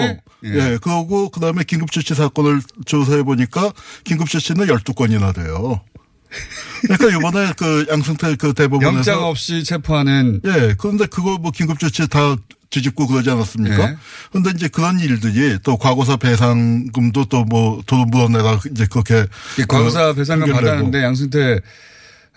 예. 0.44 0.50
예, 0.72 0.78
그러고 0.82 1.30
그 1.30 1.40
다음에 1.40 1.64
긴급조치 1.64 2.14
사건을 2.14 2.60
조사해 2.84 3.22
보니까 3.22 3.72
긴급조치는 4.04 4.66
12건이나 4.66 5.34
돼요. 5.34 5.80
그러니까 6.82 7.18
이번에 7.18 7.52
그 7.56 7.86
양승태 7.90 8.36
그 8.36 8.52
대법원에서 8.52 8.96
영장 8.96 9.24
없이 9.24 9.64
체포하는 9.64 10.40
예, 10.44 10.74
그런데 10.78 11.06
그거 11.06 11.38
뭐 11.38 11.50
긴급조치 11.50 12.08
다 12.08 12.36
뒤집고 12.70 13.06
그러지 13.06 13.30
않았습니까? 13.30 13.90
예. 13.90 13.96
그런데 14.30 14.50
이제 14.54 14.68
그런 14.68 14.98
일들이 15.00 15.58
또 15.62 15.76
과거사 15.78 16.16
배상금도 16.16 17.24
또 17.26 17.44
뭐 17.44 17.80
돈 17.86 18.06
물어내라 18.10 18.58
이제 18.70 18.86
그렇게 18.90 19.26
이 19.58 19.64
과거사 19.66 20.08
그 20.08 20.14
배상금. 20.16 20.52
받았는데 20.52 21.02
양승태 21.02 21.60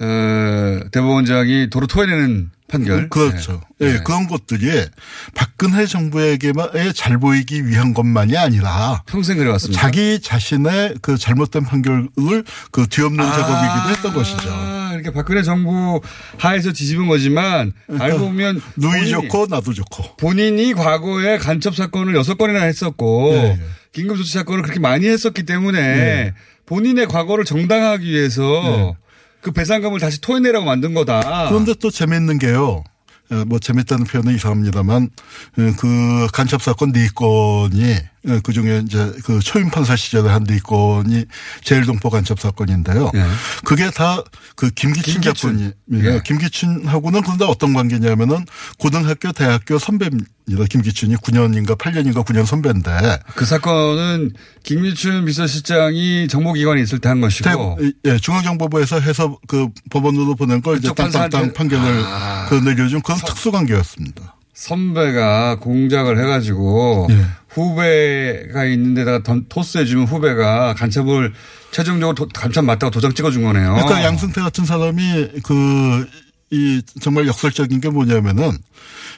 어, 0.02 0.80
대법원장이 0.92 1.70
도로 1.70 1.88
토해내는 1.88 2.52
판결. 2.70 3.10
그렇죠. 3.10 3.62
예. 3.82 3.88
예, 3.88 4.00
그런 4.06 4.28
것들이 4.28 4.86
박근혜 5.34 5.86
정부에게만 5.86 6.70
잘 6.94 7.18
보이기 7.18 7.68
위한 7.68 7.94
것만이 7.94 8.38
아니라 8.38 9.04
평생 9.06 9.38
그래왔습니다. 9.38 9.82
자기 9.82 10.22
자신의 10.22 10.96
그 11.02 11.18
잘못된 11.18 11.64
판결을 11.66 12.44
그 12.72 12.88
뒤엎는 12.88 13.26
작업이기도 13.26 13.90
했던 13.90 14.14
것이죠. 14.14 14.50
아, 14.52 14.92
이렇게 14.94 15.12
박근혜 15.12 15.42
정부 15.44 16.02
하에서 16.38 16.72
뒤집은 16.72 17.08
거지만 17.08 17.74
알고 18.00 18.20
보면 18.20 18.62
누이 18.78 19.10
좋고 19.10 19.48
나도 19.50 19.74
좋고. 19.74 20.18
본인이 20.18 20.74
과거에 20.74 21.38
간첩 21.38 21.76
사건을 21.76 22.16
여섯 22.16 22.38
건이나 22.38 22.62
했었고 22.64 23.32
예, 23.34 23.38
예. 23.38 23.60
긴급조치 23.92 24.32
사건을 24.34 24.62
그렇게 24.62 24.80
많이 24.80 25.08
했었기 25.08 25.44
때문에 25.44 25.80
예. 25.80 26.34
본인의 26.68 27.08
과거를 27.08 27.46
정당하기 27.46 28.08
위해서 28.08 28.96
그 29.42 29.52
배상금을 29.52 30.00
다시 30.00 30.22
토해내라고 30.22 30.66
만든 30.66 30.94
거다. 30.94 31.48
그런데 31.50 31.74
또 31.80 31.90
재밌는 31.90 32.40
게요. 32.40 32.84
어, 33.32 33.46
뭐 33.46 33.60
재밌다는 33.60 34.06
표현은 34.06 34.34
이상합니다만 34.36 35.04
어, 35.04 35.74
그 35.78 36.28
간첩 36.34 36.64
사건 36.64 36.92
네 36.92 37.08
건이 37.14 37.94
어, 37.94 38.19
그 38.44 38.52
중에 38.54 38.82
이제 38.86 39.12
그 39.24 39.40
초임 39.40 39.70
판사 39.70 39.96
시절에 39.96 40.30
한네 40.30 40.60
건이 40.60 41.26
제일동포 41.64 42.10
간첩 42.10 42.40
사건인데요. 42.40 43.12
예. 43.16 43.24
그게 43.64 43.90
다 43.92 44.24
그 44.56 44.70
김기춘 44.72 45.22
김기춘. 45.22 45.74
작품입니다. 45.88 46.16
예. 46.16 46.22
김기춘하고는 46.26 47.22
그런데 47.22 47.46
어떤 47.46 47.74
관계냐면은 47.74 48.46
고등학교 48.78 49.32
대학교 49.32 49.80
선배입니다. 49.80 50.28
김기춘이 50.70 51.16
9년인가 51.16 51.78
8년인가 51.78 52.26
9년 52.26 52.46
선배인데 52.46 53.20
그 53.36 53.46
사건은 53.46 54.32
김미춘 54.64 55.24
비서실장이 55.26 56.28
정보기관에 56.28 56.82
있을 56.82 57.00
때 57.00 57.08
한 57.10 57.22
것이고 57.22 57.78
대- 57.80 57.92
예, 58.12 58.18
중앙정보부에서 58.18 59.00
해서 59.00 59.38
그 59.48 59.70
법원으로 59.92 60.36
보낸 60.36 60.62
걸 60.62 60.78
이제 60.80 60.92
땅땅땅 60.94 61.54
판결을 61.54 62.04
아. 62.06 62.48
그 62.50 62.56
내려준 62.56 63.02
그런 63.02 63.18
특수 63.26 63.52
관계였습니다. 63.52 64.36
선배가 64.60 65.56
공작을 65.60 66.20
해가지고 66.20 67.08
예. 67.12 67.26
후배가 67.48 68.66
있는 68.66 68.94
데다가 68.94 69.24
던- 69.24 69.46
토스해주면 69.48 70.06
후배가 70.06 70.74
간첩을 70.76 71.32
최종적으로 71.72 72.14
도- 72.14 72.28
간첩 72.34 72.66
맞다고 72.66 72.92
도장 72.92 73.14
찍어준 73.14 73.42
거네요. 73.42 73.72
그러니까 73.76 74.04
양승태 74.04 74.42
같은 74.42 74.66
사람이 74.66 75.30
그, 75.44 76.08
이 76.52 76.82
정말 77.00 77.26
역설적인 77.28 77.80
게 77.80 77.90
뭐냐면은 77.90 78.52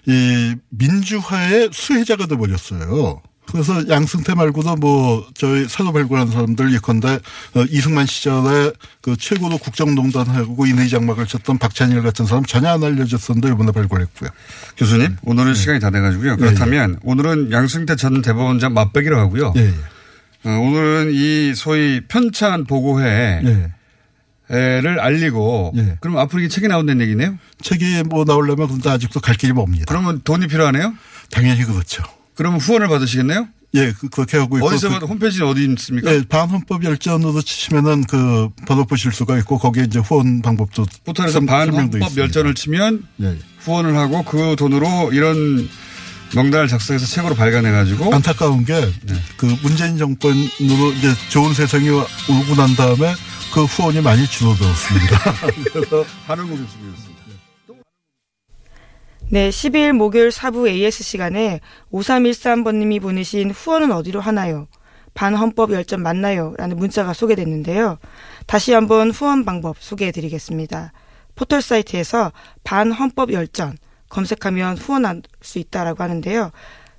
이 0.05 0.53
민주화의 0.69 1.69
수혜자가 1.73 2.27
돼 2.27 2.35
버렸어요. 2.37 3.21
그래서 3.51 3.87
양승태 3.89 4.33
말고도 4.33 4.75
뭐 4.77 5.27
저희 5.33 5.67
발굴한 5.67 6.31
사람들 6.31 6.73
예컨대 6.73 7.19
어, 7.55 7.63
이승만 7.69 8.05
시절에 8.05 8.71
그 9.01 9.17
최고로 9.17 9.57
국정농단하고 9.57 10.65
인의 10.65 10.89
장막을 10.89 11.25
쳤던 11.27 11.57
박찬일 11.57 12.01
같은 12.01 12.25
사람 12.25 12.45
전혀 12.45 12.69
안 12.69 12.83
알려졌었는데 12.83 13.49
이번에 13.49 13.71
발굴했고요. 13.71 14.29
교수님 14.77 15.17
오늘은 15.23 15.53
시간이 15.53 15.79
다 15.79 15.89
돼가지고요. 15.89 16.37
그렇다면 16.37 16.99
오늘은 17.03 17.51
양승태 17.51 17.95
전 17.95 18.21
대법원장 18.21 18.73
맞배기로 18.73 19.17
하고요. 19.19 19.53
예, 19.57 19.61
예. 19.61 19.73
어, 20.49 20.59
오늘은 20.59 21.11
이 21.13 21.53
소위 21.53 22.01
편찬 22.07 22.65
보고회를 22.65 23.71
예. 24.49 25.01
알리고 25.01 25.73
예. 25.75 25.97
그럼 25.99 26.17
앞으로 26.17 26.39
이게 26.39 26.47
책이 26.47 26.67
나온다는 26.67 27.01
얘기네요. 27.01 27.37
책이 27.61 28.03
뭐 28.03 28.23
나오려면 28.25 28.67
근데 28.67 28.89
아직도 28.89 29.19
갈 29.19 29.35
길이 29.35 29.51
멉니다. 29.53 29.85
그러면 29.87 30.21
돈이 30.23 30.47
필요하네요. 30.47 30.93
당연히 31.31 31.63
그렇죠. 31.63 32.03
그러면 32.41 32.59
후원을 32.59 32.87
받으시겠네요? 32.87 33.47
예, 33.75 33.91
그- 33.93 34.09
그렇게 34.09 34.35
하고 34.37 34.57
있고. 34.57 34.65
어디서 34.67 34.89
그- 34.89 34.99
받 34.99 35.03
홈페이지는 35.07 35.47
어디 35.47 35.63
있습니까? 35.63 36.11
예, 36.11 36.23
반헌법 36.27 36.83
열전으로 36.83 37.39
치시면은 37.43 38.03
그 38.05 38.49
번호 38.65 38.83
보실 38.85 39.11
수가 39.13 39.37
있고 39.37 39.59
거기에 39.59 39.83
이제 39.83 39.99
후원 39.99 40.41
방법도 40.41 40.87
포털에서 41.05 41.39
반헌법. 41.41 42.17
열전을 42.17 42.55
치면 42.55 43.03
예, 43.21 43.27
예. 43.27 43.37
후원을 43.59 43.95
하고 43.95 44.23
그 44.23 44.55
돈으로 44.57 45.11
이런 45.13 45.69
명단을 46.33 46.67
작성해서 46.67 47.05
책으로 47.05 47.35
발간해 47.35 47.69
가지고 47.71 48.11
안타까운 48.15 48.65
게그 48.65 48.91
네. 49.05 49.59
문재인 49.61 49.99
정권으로 49.99 50.93
이제 50.97 51.13
좋은 51.29 51.53
세상이 51.53 51.89
오고 51.89 52.55
난 52.57 52.73
다음에 52.75 53.13
그 53.53 53.65
후원이 53.65 54.01
많이 54.01 54.25
줄어들었습니다. 54.25 55.33
그래서 55.73 56.03
하는 56.25 56.47
공습이었습니다. 56.47 57.10
네, 59.33 59.47
12일 59.49 59.93
목요일 59.93 60.29
사부 60.29 60.67
AS 60.67 61.03
시간에 61.03 61.61
5313번님이 61.93 63.01
보내신 63.01 63.51
후원은 63.51 63.93
어디로 63.93 64.19
하나요? 64.19 64.67
반헌법 65.13 65.71
열전 65.71 66.03
맞나요? 66.03 66.53
라는 66.57 66.75
문자가 66.75 67.13
소개됐는데요. 67.13 67.97
다시 68.45 68.73
한번 68.73 69.09
후원 69.09 69.45
방법 69.45 69.77
소개해 69.79 70.11
드리겠습니다. 70.11 70.91
포털 71.35 71.61
사이트에서 71.61 72.33
반헌법 72.65 73.31
열전 73.31 73.77
검색하면 74.09 74.77
후원할 74.77 75.21
수 75.39 75.59
있다라고 75.59 76.03
하는데요. 76.03 76.51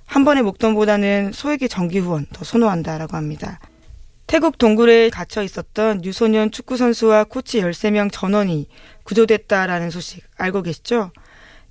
한 0.07 0.25
번의 0.25 0.41
목돈보다는 0.41 1.33
소액의 1.33 1.69
정기 1.69 1.99
후원 1.99 2.25
더 2.33 2.43
선호한다라고 2.43 3.15
합니다. 3.15 3.59
태국 4.25 4.57
동굴에 4.57 5.11
갇혀 5.11 5.43
있었던 5.43 6.03
유소년 6.03 6.49
축구 6.49 6.77
선수와 6.77 7.25
코치 7.25 7.61
13명 7.61 8.09
전원이 8.11 8.69
구조됐다라는 9.03 9.91
소식 9.91 10.23
알고 10.35 10.63
계시죠? 10.63 11.11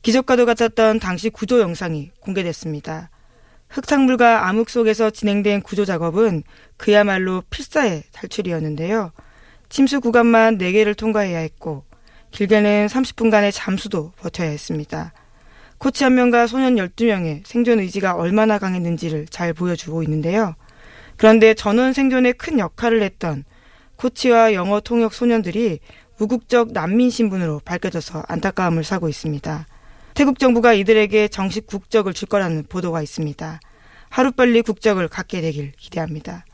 기적과도 0.02 0.46
같았던 0.46 0.98
당시 0.98 1.30
구조 1.30 1.60
영상이 1.60 2.10
공개됐습니다. 2.20 3.10
흙탕물과 3.68 4.48
암흑 4.48 4.68
속에서 4.68 5.10
진행된 5.10 5.62
구조 5.62 5.84
작업은 5.84 6.42
그야말로 6.76 7.42
필사의 7.48 8.02
탈출이었는데요. 8.12 9.12
침수 9.68 10.00
구간만 10.00 10.58
4개를 10.58 10.96
통과해야 10.96 11.38
했고 11.38 11.84
길게는 12.32 12.88
30분간의 12.88 13.52
잠수도 13.54 14.12
버텨야 14.18 14.48
했습니다. 14.48 15.12
코치 15.78 16.04
한 16.04 16.14
명과 16.14 16.46
소년 16.46 16.76
12명의 16.76 17.42
생존 17.46 17.78
의지가 17.78 18.14
얼마나 18.14 18.58
강했는지를 18.58 19.26
잘 19.28 19.52
보여주고 19.52 20.02
있는데요. 20.02 20.54
그런데 21.16 21.54
전원 21.54 21.92
생존에 21.92 22.32
큰 22.32 22.58
역할을 22.58 23.02
했던 23.02 23.44
코치와 23.96 24.52
영어 24.54 24.80
통역 24.80 25.14
소년들이 25.14 25.80
우국적 26.18 26.72
난민 26.72 27.10
신분으로 27.10 27.60
밝혀져서 27.64 28.24
안타까움을 28.28 28.84
사고 28.84 29.08
있습니다. 29.08 29.66
태국 30.14 30.38
정부가 30.38 30.72
이들에게 30.74 31.28
정식 31.28 31.66
국적을 31.66 32.12
줄 32.12 32.28
거라는 32.28 32.64
보도가 32.68 33.02
있습니다. 33.02 33.60
하루빨리 34.10 34.62
국적을 34.62 35.08
갖게 35.08 35.40
되길 35.40 35.72
기대합니다. 35.78 36.44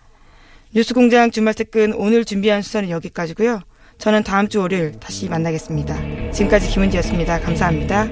뉴스공장 0.75 1.31
주말 1.31 1.55
특근 1.55 1.93
오늘 1.95 2.25
준비한 2.25 2.63
수사는 2.63 2.89
여기까지고요. 2.91 3.61
저는 3.99 4.23
다음 4.23 4.49
주 4.49 4.61
월요일 4.61 4.93
다시 5.01 5.29
만나겠습니다. 5.29 6.31
지금까지 6.31 6.69
김은지였습니다. 6.69 7.41
감사합니다. 7.41 8.09